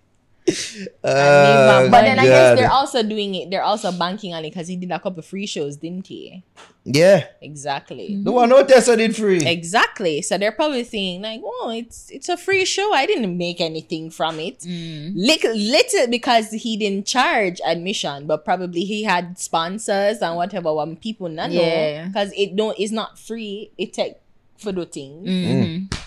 [0.48, 3.50] Oh, But then I guess they're also doing it.
[3.50, 6.42] They're also banking on it because he did a couple free shows, didn't he?
[6.84, 8.20] yeah, Exactly.
[8.22, 9.44] the one hotel so did free.
[9.44, 10.22] Exactly.
[10.22, 12.92] So they're probably thinking like, "Oh, it's it's a free show.
[12.94, 14.60] I didn't make anything from it.
[14.60, 15.12] Mm.
[15.16, 20.72] Little, little because he didn't charge admission, but probably he had sponsors and whatever.
[20.74, 22.06] When people not know, Yeah.
[22.06, 23.72] because it don't, it's not free.
[23.76, 24.14] It take
[24.58, 25.24] for the thing.
[25.24, 25.62] Mm-hmm.
[25.96, 25.98] Mm.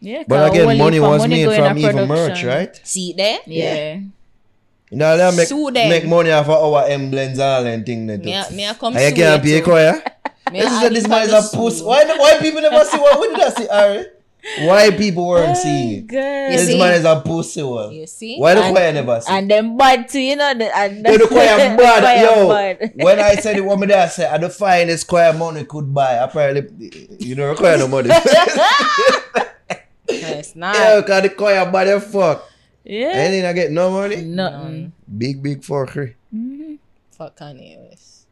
[0.00, 2.80] Yeah, But 'cause again, money was money made from even merch, right?
[2.84, 3.38] See there?
[3.46, 4.00] Yeah.
[4.90, 5.88] You know, they make, Sue them.
[5.88, 8.06] make money off of our emblems all and thing.
[8.06, 9.64] That Me, me a come and you sue can't pay too.
[9.64, 10.02] choir.
[10.52, 11.82] This a is add this it man is the a puss.
[11.82, 13.18] Why, why people never see what?
[13.18, 14.04] When did I see Ari?
[14.68, 16.14] Why people weren't seeing it?
[16.14, 16.78] Oh, this see?
[16.78, 17.62] man is a pussy.
[17.64, 17.90] Well.
[17.90, 18.38] You see?
[18.38, 19.32] Why the And- choir never see?
[19.32, 20.54] And then bad too, you know.
[20.54, 22.00] The, and Yo, the choir the bad.
[22.22, 22.92] choir Yo, bad.
[22.94, 26.12] when I said it, what me there say, I the finest choir money could buy.
[26.12, 28.10] Apparently, you don't require no money.
[30.10, 30.74] No, it's not.
[30.74, 32.44] yeah, cause the choir bad as fuck.
[32.84, 33.10] Yeah.
[33.18, 34.22] And then I get no money.
[34.22, 34.92] Nothing.
[35.08, 35.18] Mm-hmm.
[35.18, 36.14] Big, big fuckery.
[36.34, 36.74] Mm-hmm.
[37.10, 38.26] Fuck Kanye West.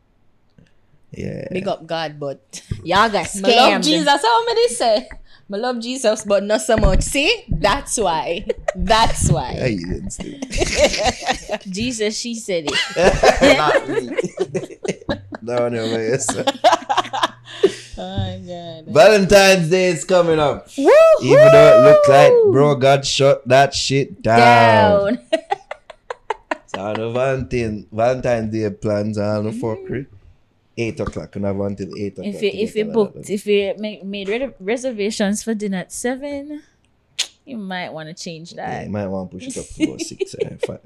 [1.10, 1.46] Yeah.
[1.50, 3.84] Big up God, but Y'all got I love scammed.
[3.84, 4.22] Jesus.
[4.22, 5.08] How many say?
[5.52, 7.02] I love Jesus, but not so much.
[7.02, 8.46] See, that's why.
[8.74, 9.54] That's why.
[9.58, 10.38] didn't still.
[11.70, 12.72] Jesus, she said it.
[13.58, 14.78] Not me.
[15.42, 16.26] no, no, yes.
[17.96, 18.84] Oh God.
[18.88, 20.68] Valentine's Day is coming up.
[20.76, 20.90] Woo!
[21.22, 25.14] Even though it looked like bro God shut that shit down.
[25.14, 25.42] down.
[26.66, 30.06] So on Valentine, Valentine's Day plans are on the fuckery.
[30.76, 32.34] Eight o'clock, and I want till eight o'clock.
[32.34, 36.62] if you if you booked, if you make, made re- reservations for dinner at seven,
[37.44, 38.84] You might want to change Yeah, that.
[38.86, 40.80] you might want to push it up to about six, uh, five.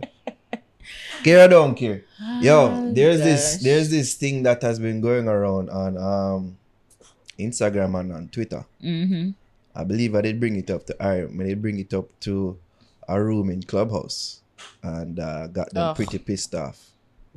[1.25, 2.03] Care or don't care.
[2.43, 6.59] Yo, there's this there's this thing that has been going around on um
[7.39, 8.65] Instagram and on Twitter.
[8.83, 9.31] Mm-hmm.
[9.75, 12.59] I believe I did bring it up to I I did bring it up to
[13.09, 14.41] a room in Clubhouse
[14.83, 15.97] and uh, got them Ugh.
[15.97, 16.91] pretty pissed off.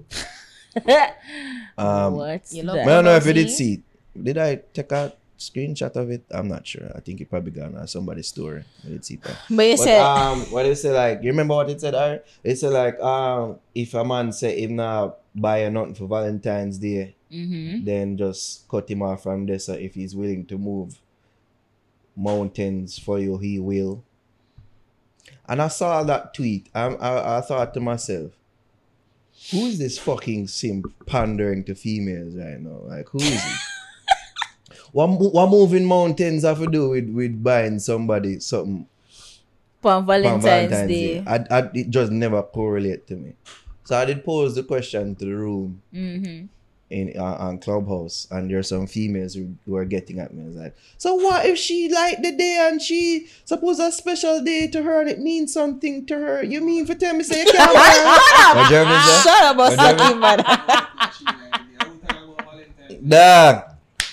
[1.77, 2.87] Um, What's you look that?
[2.87, 4.23] I don't know if you did see it.
[4.23, 6.23] Did I take a screenshot of it?
[6.31, 6.91] I'm not sure.
[6.95, 8.63] I think it probably gone on somebody's story.
[8.85, 9.37] I did see that.
[9.49, 11.23] But you But, said um, what did it say like?
[11.23, 11.95] You remember what it said?
[11.95, 12.19] Ari?
[12.43, 16.77] It said like, um, if a man say him not buy a nothing for Valentine's
[16.77, 17.85] Day, Mm-hmm.
[17.85, 19.67] then just cut him off from this.
[19.67, 20.99] So if he's willing to move
[22.15, 24.03] mountains for you, he will.
[25.47, 26.67] And I saw that tweet.
[26.75, 28.31] I, I, I thought to myself,
[29.49, 32.81] who is this fucking simp pandering to females right now?
[32.83, 33.55] Like, who is he?
[34.91, 38.87] what, what moving mountains have to do with, with buying somebody something
[39.81, 41.23] For on Valentine's, Day.
[41.25, 43.33] I, I, it just never correlate to me.
[43.83, 46.45] So I did pose the question to the room Mm-hmm.
[46.91, 50.43] In uh, on Clubhouse, and there's some females who, who are getting at me.
[50.45, 54.67] It's like, so what if she like the day and she suppose a special day
[54.67, 56.43] to her and it means something to her?
[56.43, 58.05] You mean for tell me say you can't wear?
[58.55, 60.87] What Jeremy shut up or What Jeremy- something, man.
[63.07, 63.63] Dog,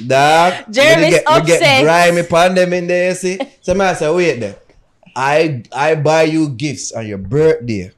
[0.07, 0.55] dog.
[0.73, 3.39] Jeremy's get, me get grimy pan in there, you see.
[3.61, 4.57] So man I say, wait there.
[5.15, 7.91] I I buy you gifts on your birthday,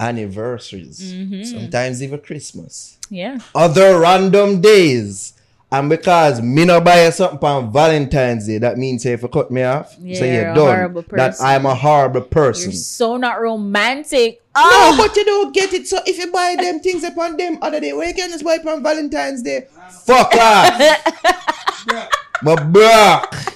[0.00, 1.42] anniversaries, Mm-hmm.
[1.44, 2.98] sometimes even Christmas.
[3.10, 3.38] Yeah.
[3.54, 5.32] other random days.
[5.72, 9.64] And because me no buy something on Valentine's Day, that means if you cut me
[9.64, 11.04] off, Yeah, say you're done.
[11.10, 11.34] That.
[11.40, 12.70] I'm a horrible person.
[12.70, 14.40] You're so not romantic.
[14.56, 15.88] No, Oh, but you don't get it.
[15.88, 18.54] So if you buy them things upon them other day, where you can just buy
[18.54, 19.66] it on Valentine's Day?
[20.06, 20.78] Fuck off.
[22.42, 23.50] but bruh.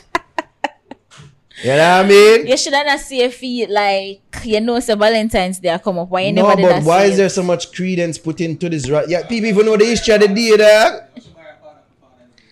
[1.62, 2.46] You know what I mean?
[2.46, 6.08] you should not see a feet like you know so Valentine's Day come up.
[6.08, 8.88] Why you no, never but why is there so much credence put into this?
[8.88, 9.08] Right?
[9.08, 11.02] Yeah, people even know the history of the day, dog.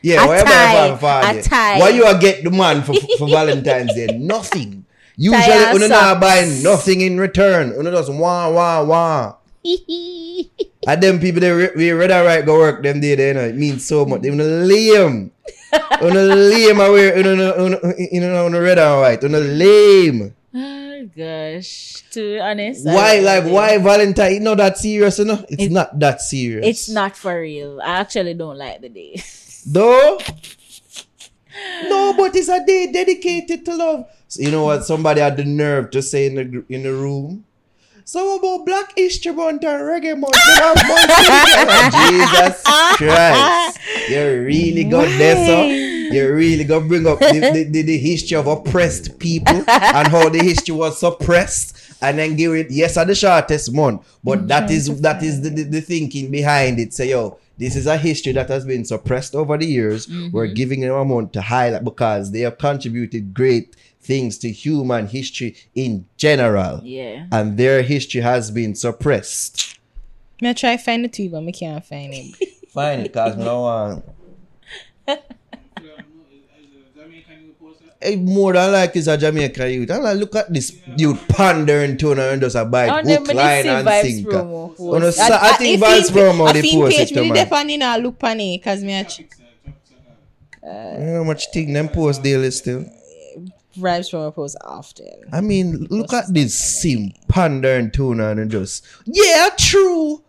[0.03, 1.79] Yeah, A why you tie, Father a tie.
[1.81, 4.07] Why you a get the man for, for Valentine's Day?
[4.19, 4.85] Nothing.
[5.17, 7.69] Usually, you not buy nothing in return.
[7.71, 9.37] You just wah wah wah.
[10.89, 13.57] And them people they we rather right go work them day, they, you know, it
[13.57, 14.23] means so much.
[14.23, 15.33] They lame.
[16.03, 17.81] Una lame away, una una
[18.13, 19.25] una una red and white.
[19.25, 20.33] Una lame.
[20.55, 22.03] Oh gosh.
[22.13, 22.85] To be honest.
[22.87, 23.53] Why like know.
[23.53, 24.33] why Valentine?
[24.35, 25.45] It's not that serious, you know?
[25.49, 26.67] It's It- not that serious.
[26.67, 27.81] It's not for real.
[27.81, 29.23] I actually don't like the day.
[29.67, 30.19] Though?
[31.89, 34.07] No, but it's a day dedicated to love.
[34.29, 34.85] So you know what?
[34.85, 37.46] Somebody had the nerve to say in the in the room.
[38.09, 41.91] So about Black History Month and Reggae Month, you have months together.
[42.07, 42.63] Jesus
[42.99, 43.81] Christ!
[44.09, 45.65] You really got there, so
[46.15, 50.07] you really got to bring up the, the, the, the history of oppressed people and
[50.07, 54.07] how the history was suppressed, and then give it yes at the shortest month.
[54.23, 56.95] But that is that is the, the, the thinking behind it.
[56.95, 60.09] Say yo, this is a history that has been suppressed over the years.
[60.31, 63.75] We're giving them a month to highlight because they have contributed great
[64.07, 66.81] things to human history in general.
[66.85, 67.27] Yeah.
[67.33, 69.79] And their history has been suppressed.
[70.41, 72.35] Me try find the tweet, but me can't find it.
[72.71, 74.03] Fine, because no one.
[78.03, 79.91] Eh, more than like is a Jamaican youth.
[79.91, 83.05] And like, look at this youth pandering to her and just a bite Oh, hook,
[83.07, 84.31] them when they line, see and Vibes sinker.
[84.31, 85.17] promo Oh, no, post.
[85.17, 87.29] so I think if Vibes he- promo I they think post page it to me
[87.29, 87.35] man.
[87.37, 89.21] dep on it now look pan it cause me a ch-
[90.63, 92.85] You know how much thing them post daily still.
[93.77, 95.25] Vibes from a post often.
[95.33, 100.23] I mean, look at this sim pandering to her and just yeah, true.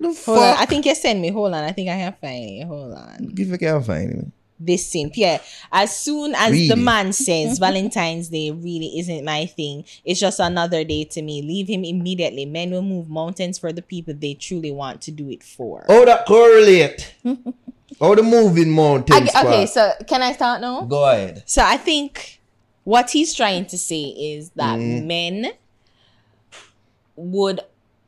[0.00, 1.30] The Hold on, I think you send me.
[1.30, 2.66] Hold on, I think I can find it.
[2.66, 3.32] Hold on.
[3.36, 4.32] If you can find.
[4.58, 5.40] This simp, yeah.
[5.72, 10.84] As soon as the man says Valentine's Day really isn't my thing, it's just another
[10.84, 11.42] day to me.
[11.42, 12.46] Leave him immediately.
[12.46, 15.84] Men will move mountains for the people they truly want to do it for.
[15.88, 17.14] How that correlate?
[18.00, 20.82] How the moving mountains I- okay, so can I start now?
[20.82, 21.42] Go ahead.
[21.46, 22.40] So I think
[22.84, 25.06] what he's trying to say is that Mm.
[25.06, 25.52] men
[27.16, 27.60] would,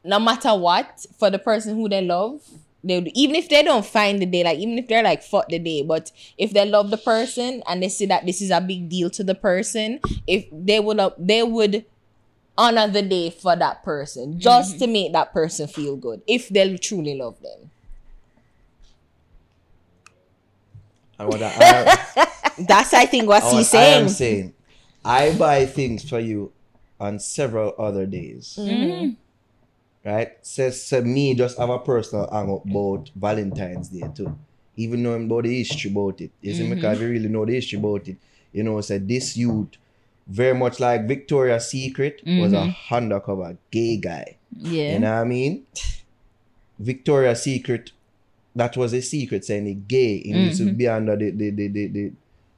[0.05, 2.40] no matter what, for the person who they love,
[2.85, 5.48] they would, even if they don't find the day, like even if they're like fuck
[5.48, 8.61] the day, but if they love the person and they see that this is a
[8.61, 11.85] big deal to the person, if they would, uh, they would
[12.59, 16.77] honor the day for that person just to make that person feel good if they
[16.77, 17.70] truly love them.
[21.19, 21.97] And what I,
[22.59, 24.53] That's I think what what he's I am saying.
[25.07, 26.53] I buy things for you
[26.99, 28.59] on several other days.
[28.59, 29.11] Mm-hmm.
[30.09, 30.37] Right?
[30.43, 34.39] Says so me just have a personal hang up about Valentine's Day too.
[34.77, 36.31] Even knowing about the history about it.
[36.41, 36.74] You see, mm-hmm.
[36.74, 38.16] because if you really know the history about it,
[38.53, 39.77] you know, said this youth
[40.27, 42.95] very much like Victoria's Secret was a mm-hmm.
[42.95, 44.37] undercover gay guy.
[44.57, 44.95] Yeah.
[44.95, 45.66] You know what I mean?
[46.78, 47.93] Victoria's Secret,
[48.55, 50.19] that was a secret saying he gay.
[50.19, 52.12] He used to be under the the the the, the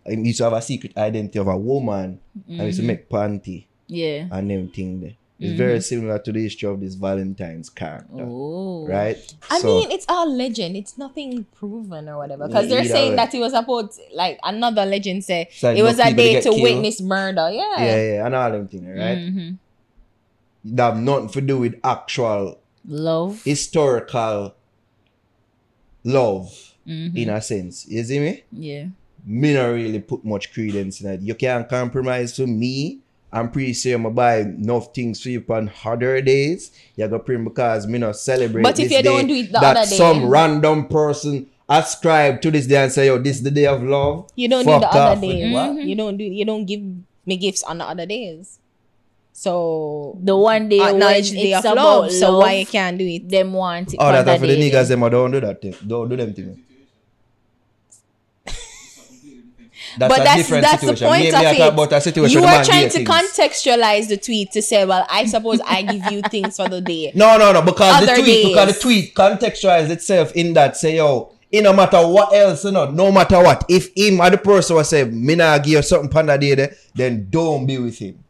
[0.08, 3.08] he used to have a secret identity of a woman and he used to make
[3.08, 4.26] panty yeah.
[4.30, 5.14] and them thing there.
[5.40, 8.24] It's very similar to the history of this Valentine's character.
[8.26, 8.84] Oh.
[8.88, 9.16] Right?
[9.48, 10.76] I So- mean, it's all legend.
[10.76, 12.48] It's nothing proven or whatever.
[12.48, 13.16] Because Yeah, they're saying way.
[13.16, 16.40] that it was supposed, like another legend say, So it was a people to day
[16.40, 16.62] to killed.
[16.62, 17.50] witness murder.
[17.52, 17.74] Yeah.
[17.78, 19.18] yeah, yeah, and all them things, right?
[19.18, 20.74] Mm-hmm.
[20.76, 23.40] That have nothing to do with actual Love.
[23.44, 24.54] historical
[26.04, 27.16] love Mm-hmm.
[27.18, 27.86] in a sense.
[27.86, 28.42] You see me?
[28.50, 28.86] Yeah.
[29.30, 31.20] Me not really put much credence in it.
[31.20, 33.00] You can't compromise for me.
[33.30, 36.70] I'm pretty sure I'm gonna buy enough things for you on other days.
[36.96, 38.62] You go print because me not celebrate.
[38.62, 42.40] But if this you don't do it the that other day- some random person ascribe
[42.40, 44.30] to this day and say, yo, this is the day of love.
[44.34, 45.44] You don't Fuck do the other off with days.
[45.44, 45.52] Mm-hmm.
[45.76, 45.84] what?
[45.84, 46.24] You don't do.
[46.24, 46.80] You don't give
[47.26, 48.58] me gifts on the other days.
[49.34, 52.02] So The one day when acknowledge the day it's of about love.
[52.04, 53.28] love, So why you can't do it?
[53.28, 54.70] them want it Oh, on that's that for the day.
[54.70, 55.04] niggas them.
[55.04, 55.74] I don't do that thing.
[55.86, 56.62] Don't do them thing.
[59.96, 61.08] That's but a that's different that's the situation.
[61.08, 61.72] point me, of me I it.
[61.72, 63.08] about a situation you the are trying to things.
[63.08, 67.12] contextualize the tweet to say, well, I suppose I give you things for the day.
[67.14, 70.96] No, no, no, because the Other tweet, because the tweet contextualized itself in that say,
[70.96, 74.38] yo, it no matter what else, you know, no matter what, if him or the
[74.38, 77.98] person was say, me nah give you something panda day there, then don't be with
[77.98, 78.22] him.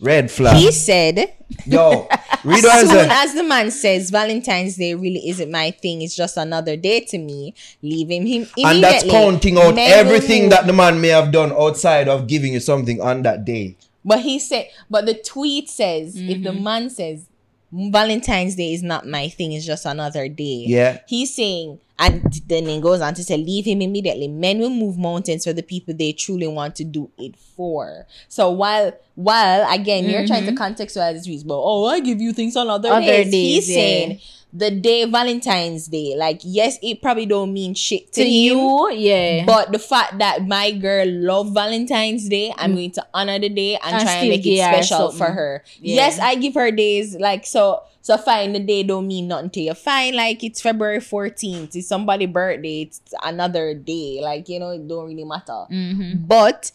[0.00, 0.56] Red flag.
[0.56, 1.34] He said,
[1.66, 2.08] yo,
[2.44, 3.10] read as what soon said.
[3.10, 7.18] as the man says Valentine's Day really isn't my thing, it's just another day to
[7.18, 10.50] me, leaving him, him And that's counting out Men everything move.
[10.50, 13.76] that the man may have done outside of giving you something on that day.
[14.04, 16.62] But he said, but the tweet says, if the mm-hmm.
[16.62, 17.26] man says
[17.72, 20.64] Valentine's Day is not my thing, it's just another day.
[20.66, 20.98] Yeah.
[21.06, 24.28] He's saying, and then he goes on to say, leave him immediately.
[24.28, 28.06] Men will move mountains for the people they truly want to do it for.
[28.28, 30.62] So while, while again, you're trying to mm-hmm.
[30.62, 33.30] contextualize this but oh, I give you things on other, Other days.
[33.30, 33.74] days, He's yeah.
[33.74, 34.20] saying
[34.52, 39.44] the day Valentine's Day, like yes, it probably don't mean shit to, to you, yeah.
[39.44, 43.74] but the fact that my girl love Valentine's Day, I'm going to honor the day
[43.76, 43.92] and, Mm.
[43.98, 45.62] And try and make it special for her.
[45.80, 45.96] Yeah.
[45.96, 47.82] Yes, I give her days like so.
[48.00, 49.74] So fine, the day don't mean nothing to you.
[49.74, 51.76] Fine, like it's February 14th.
[51.76, 52.82] It's somebody's birthday.
[52.82, 54.20] It's another day.
[54.22, 55.66] Like you know, it don't really matter.
[55.70, 56.24] Mm-hmm.
[56.26, 56.72] But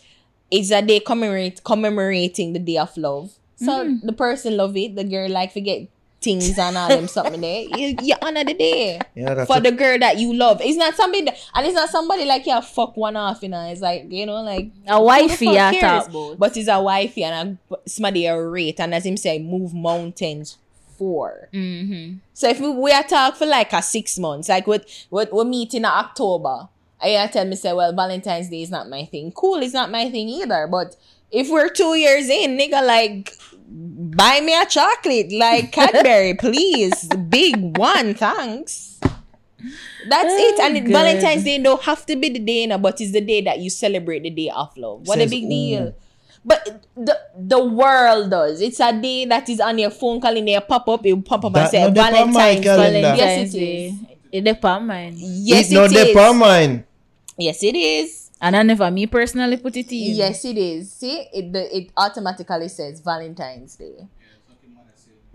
[0.51, 3.31] it's a day commemorate commemorating the day of love.
[3.55, 4.05] So Mm-hmm.
[4.05, 4.95] the person love it.
[4.95, 5.87] The girl like forget
[6.23, 7.63] things and all them something there.
[7.77, 10.61] You, you honor the day Yeah, for a- the girl that you love.
[10.61, 13.65] It's not somebody that, and it's not somebody like yeah fuck one off, you know.
[13.67, 16.07] It's like you know, like A wifey fuck I cares?
[16.37, 20.57] But it's a wifey and a somebody a rate, and as him say, move mountains
[20.97, 21.49] for.
[21.53, 22.17] Mm-hmm.
[22.33, 25.43] So if we, we are talk for like a six months, like what what we
[25.43, 26.69] meet in October,
[27.01, 29.31] I tell me say, well, Valentine's Day is not my thing.
[29.31, 30.67] Cool, it's not my thing either.
[30.67, 30.95] But
[31.31, 33.35] if we're two years in, nigga, like
[33.73, 38.99] buy me a chocolate, like Cadbury, please, big one, thanks.
[40.07, 40.59] That's it.
[40.59, 40.91] And oh, good.
[40.91, 43.69] Valentine's Day don't have to be the day, you but it's the day that you
[43.69, 45.07] celebrate the day of love.
[45.07, 45.49] What a big who?
[45.49, 45.81] deal.
[45.81, 45.93] Mm.
[46.45, 48.59] But the the world does.
[48.59, 51.45] It's a day that is on your phone calling calendar, pop up, it will pop
[51.45, 52.91] up and That say no dep on my Valentine's calendar.
[52.91, 53.15] Day.
[53.15, 53.85] Yes, Valentine's it Day.
[53.87, 53.93] is.
[54.33, 55.13] It depends, man.
[55.15, 56.35] Yes, it no it dep is.
[56.35, 56.83] mine.
[57.37, 58.22] Yes, it is.
[58.43, 60.15] And I never me personally put it in.
[60.15, 60.91] Yes, it is.
[60.91, 64.05] See, it the, it automatically says Valentine's Day.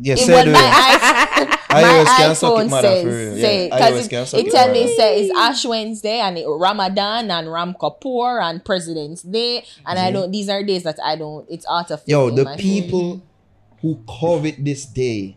[0.01, 0.61] Yes, It say my,
[1.41, 1.49] it.
[1.49, 3.37] iPhone, iOS my it, iPhone says, for real.
[3.37, 6.19] Yeah, say, iOS because can it, suck it it, tell me say it's Ash Wednesday
[6.21, 10.31] and it, Ramadan and Yom Kippur and President's Day and I don't.
[10.31, 11.47] These are days that I don't.
[11.51, 12.59] It's out of Yo, the my phone.
[12.59, 13.23] people
[13.81, 15.37] who covet this day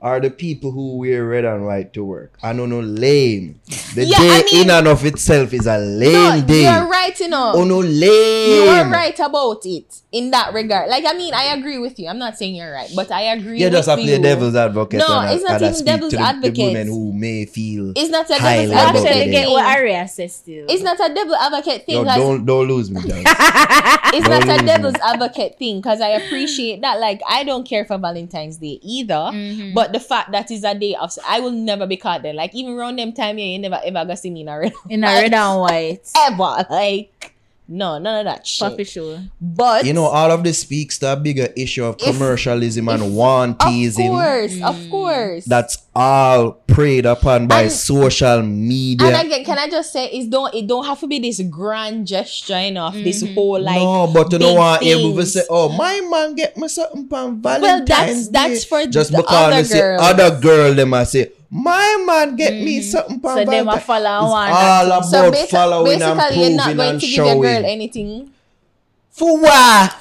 [0.00, 2.38] are the people who wear red and white to work.
[2.42, 3.60] I don't know, lame.
[3.94, 6.62] The Yeah, day I mean- in and of itself is a lame No, day.
[6.62, 7.52] you're right, you know.
[7.56, 8.64] Oh no, lame.
[8.64, 10.88] You are right about it in that regard.
[10.88, 12.08] Like, I mean, I agree with you.
[12.08, 13.60] I'm not saying you're right, but I agree.
[13.60, 15.00] You just with have to play devil's advocate.
[15.00, 17.92] No, and, it's not and even speak devil's to the, the women who may feel.
[17.96, 19.30] It's not a devil's about I the actually day.
[19.30, 19.50] get advocate.
[19.50, 19.76] what thing.
[19.76, 20.66] Aria says still.
[20.68, 21.94] It's not a devil advocate thing.
[21.96, 25.00] Yo, 'cause don't don't lose me, it's don't not a devil's me.
[25.02, 27.00] advocate thing because I appreciate that.
[27.00, 29.14] Like, I don't care for Valentine's Day either.
[29.14, 29.74] Mm-hmm.
[29.74, 32.34] But the fact that is a day of, I will never be caught there.
[32.34, 34.72] Like, even around them time, yeah, you never ever gonna see me in a red.
[34.88, 36.10] in a red and white.
[36.16, 36.66] Ever.
[36.70, 37.34] Like,
[37.68, 38.66] no, none of that shit.
[38.70, 39.20] Puffy show.
[39.40, 43.14] But, You know, all of this speaks to a bigger issue of If- commercialism and
[43.14, 44.08] want-teasing.
[44.08, 44.20] of wantism.
[44.24, 44.90] course, of mm.
[44.90, 45.44] course.
[45.44, 49.08] That's all preyed upon by And- social media.
[49.08, 52.06] And again, can I just say, is don't it don't have to be this grand
[52.06, 53.34] gesture, you know, of this mm-hmm.
[53.34, 53.76] whole like.
[53.80, 54.82] no, but you know what?
[54.82, 58.68] Able to say, "Oh, my man get me something on Well, Valentine's that's that's Day."
[58.68, 60.00] for just the because other they say girls.
[60.02, 62.82] other girl them I say, "My man get me mm.
[62.82, 66.18] something on So them a Valentine's." follow It's one all about So basi- following and
[66.18, 68.30] basically, you're not going and to give your girl anything.
[69.10, 69.96] For what?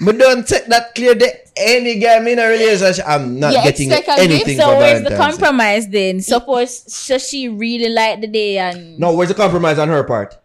[0.00, 3.62] Me don't take that clear that any guy I'm in a relationship, I'm not Yeah,
[3.64, 6.20] getting it's like a anything gift, So where's the compromise then?
[6.20, 10.36] Suppose so she really liked the day and No, where's the compromise on her part?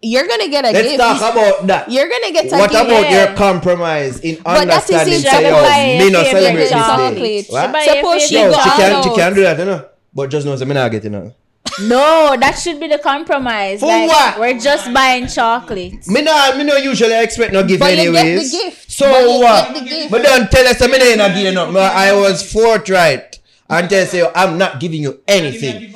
[0.00, 0.84] You're gonna get a gift.
[0.84, 1.00] Let's gift.
[1.20, 1.90] talk about that.
[1.90, 2.84] You're gonna get a what gift.
[2.84, 5.14] about your compromise in But that is understanding?
[5.14, 7.14] it, Say, she yo, me not celebrate this chocolate.
[7.16, 7.42] day.
[7.42, 7.84] She What?
[7.84, 9.84] Suppose she Yo, go she all can, she can do that, you know.
[10.14, 11.34] But just know, I'm not getting it.
[11.80, 13.80] No, that should be the compromise.
[13.80, 14.38] For like, what?
[14.38, 16.06] We're just buying chocolates.
[16.08, 18.52] Me no, me no usually expect no gift But you get the anyways.
[18.52, 18.90] gift.
[18.92, 19.74] So But what?
[19.74, 20.10] get the gift.
[20.10, 21.74] But don't tell us that I'm not giving up.
[21.74, 23.38] I was forthright
[23.70, 25.94] and tell say I'm not giving you anything.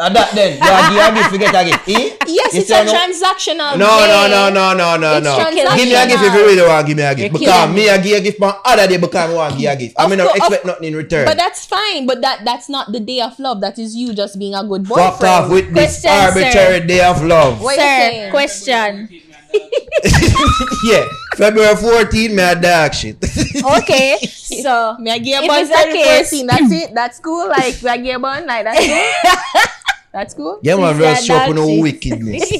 [0.00, 1.88] And that then, you are give a gift, forget a gift.
[1.92, 2.16] Eh?
[2.26, 2.92] Yes, You it's a no?
[2.92, 3.76] transactional.
[3.76, 4.30] No, no, day.
[4.32, 5.36] no, no, no, no, It's no.
[5.36, 5.76] transactional.
[5.76, 7.32] Give me a gift if you really want to give me a gift.
[7.36, 9.70] You're Because me, I give a gift on other day because I want to give
[9.72, 9.94] a gift.
[10.00, 11.24] I Of mean, I expect of- nothing in return.
[11.26, 12.06] But that's fine.
[12.06, 13.60] But that that's not the day of love.
[13.60, 15.14] That is you just being a good boyfriend.
[15.20, 16.24] Fuck off with this Question, sir.
[16.32, 17.60] arbitrary day of love.
[17.60, 18.30] What you Sir, saying?
[18.32, 19.08] question.
[20.84, 21.04] yeah,
[21.36, 23.16] February 14, me a dog shit.
[23.64, 26.46] Okay, so Me I give If bun it's that case- 14.
[26.46, 26.94] That's it.
[26.94, 27.48] That's cool.
[27.48, 29.62] Like me I give bun like that's cool.
[30.12, 30.58] that's cool.
[30.62, 32.52] yeah, man, Please, just yeah, show up no wickedness.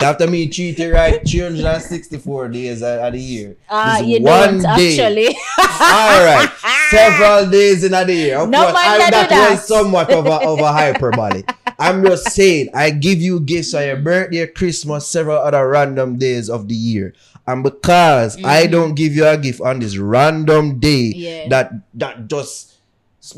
[0.00, 3.56] After me cheating right 364 days of of the year.
[3.68, 4.92] uh, you one don't day.
[5.00, 5.36] actually.
[5.58, 6.50] Alright,
[6.90, 8.38] several days in a year.
[8.38, 9.50] Of No course, man I, that, that.
[9.52, 11.42] was somewhat of a, of a hyperbole.
[11.78, 16.48] I'm just saying, I give you gifts on your birthday, Christmas, several other random days
[16.48, 17.14] of the year.
[17.46, 21.48] And because I don't give you a gift on this random day Yeah.
[21.48, 22.74] that that just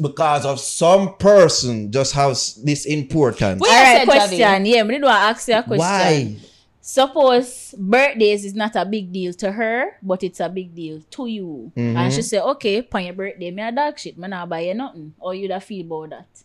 [0.01, 3.61] because of some person just has this importance.
[3.61, 3.71] Wait.
[3.71, 4.39] All you question.
[4.39, 4.41] Javi?
[4.41, 5.79] Yeah, I did want to ask you a question.
[5.79, 6.37] Why?
[6.81, 11.27] Suppose birthdays is not a big deal to her, but it's a big deal to
[11.27, 11.73] you.
[11.77, 11.97] Mm-hmm.
[11.97, 14.75] And she say, okay, upon your birthday, me a dog shit, me not buy you
[14.75, 15.13] nothing.
[15.19, 16.45] Or you da feel about that?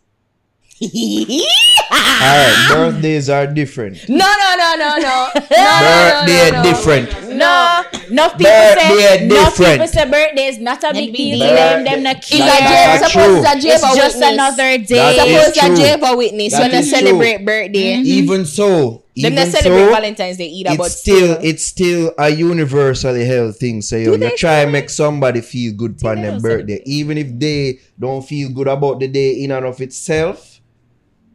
[1.91, 4.07] Alright, birthdays are different.
[4.09, 5.29] No, no, no, no, no.
[5.35, 6.63] no, Birthday no, no, no.
[6.63, 7.09] different.
[7.33, 9.71] No, no people Birthday say no different.
[9.73, 11.39] people say birthday is not a big big deal.
[11.39, 11.55] deal.
[11.55, 14.33] Them, them not It's a That's suppose it's a It's Jehovah just Witness.
[14.33, 15.11] another day.
[15.11, 15.75] is Suppose it's a true.
[15.75, 16.99] Jehovah Witness That when they is true.
[16.99, 17.93] celebrate birthday.
[17.95, 18.05] Mm-hmm.
[18.05, 22.13] Even so, Them even they celebrate so, Valentine's Day either, but it's still it's still
[22.17, 23.81] a universally held thing.
[23.81, 27.37] So yo, they you try and make somebody feel good on their birthday, even if
[27.37, 30.52] they don't feel good about the day in and of itself.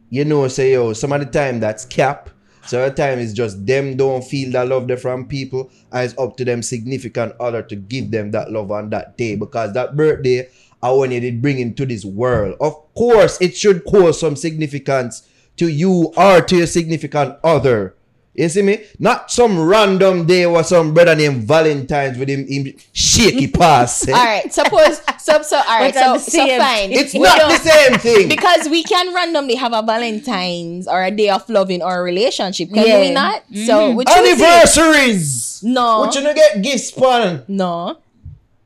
[0.09, 2.29] You know, say yo, some of the time that's cap.
[2.65, 6.17] So the time it's just them don't feel that love there from people, and it's
[6.19, 9.95] up to them significant other to give them that love on that day because that
[9.95, 10.49] birthday
[10.81, 12.55] I you did bring into this world.
[12.61, 15.27] Of course, it should cause some significance
[15.57, 17.95] to you or to your significant other.
[18.33, 18.79] You see me?
[18.99, 24.07] Not some random day or some brother named Valentine's with him, him shaky pass.
[24.07, 24.13] eh?
[24.13, 24.53] all right.
[24.53, 25.93] Suppose so so all right.
[25.93, 26.91] But So so fine.
[26.93, 28.29] It's We not the same thing.
[28.29, 32.69] because we can randomly have a Valentine's or a day of love in our relationship.
[32.71, 32.99] Can Yeah.
[33.01, 33.43] we not?
[33.65, 34.45] So which one is it?
[34.45, 35.59] Anniversaries.
[35.63, 35.99] No.
[36.01, 37.43] What you no get gifts pan?
[37.47, 37.97] No.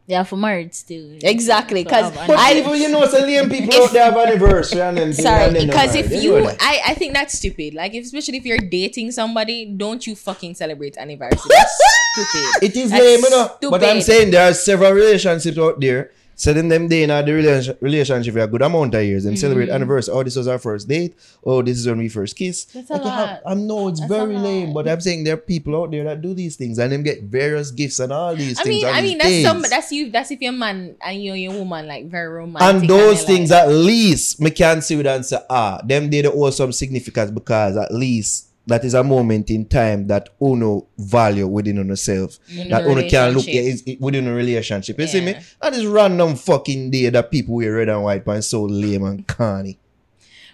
[0.05, 1.11] Yeah, for marriage still.
[1.23, 4.17] Exactly, 'cause So, But I- even you know, some lame people If- out there have
[4.17, 6.45] anniversary and then Sorry, because if you.
[6.59, 7.73] I, I think that's stupid.
[7.73, 11.39] Like, if, especially if you're dating somebody, don't you fucking celebrate anniversary.
[11.49, 11.77] That's
[12.15, 12.63] stupid.
[12.69, 13.69] It is That's lame, you know.
[13.69, 16.11] But I'm saying there are several relationships out there.
[16.35, 19.23] Setting them day in the relation- relationship for a good amount of years.
[19.23, 19.75] Them celebrate Mm-hmm.
[19.75, 20.13] anniversary.
[20.15, 21.13] Oh, this was our first date.
[21.45, 22.65] Oh, this is when we first kiss.
[22.65, 25.37] That's a Like, have- I know it's That's very lame, but I'm saying there are
[25.37, 28.59] people out there that do these things and them get various gifts and all these
[28.59, 28.83] I things.
[28.83, 29.45] mean, I mean, that's days.
[29.45, 32.81] some, that's you, that's if your man and you're your woman like very romantic.
[32.81, 36.09] and those you're things like, at least me can see it and say ah them
[36.09, 40.87] did owe some significance because at least that is a moment in time that uno
[40.97, 44.97] value within yourself that uno can look yeah, is- is within a relationship.
[44.99, 45.31] You see me?
[45.31, 45.41] Yeah.
[45.61, 49.27] that is random fucking day that people wear red and white pants so lame and
[49.27, 49.79] corny.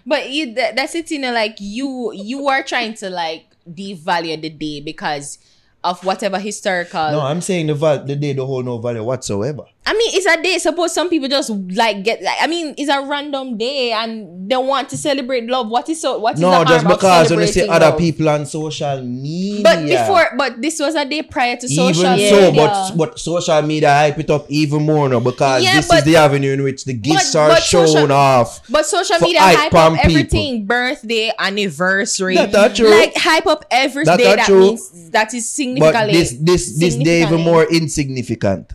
[0.06, 4.40] But you, that, that's it, you know, like you, you are trying to like devalue
[4.40, 5.38] the day because
[5.84, 7.10] of whatever historical.
[7.12, 10.26] no I'm saying the val- the day the whole no value whatsoever I mean, it's
[10.26, 10.58] a day.
[10.58, 12.36] Suppose some people just like get like.
[12.40, 15.68] I mean, it's a random day and they want to celebrate love.
[15.68, 16.18] What is so?
[16.18, 17.98] What is no the just because when you see other love?
[17.98, 22.12] people on social media But before, but this was a day prior to social even
[22.12, 22.30] media.
[22.30, 26.04] so, but but social media hype it up even more now because Yeah, this is
[26.04, 28.60] the avenue in which the gifts but are shown social- off.
[28.68, 30.10] But social media hype up people.
[30.10, 32.36] everything: birthday, anniversary.
[32.36, 32.90] That- that true.
[32.90, 36.12] Like hype up every That- day that that means that is But significantly.
[36.12, 38.74] this this this day even more insignificant.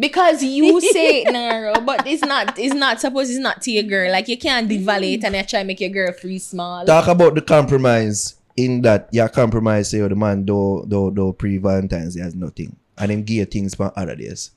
[0.00, 2.58] Because you say it, Naro, but it's not.
[2.58, 3.00] It's not.
[3.00, 4.10] Suppose it's not to your girl.
[4.10, 6.86] Like you can't devalue it and you try to make your girl free small.
[6.86, 11.32] Talk about the compromise in that your compromise say oh, the man do do do
[11.34, 12.76] pre Valentine's Day has nothing.
[12.96, 14.50] And him give you things for other days.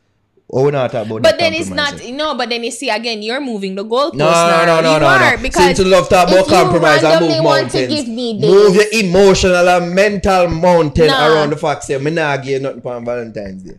[0.52, 2.36] Oh, we're not talking about But then it's not no.
[2.36, 4.14] But then you see again, you're moving the goalpost.
[4.15, 4.65] No, now.
[4.65, 5.41] no, no, you no, are, no.
[5.41, 8.76] Because Since you love talk about compromise and move want to mountains, give me move
[8.76, 11.28] your emotional and mental mountain Nah.
[11.34, 13.78] around the fact say, me not give you nothing on Valentine's Day.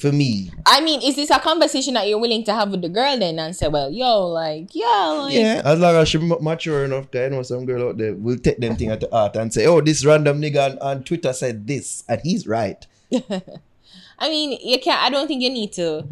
[0.00, 0.50] For me.
[0.64, 3.38] I mean, is this a conversation that you're willing to have with the girl then
[3.38, 7.28] and say, well, yo, like, yeah, like, Yeah, as long as she mature enough, I
[7.28, 9.82] know some girl out there will take them thing at the heart and say, oh,
[9.82, 12.86] this random nigga on, on Twitter said this, and he's right.
[13.12, 15.02] I mean, you can't.
[15.02, 16.06] I don't think you need to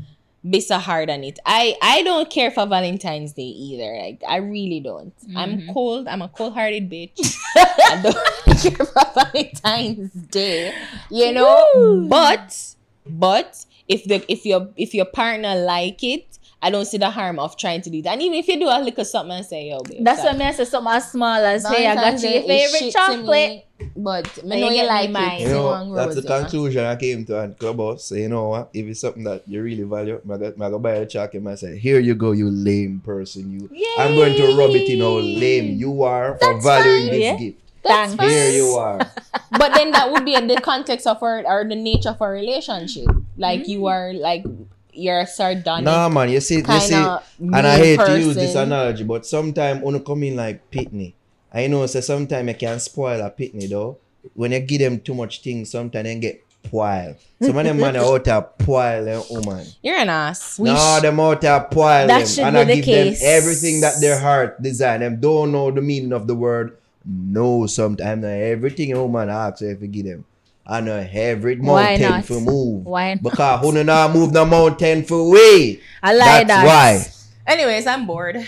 [0.48, 1.38] be so hard on it.
[1.44, 3.96] I I don't care for Valentine's Day either.
[4.00, 5.12] Like I really don't.
[5.36, 5.72] I'm mm-hmm.
[5.72, 6.08] cold.
[6.08, 7.36] I'm a cold-hearted bitch.
[7.56, 10.74] I don't care for Valentine's Day.
[11.10, 12.74] You know, but
[13.06, 16.38] but if the if your if your partner like it.
[16.60, 18.14] I don't see the harm of trying to do that.
[18.14, 20.04] And even if you do a little something and say, yo, babe.
[20.04, 20.32] That's sorry.
[20.34, 23.50] why me I say something as small as hey, I got you your favorite chocolate.
[23.78, 25.40] me, But me And know you you get like mine.
[25.40, 28.06] You know, that's the conclusion I came to on Clubhouse.
[28.06, 28.70] So, you know what?
[28.74, 31.78] If it's something that you really value, I'm going to buy a chocolate and say,
[31.78, 33.52] here you go, you lame person.
[33.52, 33.70] You.
[33.98, 37.10] I'm going to rub it in how lame you are for That's valuing fine.
[37.12, 37.36] this Yeah.
[37.36, 37.58] gift.
[37.88, 38.32] That's Thanks.
[38.32, 38.98] Here you are.
[39.58, 42.32] but then that would be in the context of our or the nature of our
[42.32, 43.08] relationship.
[43.36, 43.92] Like you mm.
[43.92, 44.44] are like
[44.92, 48.54] you're a sardonic Nah, man, you see, you see, and I hate to use this
[48.54, 51.14] analogy, but sometimes when you come in like pitney,
[51.52, 53.98] I know say sometimes you can spoil a pitney though.
[54.34, 57.16] When you give them too much things, sometimes they get spoiled.
[57.40, 59.66] Some of them man are out to spoil them eh, woman.
[59.82, 60.58] You're an ass.
[60.58, 62.26] no, them out to spoil That them.
[62.26, 63.20] should And be I the give case.
[63.20, 64.98] them everything that their heart desire.
[64.98, 66.77] Them don't know the meaning of the word.
[67.10, 70.24] No, sometimes not everything a woman asks you if you give them.
[70.66, 72.24] I know every Why mountain not?
[72.26, 72.84] for move.
[72.84, 73.22] Why not?
[73.22, 75.80] Because who not move the mountain for we.
[76.02, 76.66] I like That's that.
[76.66, 77.06] why.
[77.50, 78.36] Anyways, I'm bored.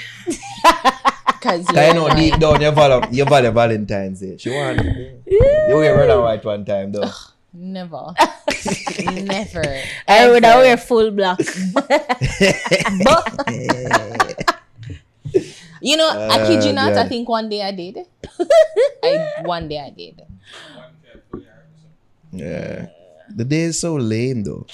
[1.41, 4.37] Cause Cause you know you're deep like- down you value you value Valentine's Day.
[4.37, 5.23] She want you
[5.71, 7.11] wear red and white one time though.
[7.55, 8.13] never,
[9.25, 9.65] never.
[10.07, 10.61] I would ever.
[10.61, 11.39] wear full black.
[15.81, 16.93] You know, I kid you Uh, not.
[16.95, 17.99] I think one day I did.
[19.03, 20.23] I one day I did.
[22.33, 22.87] Yeah.
[23.35, 24.67] The day is so lame though.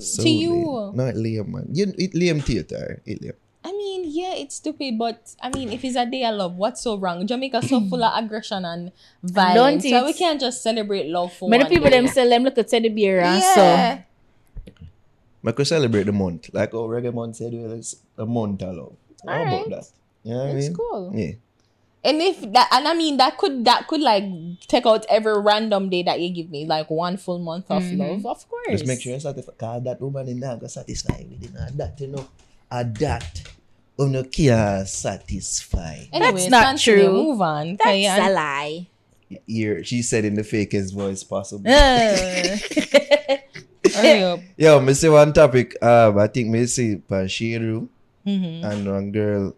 [0.00, 0.54] So To you.
[0.54, 0.96] lame.
[0.96, 1.66] Not lame man.
[1.72, 3.00] You it lame theater.
[3.06, 3.38] It lame.
[3.64, 6.82] I mean, yeah, it's stupid, but I mean, if it's a day of love, what's
[6.82, 7.26] so wrong?
[7.26, 8.92] Jamaica so full of aggression and
[9.24, 10.06] violence, Don't so it?
[10.06, 11.96] we can't just celebrate love for Many one people day.
[11.98, 13.60] them sell them look at teddy bear and so.
[13.62, 14.02] yeah.
[15.44, 16.50] I could celebrate the month.
[16.52, 18.96] Like how reggae month said well, it's a month of love.
[19.26, 19.70] How about Alright.
[19.70, 19.88] that?
[20.24, 20.76] You know what I It's mean?
[20.76, 21.12] cool.
[21.14, 21.32] Yeah.
[22.04, 24.22] And if that, and I mean, that could that could like
[24.68, 28.24] take out every random day that you give me, like one full month of love,
[28.24, 28.68] of course.
[28.70, 29.52] Just make sure you satisfy.
[29.58, 31.50] Cause that woman in there go satisfy with it.
[31.58, 32.28] And that you know.
[32.70, 33.42] And that.
[33.98, 36.04] Um, no can satisfy.
[36.12, 37.10] Anyways, That's not true.
[37.10, 37.76] Move on.
[37.76, 38.86] That's Okay, a and- lie.
[39.46, 41.64] Here, she said in the fakest voice possible.
[43.96, 44.36] Uh.
[44.56, 45.74] Yo, me see one topic.
[45.82, 47.88] Um, I think me see Pashiru
[48.26, 48.64] Mhm.
[48.64, 49.54] and one girl.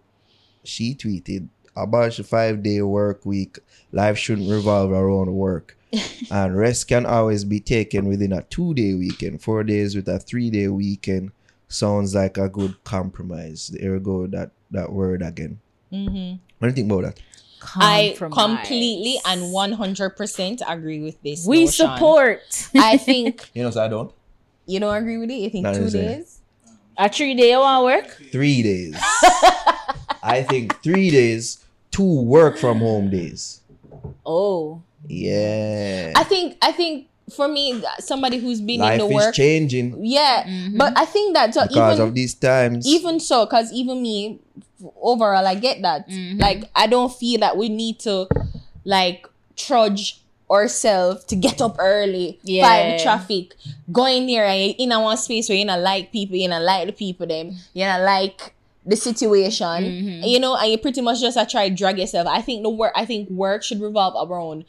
[0.64, 3.58] She tweeted about the five day work week.
[3.92, 5.76] Life shouldn't revolve around work,
[6.30, 9.40] and rest can always be taken within a two day weekend.
[9.42, 11.30] Four days with a three day weekend
[11.68, 13.68] sounds like a good compromise.
[13.68, 14.26] There we go.
[14.26, 15.60] That that word again.
[15.92, 16.38] Mhm.
[16.58, 17.20] What do you think about that?
[17.76, 21.46] I completely and one hundred percent agree with this.
[21.46, 21.72] We notion.
[21.88, 24.12] support I think You know, so I don't.
[24.66, 25.34] you don't agree with it.
[25.40, 26.37] You think Not two days?
[26.98, 28.08] A three day you want work.
[28.32, 28.94] Three days.
[30.22, 31.64] I think three days.
[31.90, 33.60] Two work from home days.
[34.26, 36.12] Oh, Yeah.
[36.16, 40.04] I think I think for me, somebody who's been Life in the is work, changing
[40.04, 40.44] yeah.
[40.44, 40.76] Mm-hmm.
[40.76, 42.86] But I think that so because even of these times.
[42.86, 44.40] even so, because even me,
[45.00, 46.08] overall, I get that.
[46.08, 46.38] Mm-hmm.
[46.40, 48.28] Like I don't feel that we need to
[48.84, 49.26] like
[49.56, 50.20] trudge
[50.50, 52.62] ourselves to get up early, Yeah.
[52.64, 53.54] fight the traffic,
[53.92, 56.64] going in there and in a one space where you don't like people, you don't
[56.64, 58.54] like the people them, you don't like
[58.86, 60.22] the situation, Mm-hmm.
[60.24, 62.26] you know, and you pretty much just uh, try to drag yourself.
[62.26, 64.64] I think the work, I think work should revolve around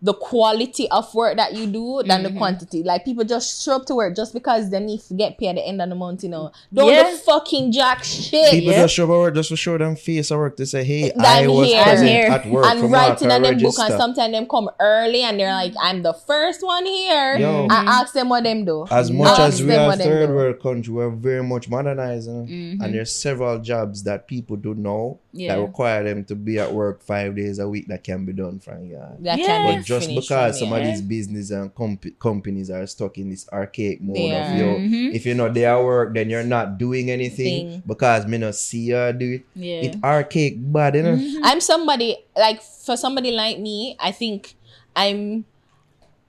[0.00, 2.32] the quality of work that you do than Mm-hmm.
[2.34, 2.82] the quantity.
[2.84, 5.54] Like people just show up to work just because they need to get paid at
[5.56, 6.52] the end of the month, you know.
[6.72, 7.10] Don't Yeah.
[7.10, 8.50] do fucking jack shit.
[8.50, 8.82] People Yeah.
[8.82, 11.10] just show up at work just to show them face at work to say, hey,
[11.16, 11.82] That I I'm was here.
[11.82, 12.30] present I'm here.
[12.30, 12.66] at work.
[12.66, 16.02] and come writing on them book and sometimes them come early and they're like, I'm
[16.02, 17.36] the first one here.
[17.38, 17.66] Yo.
[17.70, 18.86] I ask them what them do.
[18.90, 22.46] As much Ask as we are what third world country, we're very much modernizing.
[22.46, 22.82] Mm-hmm.
[22.82, 25.54] And there's several jobs that people do know yeah.
[25.54, 28.58] that require them to be at work five days a week that can be done
[28.58, 29.16] from here.
[29.20, 29.46] That yeah.
[29.46, 33.30] can but be just because some of these businesses and comp- companies are stuck in
[33.30, 35.14] this archaic mode of yo, mm-hmm.
[35.14, 37.82] if you're not there at work, then you're not doing anything Thing.
[37.86, 39.44] because me not see you do it.
[39.54, 39.80] Yeah.
[39.82, 41.16] it's archaic but you know.
[41.16, 41.44] Mm-hmm.
[41.44, 44.54] I'm somebody like for somebody like me, I think
[44.96, 45.44] I'm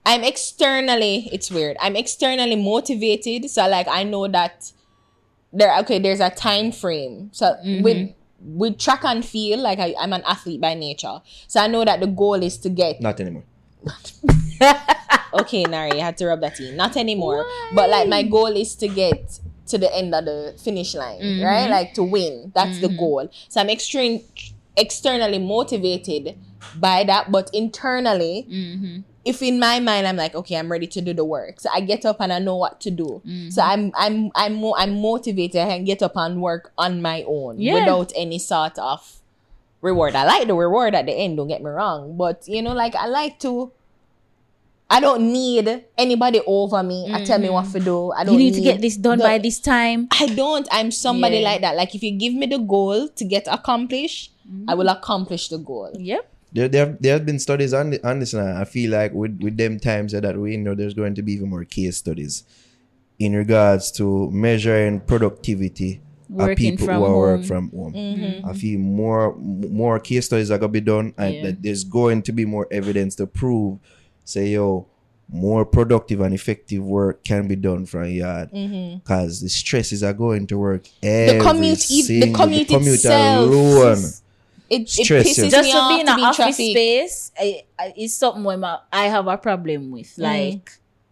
[0.06, 1.78] I'm externally it's weird.
[1.80, 3.50] I'm externally motivated.
[3.50, 4.72] So like I know that
[5.52, 7.30] there okay, there's a time frame.
[7.34, 7.84] So mm-hmm.
[7.84, 11.22] with with track and field, like I, I'm an athlete by nature.
[11.48, 13.44] So I know that the goal is to get Not anymore.
[15.34, 16.76] okay, Nari, you had to rub that in.
[16.76, 17.46] Not anymore.
[17.74, 21.44] But like my goal is to get to the end of the finish line, mm-hmm.
[21.44, 21.70] right?
[21.70, 22.52] Like to win.
[22.56, 22.98] That's the mm-hmm.
[22.98, 23.30] goal.
[23.48, 24.22] So I'm extreme
[24.76, 26.38] externally motivated
[26.76, 29.02] by that, but internally, mm-hmm.
[29.26, 31.60] if in my mind I'm like, okay, I'm ready to do the work.
[31.60, 33.22] So I get up and I know what to do.
[33.26, 33.50] Mm-hmm.
[33.50, 35.62] So I'm I'm I'm mo- I'm motivated.
[35.62, 37.76] I can get up and work on my own Yeah.
[37.76, 39.22] without any sort of
[39.82, 40.16] reward.
[40.16, 42.18] I like the reward at the end, don't get me wrong.
[42.18, 43.72] But you know, like I like to
[44.92, 47.14] I don't need anybody over me.
[47.14, 47.78] I tell me what mm-hmm.
[47.78, 48.12] to do.
[48.12, 50.08] I don't You need to get this done the- by this time.
[50.12, 50.68] I don't.
[50.72, 51.50] I'm somebody Yeah.
[51.50, 51.76] like that.
[51.76, 54.34] Like if you give me the goal to get accomplished,
[54.68, 55.92] I will accomplish the goal.
[55.94, 56.28] Yep.
[56.52, 59.14] There, there, have, there have been studies on, the, on this, and I feel like
[59.14, 62.44] with, with them times that we know there's going to be even more case studies
[63.20, 66.02] in regards to measuring productivity
[66.38, 67.94] of people who are work from home.
[67.94, 68.48] Mm-hmm.
[68.50, 71.44] I feel more more case studies are gonna be done, and Yeah.
[71.44, 73.80] that there's going to be more evidence to prove,
[74.26, 74.88] say, yo,
[75.32, 80.48] more productive and effective work can be done from yard because the stresses are going
[80.48, 80.84] to work.
[81.04, 81.38] Mm-hmm.
[81.38, 82.34] The commute, the
[82.72, 83.98] commute, itself, alone.
[84.70, 86.72] It, it pisses Just me to off be in to an be office traffic.
[86.72, 90.16] space I, I, is something where my, I have a problem with.
[90.16, 90.24] Mm.
[90.24, 90.72] Like,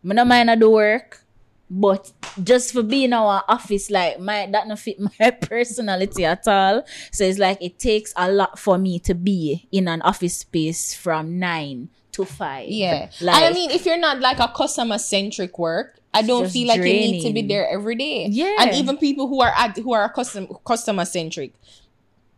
[0.10, 1.24] I don't mind I do work,
[1.70, 2.12] but
[2.44, 6.84] just for being in our office, like my that not fit my personality at all.
[7.12, 10.94] So it's like it takes a lot for me to be in an office space
[10.94, 12.70] from nine to five.
[12.70, 13.10] Yeah.
[13.22, 16.78] like, I mean, if you're not like a customer centric work, I don't feel like
[16.78, 18.28] you need to be there every day.
[18.28, 18.56] Yeah.
[18.60, 21.54] And even people who are at, who are custom customer centric,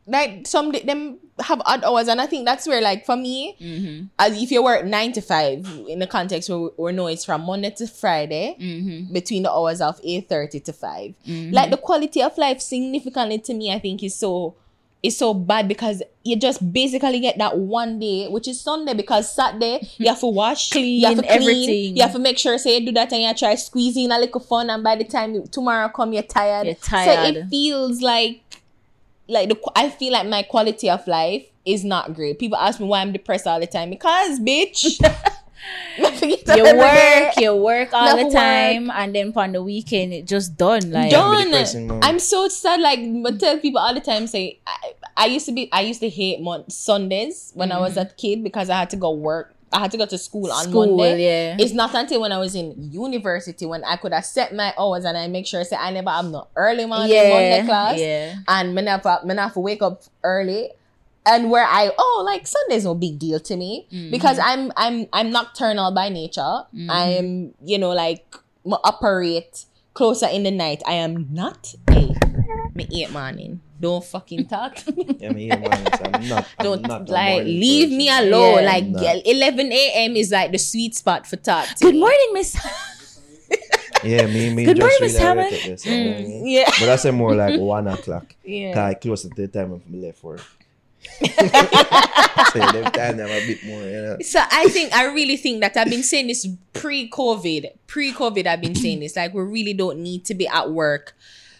[0.07, 4.05] like some them have odd hours, and I think that's where like for me, Mm-hmm.
[4.17, 7.41] as if you work nine to five in the context where we know it's from
[7.45, 9.13] Monday to Friday Mm-hmm.
[9.13, 11.13] between the hours of eight thirty to 5
[11.51, 14.55] Like the quality of life significantly to me, I think is so
[15.01, 19.33] is so bad because you just basically get that one day, which is Sunday, because
[19.33, 21.95] Saturday you have to wash, you have to Clean clean, everything.
[21.95, 24.41] you have to make sure say you do that and you try squeezing a little
[24.41, 26.65] fun, and by the time tomorrow come, you're tired.
[26.65, 27.35] You're tired.
[27.35, 28.41] So it feels like
[29.29, 32.39] like the I feel like my quality of life is not great.
[32.39, 34.99] People ask me why I'm depressed all the time because bitch.
[35.03, 35.15] I
[35.97, 38.33] you work, you work all Never the work.
[38.33, 40.91] time, and then on the weekend it just done.
[40.91, 41.45] Like done.
[41.45, 42.03] depressing, man.
[42.03, 42.81] I'm so sad.
[42.81, 44.27] Like, but tell people all the time.
[44.27, 45.69] Say, I, I used to be.
[45.71, 47.83] I used to hate mon- Sundays when I mm-hmm.
[47.83, 49.53] was a kid because I had to go work.
[49.71, 51.23] I had to go to school on School, Monday.
[51.23, 51.57] yeah.
[51.59, 55.05] It's not until when I was in university when I could have set my hours
[55.05, 57.99] and I make sure I say I never have no early morning Yeah, Monday class.
[57.99, 58.35] yeah.
[58.47, 60.71] And me never, me have to wake up early.
[61.25, 64.09] And where I oh like Sunday's no big deal to me Mm-hmm.
[64.09, 66.63] because I'm I'm I'm nocturnal by nature.
[66.89, 68.25] I'm you know like
[68.65, 70.81] operate closer in the night.
[70.87, 72.15] I am not a
[72.73, 73.61] me eight morning.
[73.79, 75.05] Don't fucking talk to me.
[75.19, 75.55] Yeah, me, yeah,
[76.13, 77.97] I'm not, I'm Don't not like leave person.
[77.97, 78.55] me alone.
[78.63, 78.69] Yeah.
[78.71, 79.01] like Nah.
[79.01, 80.15] yeah, 11 a.m.
[80.17, 81.67] is like the sweet spot for talk.
[81.67, 81.99] to Good me.
[82.01, 82.57] morning, Miss.
[84.03, 85.51] Yeah, me, me Good just morning, Miss Hammond.
[85.51, 86.47] redirected this, mm, you know what I mean?
[86.47, 86.69] Yeah.
[86.79, 88.35] But I say more like one o'clock.
[88.45, 88.73] Yeah.
[88.73, 90.41] Cause I close to the time when I left work.
[91.19, 91.25] so
[92.71, 94.17] them time them a bit more, you know.
[94.21, 97.71] So I think I really think that I've been saying this pre-COVID.
[97.87, 99.15] Pre-COVID, I've been saying this.
[99.15, 101.15] Like we really don't need to be at work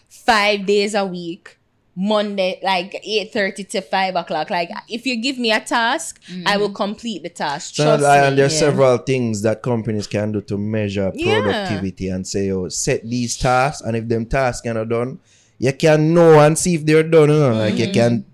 [0.08, 1.58] five days a week.
[1.96, 4.48] Monday, like eight thirty to five o'clock.
[4.48, 7.74] Like if you give me a task, I will complete the task.
[7.74, 8.40] So Trust and me.
[8.40, 8.58] there's yeah.
[8.60, 11.40] several things that companies can do to measure Yeah.
[11.42, 15.18] productivity and say, oh, set these tasks, and if them tasks are not done,
[15.58, 17.28] you can know and see if they're done.
[17.28, 17.52] You know?
[17.54, 18.24] Like you can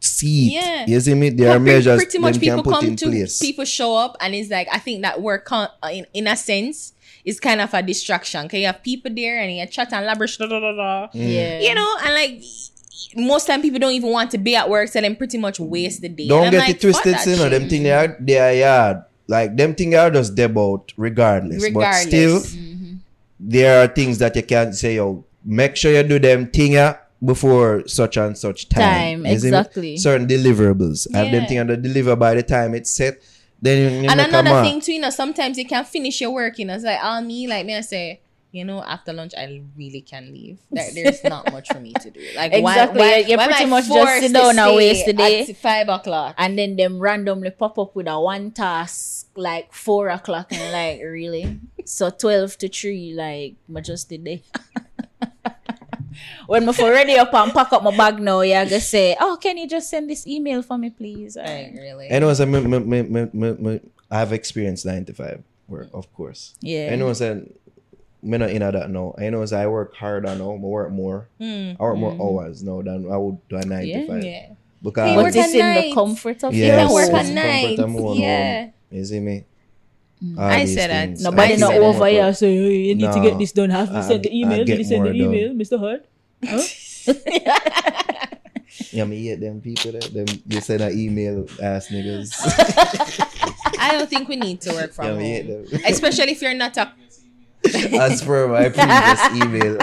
[0.00, 0.60] see it.
[0.60, 0.68] Mm-hmm.
[0.68, 0.86] Yeah.
[0.94, 1.30] You see me?
[1.30, 3.38] There are pre- measures pretty much people can put come in to place.
[3.38, 6.36] people show up and it's like i think that work con- uh, in, in a
[6.36, 6.92] sense
[7.24, 10.36] is kind of a distraction because you have people there and you chat and labrish
[10.36, 11.08] da, da, da, da.
[11.14, 11.60] Yeah.
[11.60, 12.42] you know and like
[13.16, 16.00] most time people don't even want to be at work so then pretty much waste
[16.02, 17.48] the day Don't get like, it twisted, you know.
[17.48, 19.04] Them thing they are they are yard.
[19.26, 21.68] Like them thing are just deb out regardless.
[21.70, 22.56] But still regardless
[23.40, 26.76] there are things that you can't say, oh, make sure you do them thing
[27.24, 28.82] before such and such time.
[28.82, 29.56] Time, You see me?
[29.58, 29.96] exactly.
[29.96, 31.06] Certain deliverables.
[31.06, 31.46] And them Yeah.
[31.46, 33.18] thing are deliver by the time it's set.
[33.60, 36.58] Then you, you and another thing too you know sometimes you can finish your work
[36.58, 38.20] you know it's like on me like me i say
[38.54, 42.08] you know after lunch i really can leave there, there's not much for me to
[42.10, 43.00] do like why- Exactly.
[43.00, 45.40] why, You- you why am pretty much just forced sit down and waste the day?
[45.42, 50.08] at five o'clock and then them randomly pop up with a one task like four
[50.08, 54.42] o'clock and like really so 12 to 3 like I just the day
[56.46, 59.36] when my for ready up and pack up my bag now yeah gonna say oh
[59.40, 62.60] can you just send this email for me please like really I know, so me,
[62.60, 65.42] me, me, me, me, me, I have experienced 9 to 5.
[65.66, 66.54] work, of course.
[66.60, 66.90] Yeah.
[66.92, 67.42] I know say
[68.24, 69.14] me not in that now.
[69.18, 70.52] I know as I work harder now.
[70.52, 71.28] I work more.
[71.40, 74.22] I work more hours now than I would do a nine Yeah, to five.
[74.22, 74.24] Mm.
[74.24, 74.46] Yeah.
[74.82, 77.14] Because Hey, But work it's at in the comfort of yes, your can work it's
[77.14, 77.78] at comfort night.
[77.78, 78.60] of my Yeah.
[78.64, 78.72] home.
[78.90, 79.44] You see me?
[80.22, 80.38] Mm.
[80.38, 81.06] I these said that.
[81.08, 81.22] things.
[81.22, 83.70] Nobody not over here so you need to get this done.
[83.70, 84.64] Have to send the email.
[84.64, 85.34] Did you send the more done.
[85.34, 85.78] email, Mr.
[85.78, 86.02] Hud?
[88.90, 92.32] Yeah, me hate them people that them you send an email ass niggas.
[93.78, 95.66] I don't think we need to work from yeah, me home.
[95.86, 96.92] Especially if you're not a
[98.00, 99.78] As per my previous email.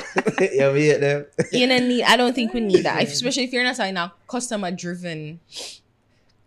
[0.53, 1.25] yeah, me hate them.
[1.51, 3.01] you know need I don't think we need that.
[3.07, 5.39] Especially if you're not in a customer driven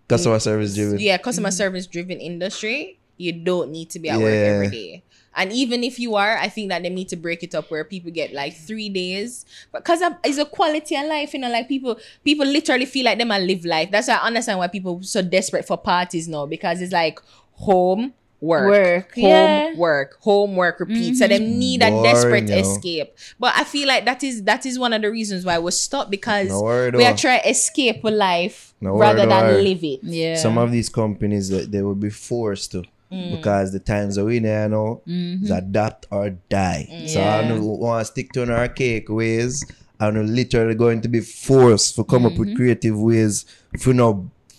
[0.08, 0.98] Customer service driven.
[1.00, 5.02] yeah, customer service driven industry, you don't need to be at work every day.
[5.36, 7.82] And even if you are, I think that they need to break it up where
[7.84, 11.50] people get like three days, because it's a quality of life, you know.
[11.50, 13.90] Like people, people literally feel like them and live life.
[13.90, 17.18] That's why I understand why people so desperate for parties now because it's like
[17.54, 18.12] home,
[18.44, 19.74] work, Work, home, yeah.
[19.76, 21.16] work, home, work, repeat.
[21.16, 22.56] So they need a desperate yo.
[22.58, 23.16] escape.
[23.38, 26.10] But I feel like that is that is one of the reasons why we stop
[26.10, 26.62] because No
[26.98, 29.62] we are trying to escape with life No rather than worry.
[29.62, 30.00] live it.
[30.02, 30.36] Yeah.
[30.36, 33.36] Some of these companies that they will be forced to Mm.
[33.36, 36.82] because the times that we now know is adapt or die.
[37.06, 39.62] So I don't want to stick to an archaic ways.
[40.00, 42.40] I'm literally going to be forced to come up Mm-hmm.
[42.40, 43.44] with creative ways
[43.78, 44.08] for no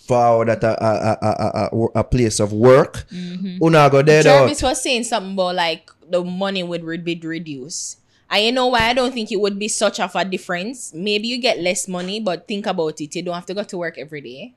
[0.06, 3.06] forward at a, a, a, a, a, a place of work.
[3.12, 3.62] Mm-hmm.
[3.62, 4.22] Una go there.
[4.22, 7.98] Jarvis was saying something about like the money would re- be reduced.
[8.30, 10.92] And you know why I don't think it would be such of a difference?
[10.92, 13.14] Maybe you get less money, but think about it.
[13.14, 14.54] You don't have to go to work every day.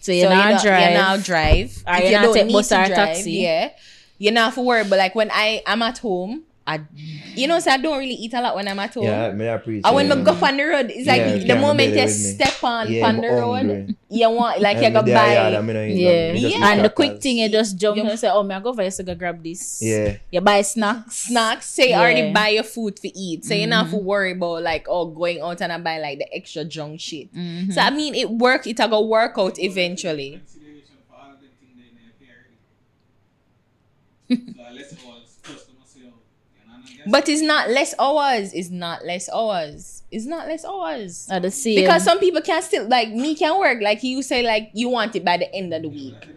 [0.00, 0.88] so you so now you don't- drive.
[0.90, 1.82] You now drive.
[1.86, 3.32] Or If you don't take need bus to or drive, taxi.
[3.32, 3.70] Yeah.
[4.18, 4.84] You not have to worry.
[4.84, 6.80] But like when I am at home, I
[7.34, 9.04] you know, so I don't really eat a lot when I'm at home.
[9.04, 9.86] Yeah, may I appreciate.
[9.86, 10.18] And when it.
[10.18, 12.92] we go on the road, it's like Yeah, the can't moment bear you step on,
[12.92, 15.56] Yeah, on the road, you want like you Every go day I buy.
[15.56, 16.10] I mean, I eat Yeah.
[16.10, 16.34] them.
[16.34, 18.54] Me just eat And the quick thing, you just jump You- and say, oh, me,
[18.54, 19.80] I go for you to go grab this.
[19.82, 20.16] Yeah.
[20.30, 21.16] You buy snacks.
[21.16, 21.66] snacks.
[21.66, 22.00] Say you Yeah.
[22.00, 23.44] already buy your food to eat.
[23.44, 24.04] So you don't have to mm-hmm.
[24.04, 27.34] worry about like oh going out and I buy like the extra junk shit.
[27.34, 27.70] Mm-hmm.
[27.72, 30.40] So I mean it work it a go work out eventually.
[37.06, 38.52] But it's not less hours.
[38.52, 40.02] It's not less hours.
[40.10, 41.28] It's not less hours.
[41.30, 41.76] At the same.
[41.76, 45.16] Because some people can still like me can work like you say like you want
[45.16, 46.28] it by the end of the week.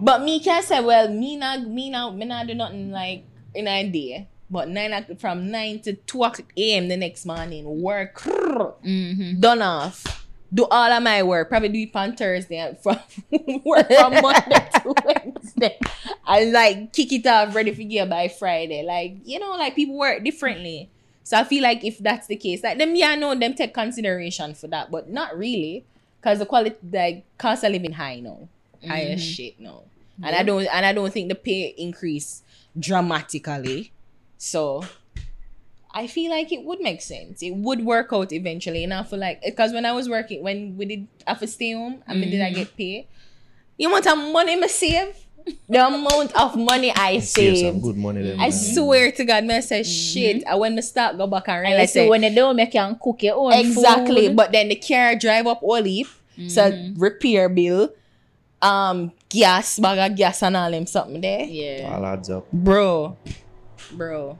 [0.00, 3.24] But me can say well me not me not me not do nothing like
[3.54, 4.28] in a day.
[4.50, 6.88] But nine from nine to two o'clock a.m.
[6.88, 9.40] the next morning work Mhm.
[9.40, 10.23] done off.
[10.54, 11.48] Do all of my work.
[11.48, 12.98] Probably do it on Thursday and from
[13.64, 15.78] work from Monday to Wednesday.
[16.24, 18.84] I like kick it off ready for gear by Friday.
[18.84, 20.90] Like, you know, like people work differently.
[21.24, 23.74] So I feel like if that's the case, like them, yeah, I know them take
[23.74, 25.84] consideration for that, but not really.
[26.22, 28.48] Cause the quality like cost of living high now.
[28.86, 29.30] High as mm-hmm.
[29.30, 29.82] shit now.
[30.22, 32.42] And I don't and I don't think the pay increase
[32.78, 33.90] dramatically.
[34.38, 34.84] So
[35.94, 37.40] I feel like it would make sense.
[37.40, 38.82] It would work out eventually.
[38.82, 41.72] And I feel like because when I was working, when we did have to stay
[41.72, 42.56] home and me did I mm.
[42.56, 43.06] get paid,
[43.78, 45.16] you want how money me save?
[45.68, 47.82] The amount of money I Save some saved.
[47.82, 48.40] good money then.
[48.40, 48.52] I man.
[48.52, 49.90] swear to God, man, I say mm-hmm.
[49.90, 50.46] shit.
[50.46, 52.66] I when me start go back and And I say, say, when you do, you
[52.66, 54.28] can cook your own exactly.
[54.28, 54.36] food.
[54.36, 56.06] But then the car drive up all heap.
[56.48, 56.98] So mm-hmm.
[56.98, 57.92] repair bill,
[58.62, 61.44] um, gas, bag of gas and all them something there.
[61.44, 61.94] yeah.
[61.94, 62.50] All adds up.
[62.50, 63.18] Bro,
[63.92, 64.38] bro,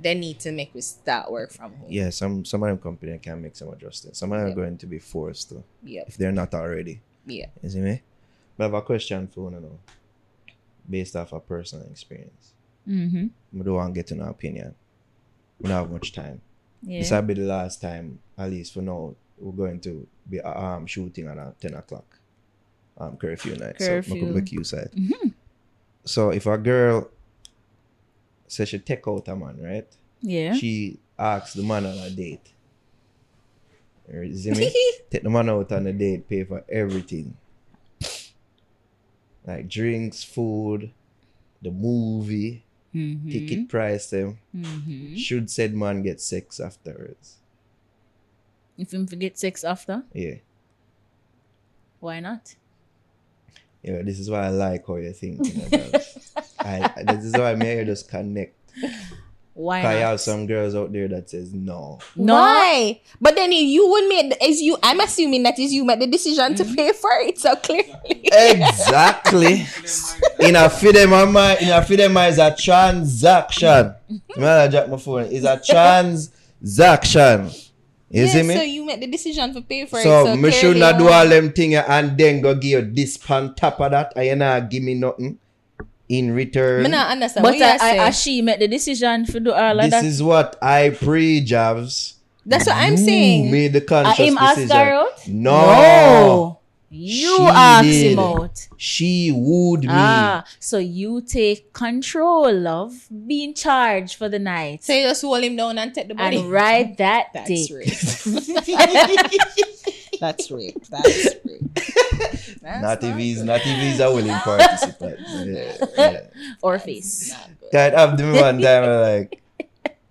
[0.00, 1.86] they need to make we start work from home.
[1.88, 4.18] Yeah, some some of them company can make some adjustments.
[4.18, 7.00] Some of them are going to be forced to Yeah, if they're not already.
[7.26, 7.46] yeah.
[7.62, 8.02] You see me?
[8.56, 9.78] But I have a question for you know,
[10.88, 12.52] based off a personal experience.
[12.88, 13.26] Mm-hmm.
[13.60, 14.74] I don't want to get an opinion.
[15.60, 16.40] We don't have much time.
[16.82, 17.00] Yeah.
[17.00, 20.86] This will be the last time, at least for now, we're going to be um
[20.86, 22.18] shooting at uh, 10 o'clock.
[22.98, 23.76] Um curfew night.
[23.78, 24.24] So Curfew.
[24.26, 24.90] look back you side.
[26.04, 27.10] So if a girl
[28.52, 29.86] says she take out a man, right?
[30.20, 30.54] yeah.
[30.54, 32.52] She asks the man on a date.
[34.10, 34.52] See?
[35.10, 37.36] Take the man out on a date, pay for everything.
[39.46, 40.90] Like drinks, food,
[41.62, 42.64] the movie,
[42.94, 43.30] Mm-hmm.
[43.30, 44.38] ticket price them.
[44.56, 45.14] Mm-hmm.
[45.16, 47.36] Should said man get sex afterwards?
[48.78, 50.36] If him forget sex after, Yeah.
[52.00, 52.54] why not?
[53.82, 55.46] Yeah, this is why I like how you think.
[55.46, 56.17] You know, girls.
[56.68, 58.54] I, this is why me I just connect.
[59.58, 61.98] Why Cause you have some girls out there that says no.
[62.14, 62.34] No.
[62.34, 63.00] Why?
[63.20, 64.78] But then you- you would make is you.
[64.84, 66.74] I'm assuming that is you made the decision to mm-hmm.
[66.76, 67.38] pay for it.
[67.40, 67.90] So clearly,
[68.30, 69.66] Exactly.
[70.38, 73.66] in a feed them on my in a feed them is a transaction.
[73.68, 74.40] Mm-hmm.
[74.40, 75.26] Man, I jack my phone.
[75.28, 77.50] It's a transaction.
[78.10, 78.32] You yeah.
[78.32, 78.54] see me?
[78.54, 80.26] So you made the decision to pay for So, it.
[80.26, 83.18] So me should not do you- all them thing and then go give you this
[83.28, 85.38] on top of that I you not give me nothing.
[86.08, 86.84] In return.
[86.84, 87.98] Me not understand But what you I, say.
[87.98, 90.04] I, I, she made the decision to do all of this that.
[90.04, 92.14] is what I pre-Javs.
[92.46, 93.50] That's what I'm saying.
[93.50, 94.76] Made the conscious him ask decision.
[94.76, 95.28] her out?
[95.28, 95.66] No.
[95.66, 96.54] No.
[96.90, 98.12] You She asked did.
[98.12, 98.68] him out.
[98.78, 99.88] She wooed me.
[99.90, 102.94] Ah, so you take control of
[103.26, 106.38] being charged for the night So you just hold him down and take the money.
[106.38, 107.76] and ride that That's dick.
[107.76, 107.88] rape.
[110.20, 110.84] That's rape.
[110.88, 111.34] That's
[111.76, 111.84] rape.
[112.62, 115.18] That's Not if not he's not if he's a willing participant.
[115.46, 116.20] Yeah, yeah.
[116.62, 117.34] Or face.
[117.72, 118.84] That happened to me one time.
[118.84, 119.42] I'm like,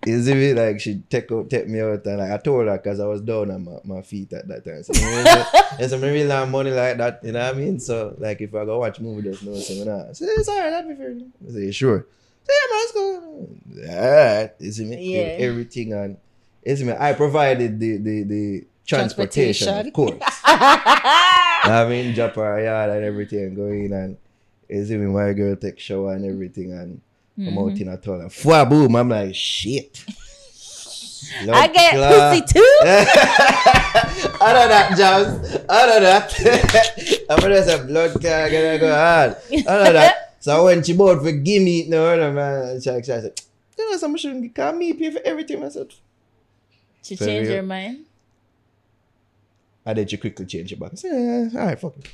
[0.05, 2.99] is it like she take out, take me out and like I told her because
[2.99, 4.83] I was down on my, my feet at that time.
[4.83, 4.93] So
[5.77, 7.79] there's some really lot money like that, you know what I mean?
[7.79, 10.13] So like if I go watch movie, just know so nah.
[10.13, 11.15] So it's alright, that'd be fair.
[11.47, 12.05] I say, sure.
[12.45, 13.93] So yeah, man, let's go.
[13.93, 14.51] Alright.
[14.59, 15.15] You see me?
[15.15, 15.45] Yeah.
[15.45, 16.17] Everything and
[16.65, 16.93] you see me?
[16.97, 19.87] I provided the the, the transportation, Transportation.
[19.87, 20.41] of course.
[21.71, 24.17] I mean, drop her yard and everything, go in and
[24.69, 27.01] see me, my girl take shower and everything and
[27.37, 27.57] I'm Mm-hmm.
[27.59, 28.29] out in a toilet.
[28.29, 30.03] Fwa boom, I'm like, shit.
[31.49, 32.77] I get pussy too.
[34.41, 35.55] Out know that, Jobs.
[35.69, 37.25] Out of that.
[37.29, 39.31] I'm gonna say blood clot gonna go hard.
[39.67, 40.35] Out of that.
[40.39, 42.81] So when she bought for gimme, no, no, man.
[42.81, 43.39] She, she said,
[43.77, 45.63] you know, somebody shouldn't call me pay for everything.
[45.63, 45.93] I said,
[47.03, 48.05] She changed her mind.
[49.87, 50.91] And then she quickly changed it back.
[50.91, 52.11] I said, yeah, all right, fuck it.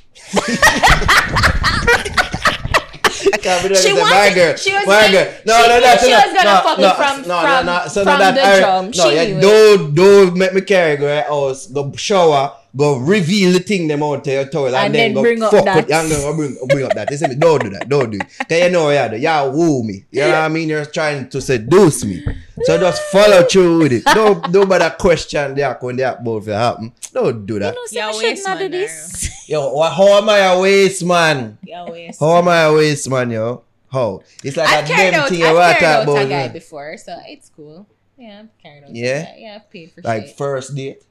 [3.34, 4.00] I can't be She this.
[4.00, 5.26] wanted- my girl, she was my girl.
[5.46, 7.66] No, she no, knew that's she no, was gonna no, fuck no, from- no, from-
[7.66, 7.88] no, no.
[7.88, 8.84] So from that the I- drum.
[8.86, 12.52] No, She yeah, knew don't, don't make me carry go right oh, house, go shower,
[12.76, 15.42] go reveal the thing them out to your toilet, and, And then, then go bring
[15.42, 15.76] up fuck that.
[15.76, 17.10] with, and then go bring, bring up that.
[17.10, 17.34] You see me?
[17.36, 17.88] Don't do that.
[17.88, 18.26] Don't do it.
[18.48, 20.04] Cause you know, yeah, you woo me.
[20.10, 20.68] You know what I mean?
[20.68, 22.24] You're trying to seduce me.
[22.62, 24.04] So just follow through with it.
[24.04, 26.92] Don't, don't bother question the act when the act about to happen.
[27.12, 27.74] Don't do that.
[27.74, 29.48] No, so Yeah, I should waste not do this.
[29.48, 31.58] Yo, wha- how am I a waste man?
[31.62, 32.18] Yeah, waste.
[32.20, 33.62] How am I a waste man, yo?
[33.92, 34.22] How?
[34.42, 36.22] It's like I've a carried damn out, thing you I've want to carried talk out
[36.22, 36.52] a guy man.
[36.52, 37.86] before, so it's cool.
[38.16, 38.94] Yeah, I've carried out.
[38.94, 39.34] Yeah?
[39.36, 40.36] yeah, I've paid for Like shit.
[40.38, 41.02] first date.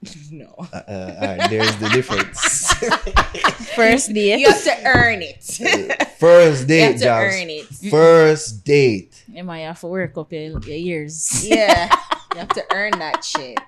[0.30, 2.38] no, Uh, uh, alright, there's the difference.
[3.74, 4.38] First date.
[4.40, 5.42] you have to earn it.
[6.18, 6.78] First date.
[6.78, 7.34] you have to Jobs.
[7.34, 7.64] earn it.
[7.90, 9.24] First date.
[9.32, 11.44] You might have to work up your, your ears.
[11.46, 11.90] Yeah,
[12.34, 13.58] you have to earn that shit.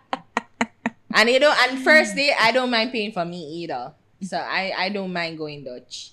[1.12, 3.92] And you know, and first date, I don't mind paying for me either.
[4.22, 6.12] So I, I don't mind going Dutch.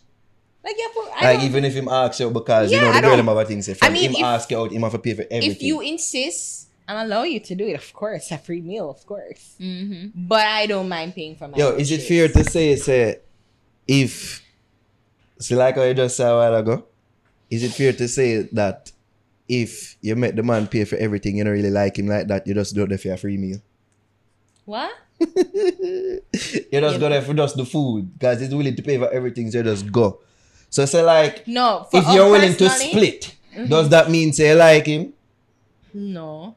[0.63, 3.01] Like yeah, for, I Like even if him ask you because you know the I
[3.01, 4.81] girl don't- him have a thing say from mean, him if- ask you out, him
[4.81, 5.51] have to pay for everything.
[5.51, 7.73] if you insist, I'll allow you to do it.
[7.73, 9.55] Of course, a free meal, of course.
[9.59, 10.27] Mm-hmm.
[10.27, 11.57] But I don't mind paying for my.
[11.57, 13.19] Yo, own is it fair to say say
[13.87, 14.41] if
[15.39, 16.85] see like how you just said a while ago?
[17.49, 18.91] Is it fair to say that
[19.47, 22.47] if you make the man pay for everything, you don't really like him like that,
[22.47, 23.61] you just do it for a free meal?
[24.65, 24.93] What?
[25.19, 26.21] you
[26.71, 28.39] just go there for just the food guys.
[28.39, 30.19] he's willing to pay for everything, so you just go.
[30.69, 31.87] So say like No.
[31.91, 33.35] For if you're willing to personally, split,
[33.69, 35.13] does that mean say you like him?
[35.93, 36.55] No.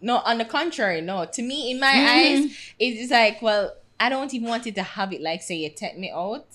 [0.00, 1.24] No, on the contrary, no.
[1.24, 2.44] To me, in my Mm-hmm.
[2.46, 5.70] eyes, it's like, well, I don't even want it to have it like, say, you
[5.70, 6.46] take me out.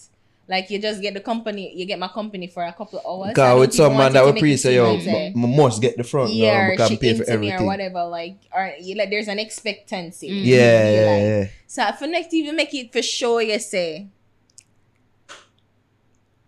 [0.47, 3.27] Like, you just get the company, you get my company for a couple of hours.
[3.27, 4.93] I Because don't with some want man that to will make pre it say, yo,
[4.95, 7.61] like, m- m- must get the front yeah, because she pay for me everything.
[7.61, 8.03] or whatever.
[8.05, 10.27] Like, or you like, there's an expectancy.
[10.27, 10.33] Yeah,
[10.89, 11.47] You yeah, like- yeah.
[11.67, 14.07] So for next, even make it for sure, you say,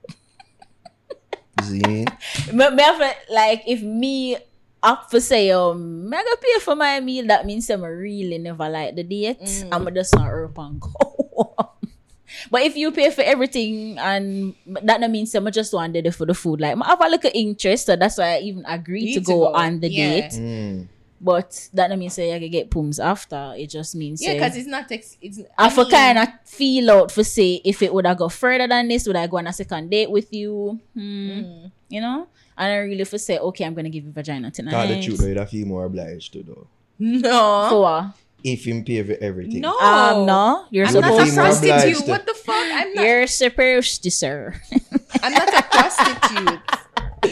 [1.63, 1.79] See?
[1.79, 2.05] Me,
[2.51, 4.37] me have to- like if me
[4.85, 8.69] up for say um me gonna pay for my meal that means I'm really never
[8.69, 9.69] like the date Mm.
[9.73, 10.93] I'm just not up and go
[12.51, 14.53] but if you pay for everything and
[14.83, 17.31] that no means I'm just wanted there for the food like I have a little
[17.33, 20.09] interest so that's why I even agreed to Need to go, go, on the yeah.
[20.21, 20.87] date Mm.
[21.21, 24.55] but that no mean say I can get pooms after it just means yeah, because
[24.57, 27.93] it's not, ex- it's, I for mean, kind of feel out for say if it
[27.93, 30.79] would have go further than this, would I go on a second date with you?
[30.93, 31.71] Hmm, Mm.
[31.89, 34.71] You know, and I really for say okay, I'm gonna give you vagina tonight.
[34.71, 36.67] Tell the truth, though, you'd feel more obliged to though.
[36.99, 37.67] No.
[37.69, 38.05] For what?
[38.43, 39.61] If him pay for everything.
[39.61, 39.75] No.
[39.79, 42.05] Um, no, you're I'm Would not you a feel more prostitute.
[42.05, 42.55] to- What the fuck?
[42.55, 43.05] I'm not.
[43.05, 44.61] You're supposed to, sir.
[45.23, 46.59] I'm not a prostitute.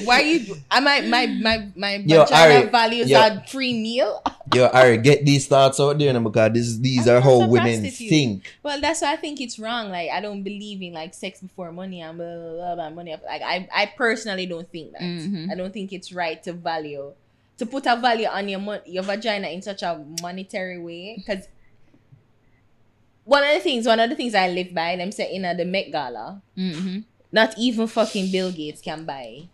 [0.06, 0.56] Why you?
[0.70, 3.20] I my my my my Yo, vagina Ari, values yo.
[3.20, 4.22] are free meal.
[4.54, 7.82] Yo, Ari, get these thoughts out there now because this, these I'm are how women
[7.82, 8.10] prostitute.
[8.10, 8.54] think.
[8.62, 9.90] Well, that's why I think it's wrong.
[9.90, 13.16] Like I don't believe in like sex before money and blah blah blah, blah money.
[13.26, 15.02] Like I I personally don't think that.
[15.02, 15.52] Mhm.
[15.52, 17.14] I don't think it's right to value
[17.58, 21.48] to put a value on your mon- your vagina in such a monetary way because.
[23.26, 25.54] One of the things, one of the things I live by, them say in uh,
[25.54, 27.00] the Met Gala, mm-hmm.
[27.32, 29.48] not even fucking Bill Gates can buy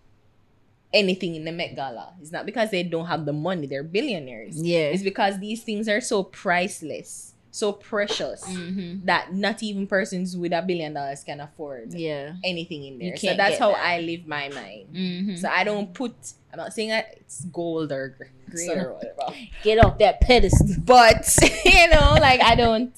[0.94, 2.14] anything in the Met Gala.
[2.22, 4.62] It's not because they don't have the money, they're billionaires.
[4.62, 4.90] Yeah.
[4.90, 7.34] It's because these things are so priceless.
[7.52, 9.06] so precious Mm-hmm.
[9.06, 12.34] that not even persons with a billion dollars can afford Yeah.
[12.44, 13.18] anything in there.
[13.18, 13.84] So that's how that.
[13.86, 14.88] I live my mind.
[14.94, 15.36] Mm-hmm.
[15.38, 16.14] So I don't put.
[16.54, 18.16] I'm not saying that it's gold or
[18.50, 20.76] green So- or whatever, Get off that pedestal.
[20.86, 21.26] but
[21.66, 22.94] you know, like I don't.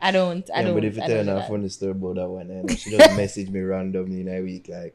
[0.00, 0.48] I don't.
[0.54, 0.74] I yeah, don't.
[0.74, 1.48] but if you I tell don't do her a that.
[1.48, 4.94] funny story about that one, and she just message me randomly in a week like,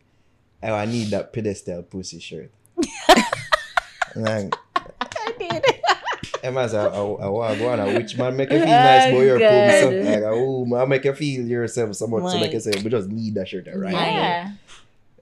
[0.64, 2.52] "Oh, I need that pedestal pussy shirt."
[4.16, 5.66] like, I did.
[6.44, 8.68] Emma said, I, I, I want to go on a which man make you feel
[8.68, 9.70] oh nice about your Oh, God.
[9.70, 10.06] pump.
[10.06, 12.32] So, like, oh, I make you feel yourself so much.
[12.32, 12.62] So, like I Right.
[12.64, 14.00] say, we just need that shirt right now.
[14.00, 14.52] Yeah.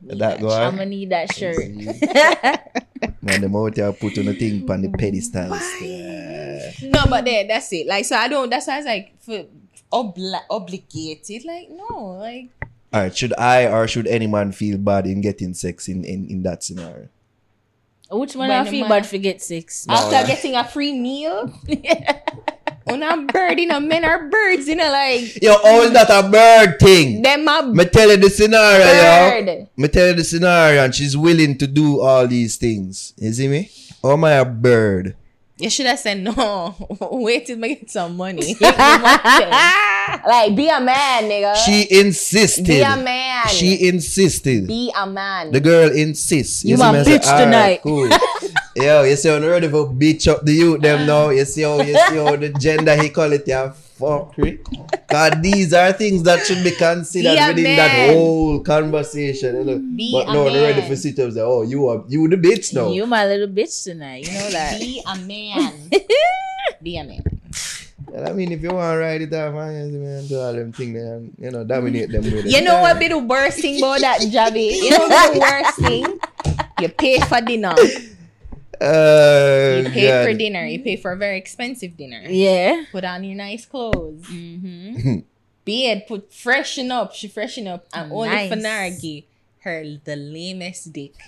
[0.02, 1.57] That go I'm gonna need that shirt.
[3.22, 5.61] Man, the out there put on the thing on the pedestals.
[5.82, 6.72] Yeah.
[6.84, 7.86] No, but there, that's it.
[7.86, 8.49] Like, so I don't.
[8.49, 9.45] That's why I was like, for
[9.91, 11.44] obli- obligated.
[11.45, 12.48] Like, no, like.
[12.91, 16.28] All right, should I or should any man feel bad in getting sex in, in,
[16.28, 17.10] in that scenario?
[18.11, 19.86] Which one I feel man- bad for get six?
[19.88, 20.26] After yeah.
[20.26, 21.53] getting a free meal,
[22.88, 26.10] on a bird, you know, men are birds, you know, like Yo, how is that
[26.10, 27.22] a bird thing?
[27.22, 29.45] them a Me tell you the scenario, yo.
[29.45, 29.68] bird.
[29.78, 33.14] Me tell you the scenario, and she's willing to do all these things.
[33.18, 33.70] You see me?
[34.02, 35.16] How my, I a bird?
[35.60, 36.73] You should have said no.
[37.11, 38.56] Wait till I get some money.
[38.61, 41.53] like, be a man, nigga.
[41.57, 42.65] She insisted.
[42.65, 43.48] be a man.
[43.49, 44.68] She insisted.
[44.68, 45.52] be a man.
[45.52, 46.64] The girl insists.
[46.64, 46.99] You see a me?
[46.99, 48.10] I say, bitch "Alright, tonight." Cool.
[48.76, 51.30] Yo, you see, I'm ready for bitch up the youth them now.
[51.30, 54.63] You see how you see how the gender equality are fuckery.
[55.07, 59.55] Cause these are things that should be considered Be a within that whole conversation.
[59.57, 59.80] You know?
[59.95, 60.89] Be but a no, they're ready man.
[60.89, 62.89] for sit up and say, Oh, you are you the bitch now.
[62.89, 64.27] You my little bitch tonight.
[64.27, 64.80] You know that.
[64.80, 65.89] be a man.
[66.84, 67.23] be a man.
[68.07, 70.71] Well, I mean, if you want to ride it off, man, man, do all them
[70.71, 72.51] things, and you know, dominate them with it.
[72.51, 74.73] You know what be the worst thing about that, Javi?
[74.73, 76.19] You know the worst thing?
[76.80, 77.76] You pay for dinner.
[78.81, 80.65] Uh, You pay for dinner.
[80.65, 82.22] You pay for a very expensive dinner.
[82.27, 82.85] Yeah.
[82.91, 84.26] Put on your nice clothes.
[84.27, 85.19] Mm-hmm.
[85.65, 87.14] Bed, put freshen up.
[87.14, 87.85] She freshen up.
[87.93, 88.49] And only Nice.
[88.49, 89.26] for Nargi,
[89.60, 91.14] her the lamest dick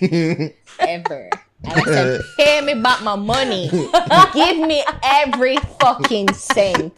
[0.80, 1.30] ever.
[1.64, 3.70] And I said, pay me back my money.
[4.34, 6.92] Give me every fucking cent.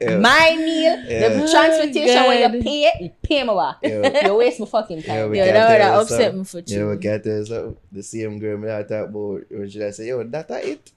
[0.00, 0.16] Yeah.
[0.18, 1.28] My meal, Yeah.
[1.28, 3.76] the transportation when you pay it, you pay me back.
[4.24, 5.34] You waste my fucking time.
[5.34, 6.98] Yeah, Yo, can't that would have upset me for Yeah, we you.
[6.98, 7.76] can't tell you so.
[7.92, 10.90] The same girl me that talk about, or should I say, yo, that a it?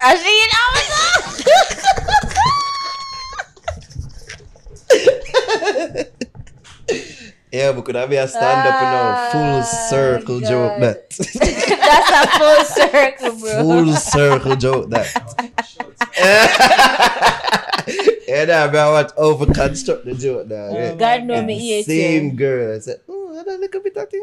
[0.00, 0.74] I see it all
[7.54, 11.08] Yeah, but could I be a stand up, you know, full Ah, circle joke that.
[11.86, 13.62] That's a full circle, bro.
[13.62, 15.06] full circle joke that.
[18.26, 20.72] yeah, nah, bro, I want to overconstruct the joke now.
[20.74, 20.90] yeah.
[20.94, 22.74] Oh, God know And me Same girl.
[22.74, 24.20] I said, oh, I don't look a bit of thing.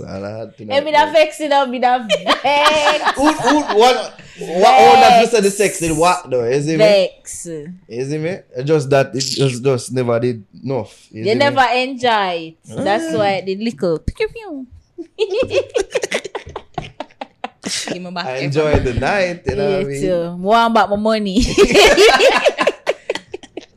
[0.00, 0.76] Uh." So I had to know.
[0.76, 3.16] If it affects it up, vex.
[3.16, 6.78] Who, who, what, what, oh, that just the sex did what though, is it me?
[6.78, 7.46] Vex.
[7.46, 8.38] Is it me?
[8.64, 11.06] Just that it just, just never did enough.
[11.12, 11.34] is You it me?
[11.34, 12.58] never enjoy it.
[12.66, 13.98] That's why the little.
[14.00, 14.66] Pew, pew.
[17.88, 20.00] Give me back I every- enjoyed the night, you know what I mean?
[20.00, 20.36] too.
[20.36, 21.42] More about my money.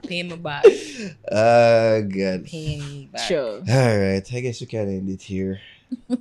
[0.07, 0.64] Pay me back.
[1.31, 2.45] Oh, God.
[2.45, 3.22] Pay me back.
[3.27, 3.60] sure.
[3.68, 5.60] All right, I guess we can end it here.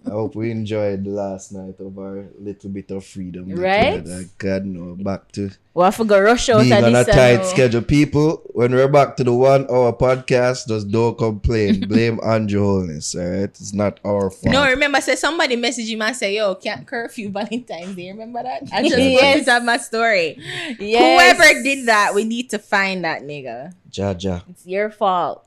[0.07, 3.49] I hope we enjoyed the last night of our little bit of freedom.
[3.51, 3.93] that Right?
[3.99, 4.09] had.
[4.09, 7.45] Uh, God, no, back to Well, I forgot rush out being on a tight uh,
[7.45, 7.83] schedule.
[7.83, 11.81] People, when we're back to the one hour podcast, just don't complain.
[11.89, 13.43] Blame Andrew Holness, all right?
[13.51, 14.53] It's not our fault.
[14.53, 18.63] No, remember, say somebody messaged him and say, "Yo, can't curfew Valentine's Day." Remember that?
[18.73, 19.45] I just Yes.
[19.45, 20.39] put it my story.
[20.79, 21.39] Yes.
[21.39, 23.73] Whoever did that, we need to find that nigga.
[23.91, 25.45] Jaja, It's your fault.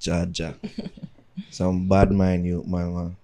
[0.00, 0.54] Jaja.
[1.54, 2.94] Some bad mind you, man.
[2.94, 3.16] man.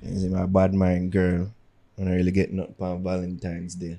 [0.00, 1.50] You see my bad mind girl.
[1.96, 3.98] When I really get nothing on Valentine's Day.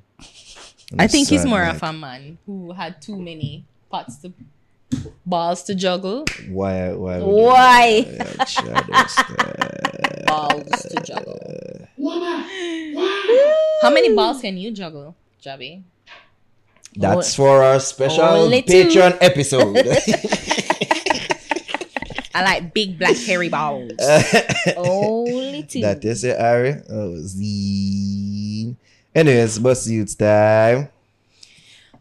[0.97, 1.75] I think he's more night.
[1.75, 4.31] of a man who had too many pots to
[5.25, 6.23] balls to juggle.
[6.47, 6.93] Why?
[6.93, 7.19] Why?
[7.19, 8.07] Why?
[8.07, 9.15] Yeah, shadows,
[10.25, 11.87] Balls to juggle.
[13.81, 15.83] How many balls can you juggle, Jabby?
[16.95, 18.85] That's for our special Only two.
[18.85, 19.75] Patreon episode.
[22.39, 23.91] I like big black hairy balls.
[24.77, 25.81] Only two.
[25.81, 26.79] that is it, Ari.
[26.87, 28.77] Oh, zine.
[29.13, 30.87] Anyways, bus youth time.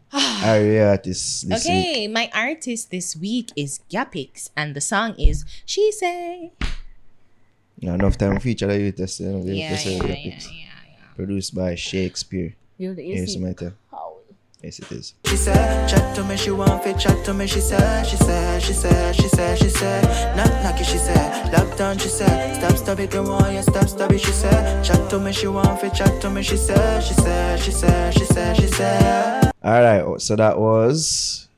[0.15, 1.75] Ari artist this week.
[1.75, 6.53] Okay, my artist this week is Gapix, and the song is She Say.
[7.81, 9.19] Not enough time feature that you test.
[9.19, 10.95] You know, Yeah, yeah, yeah, yeah, yeah.
[11.17, 12.55] Produced by Shakespeare.
[12.77, 13.73] You, you Here's see my tell.
[14.61, 15.13] Yes, it is.
[15.25, 18.61] She said, chat to me, she want fit, chat to me, she said, she said,
[18.61, 22.99] she said, she said, she said, not knocky, she said, lockdown, she said, stop, stop
[22.99, 25.93] it, come on, yeah, stop, stop it, she said, chat to me, she want fit,
[25.93, 29.51] chat to me, she said, she said, she said, she said, she said.
[29.61, 30.21] All right.
[30.21, 31.48] So that was.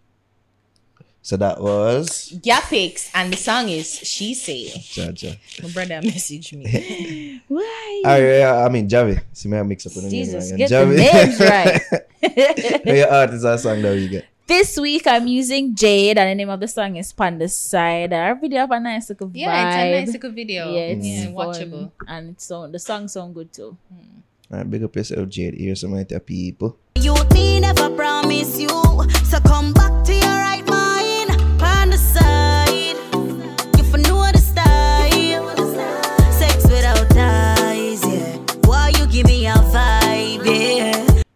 [1.23, 2.33] So that was.
[2.41, 4.69] Gapix, and the song is She Say.
[4.73, 5.37] Jaja.
[5.61, 7.41] My brother messaged me.
[7.47, 8.01] Why?
[8.05, 9.21] Ah, All right, yeah, I mean Javi.
[9.31, 10.57] See me I mix up on the Jesus, name.
[10.57, 12.81] get the names right.
[12.83, 14.25] Who your artist or song that we get?
[14.47, 18.11] This week I'm using Jade, and the name of the song is Pon Di Side.
[18.11, 19.37] Our video have a nice little vibe.
[19.37, 20.73] Yeah, it's a nice little video.
[20.73, 21.91] Yeah, it's yeah, fun, watchable.
[22.07, 23.77] and it's so the song sound good too.
[24.51, 25.53] All right, big up yourself, Jade.
[25.53, 26.77] Here's some of the people.
[26.99, 28.67] You me never promise you.
[29.29, 30.00] So come back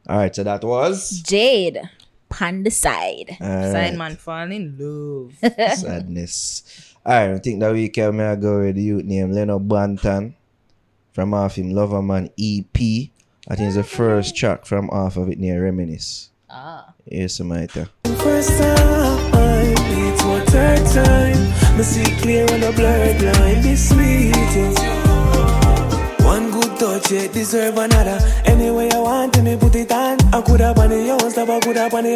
[0.07, 1.21] All right, so that was.
[1.21, 1.81] Jade,
[2.29, 3.37] Pon Di Side.
[3.41, 3.71] All right.
[3.71, 5.53] Sign man fall in love.
[5.77, 6.93] Sadness.
[7.05, 10.33] Alright, I think that weekend may I go with the youth named Leno Banton
[11.13, 12.75] from off him Lover Man EP.
[13.47, 16.29] I think it's the first track from off of it near Reminisce.
[16.49, 16.93] Ah.
[17.05, 17.49] Here's some.
[17.49, 17.77] First
[18.57, 21.77] time, it's my third time.
[21.77, 23.61] Me see clear on the blurred line.
[23.61, 24.35] This sweet.
[26.25, 28.17] One good touch, it deserve another.
[28.45, 28.89] Anyway,
[29.25, 29.31] I.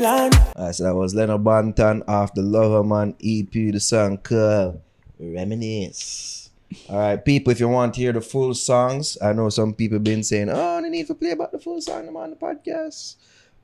[0.06, 0.30] I.
[0.56, 4.80] Alright, so that was Leno Banton off the Lover Man EP, the song called
[5.18, 6.52] Reminisce.
[6.88, 10.22] Alright, people, if you want to hear the full songs, I know some people been
[10.24, 13.16] saying, oh, they need to play about the full song I'm on the podcast.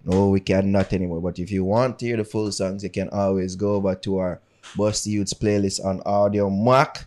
[0.03, 1.21] No, we cannot anymore.
[1.21, 4.17] But if you want to hear the full songs, you can always go over to
[4.17, 4.41] our
[4.75, 7.05] Buss Di Utes playlist on Audiomack.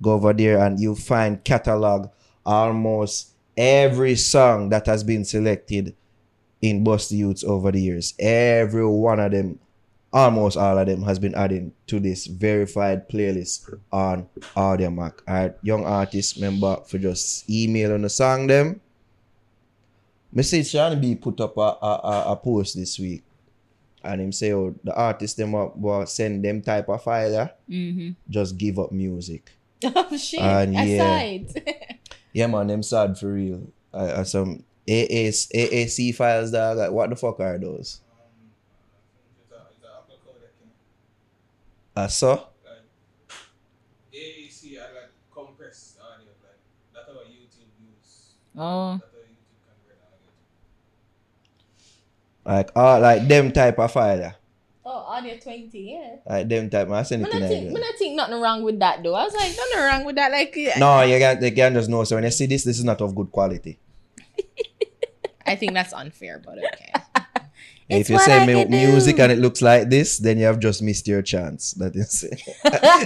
[0.00, 2.10] Go over there and you'll find catalog
[2.46, 5.94] almost every song that has been selected
[6.60, 8.14] in Buss Di Utes over the years.
[8.18, 9.58] Every one of them,
[10.12, 15.26] almost all of them, has been added to this verified playlist on Audiomack.
[15.26, 18.80] Alright, young artists, remember for just email on the song them.
[20.32, 23.24] Me see Sean B put up a, a, a, post this week.
[24.02, 27.48] And him say, oh, the artists them wa- wa send them type of file, yeah?
[27.68, 28.10] Mm-hmm.
[28.30, 29.50] just give up music.
[29.84, 30.40] oh shit.
[30.40, 30.80] And yeah.
[30.80, 31.98] Aside.
[32.32, 33.72] Yeah, man, them sad for real.
[33.92, 36.78] I, uh, some AAC, AAC files, dog.
[36.78, 38.00] Like, what the fuck are those?
[39.40, 40.54] It's a, it's a Apple codec.
[40.60, 40.66] you
[41.96, 42.02] know.
[42.02, 42.32] I saw.
[42.32, 42.48] Like,
[44.14, 46.30] AAC are like compressed audio.
[46.42, 46.58] Like,
[46.94, 48.34] that's how YouTube use.
[48.56, 48.92] Oh.
[48.92, 49.98] That's how YouTube convert
[52.46, 52.56] audio.
[52.56, 54.34] Like, all like them type of file,
[54.90, 56.16] oh, audio 20, yeah.
[56.26, 56.90] Like them type.
[56.90, 57.76] I send it I think, you.
[57.76, 59.14] I think nothing wrong with that though.
[59.14, 60.32] I was like, nothing wrong with that.
[60.32, 62.04] Like, No, you can they can just know.
[62.04, 63.78] So when you see this, this is not of good quality.
[65.46, 66.92] I think that's unfair, but okay.
[67.90, 70.80] It's if you I me music and it looks like this, then you have just
[70.80, 71.72] missed your chance.
[71.72, 72.24] That is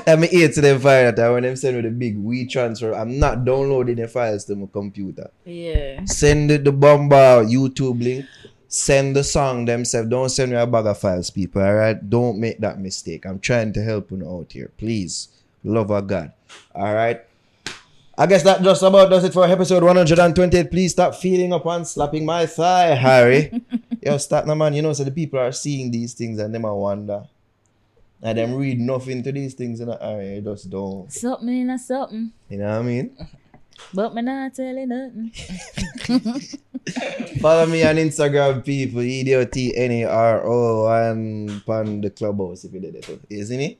[0.07, 3.19] I mean here to them file that when them send me the big WeTransfer, I'm
[3.19, 5.31] not downloading the files to my computer.
[5.47, 6.05] Yeah.
[6.05, 8.27] Send the, the bomba YouTube link.
[8.75, 10.09] Send the song themselves.
[10.09, 11.63] Don't send me a bag of files, people.
[11.63, 12.11] Alright?
[12.11, 13.25] Don't make that mistake.
[13.25, 14.73] I'm trying to help you out here.
[14.77, 15.29] Please.
[15.63, 16.33] Love of God.
[16.75, 17.23] Alright.
[18.19, 20.73] I guess that just about does it for episode 128.
[20.73, 23.63] Please stop feeling up and slapping my thigh, Harry.
[24.03, 24.75] Yo, start now, man.
[24.75, 27.23] You know, so the people are seeing these things and them I wonder.
[28.23, 31.13] And them read nothing to these things and I just don't.
[31.13, 32.33] Something in a something.
[32.49, 33.17] You know what I mean?
[33.93, 35.33] But me not telling nothing.
[37.41, 39.03] Follow me on Instagram, people.
[39.03, 43.09] E E-D-O-T-N-A-R-O and on the clubhouse if you did it.
[43.31, 43.79] Isn't it?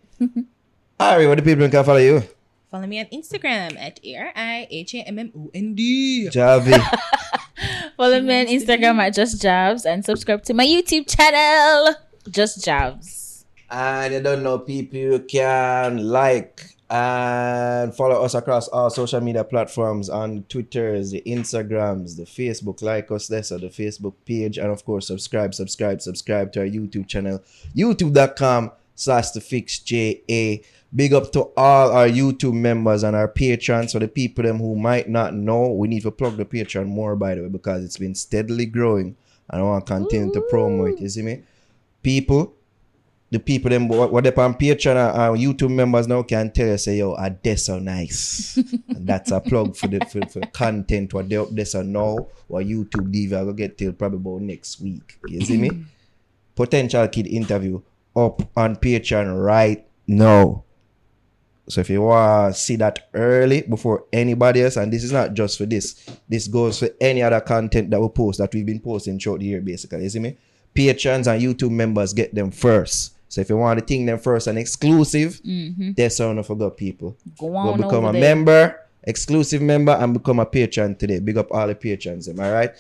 [1.01, 2.23] Alright, what do people can follow you?
[2.71, 6.29] Follow me on Instagram at A-R-I-H-A-M-M-O-N-D.
[6.33, 6.79] Javi.
[7.97, 11.95] Follow me on Instagram at Just Jobs and subscribe to my YouTube channel,
[12.29, 13.45] Just Jobs.
[13.71, 19.45] and you don't know people you can like and follow us across all social media
[19.45, 24.71] platforms on Twitters, the Instagrams, the Facebook, like us there, so the Facebook page, and
[24.71, 27.43] of course subscribe, subscribe, subscribe to our YouTube channel,
[27.75, 30.57] youtube.com slash the fix JA.
[30.95, 33.93] Big up to all our YouTube members and our patrons.
[33.93, 37.17] For the people them who might not know, we need to plug the Patreon more
[37.17, 39.17] by the way because it's been steadily growing
[39.51, 41.01] and I want to continue to promote.
[41.01, 41.43] You see me?
[42.03, 42.55] People,
[43.35, 46.69] the people them what what they on Patreon and and YouTube members now can tell
[46.69, 48.57] you say yo uh, are they so nice.
[48.89, 52.65] that's a plug for the for, for content what they up there so now what
[52.65, 55.19] YouTube I will get till probably about next week.
[55.27, 55.71] You see me?
[56.55, 57.81] Potential kid interview
[58.15, 60.63] up on Patreon right now.
[61.69, 65.35] So if you want to see that early before anybody else, and this is not
[65.35, 68.81] just for this, this goes for any other content that we post that we've been
[68.81, 70.05] posting throughout the year, basically.
[70.05, 70.37] You see me?
[70.73, 73.14] Patrons and YouTube members get them first.
[73.35, 75.41] So if you want to think them first and exclusive,
[75.97, 77.17] that's how I forgot people.
[77.37, 78.21] Go Go become a there.
[78.21, 81.19] member, exclusive member, and become a patron today.
[81.19, 82.71] Big up all the patrons, am I right?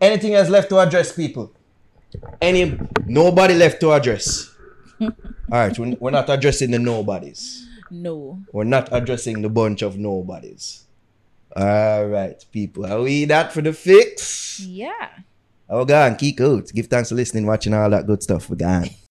[0.00, 1.50] Anything else left to address people?
[2.40, 4.54] Any nobody left to address.
[5.00, 5.10] All
[5.50, 7.66] right, we're we're not addressing the nobodies.
[7.90, 8.38] No.
[8.52, 10.84] We're not addressing the bunch of nobodies.
[11.56, 12.86] All right, people.
[12.86, 14.60] Are we that for the fix?
[14.60, 15.08] Yeah.
[15.68, 16.70] Oh, God, geek out.
[16.72, 18.48] Give thanks for listening, watching all that good stuff.
[18.48, 18.88] We're gone.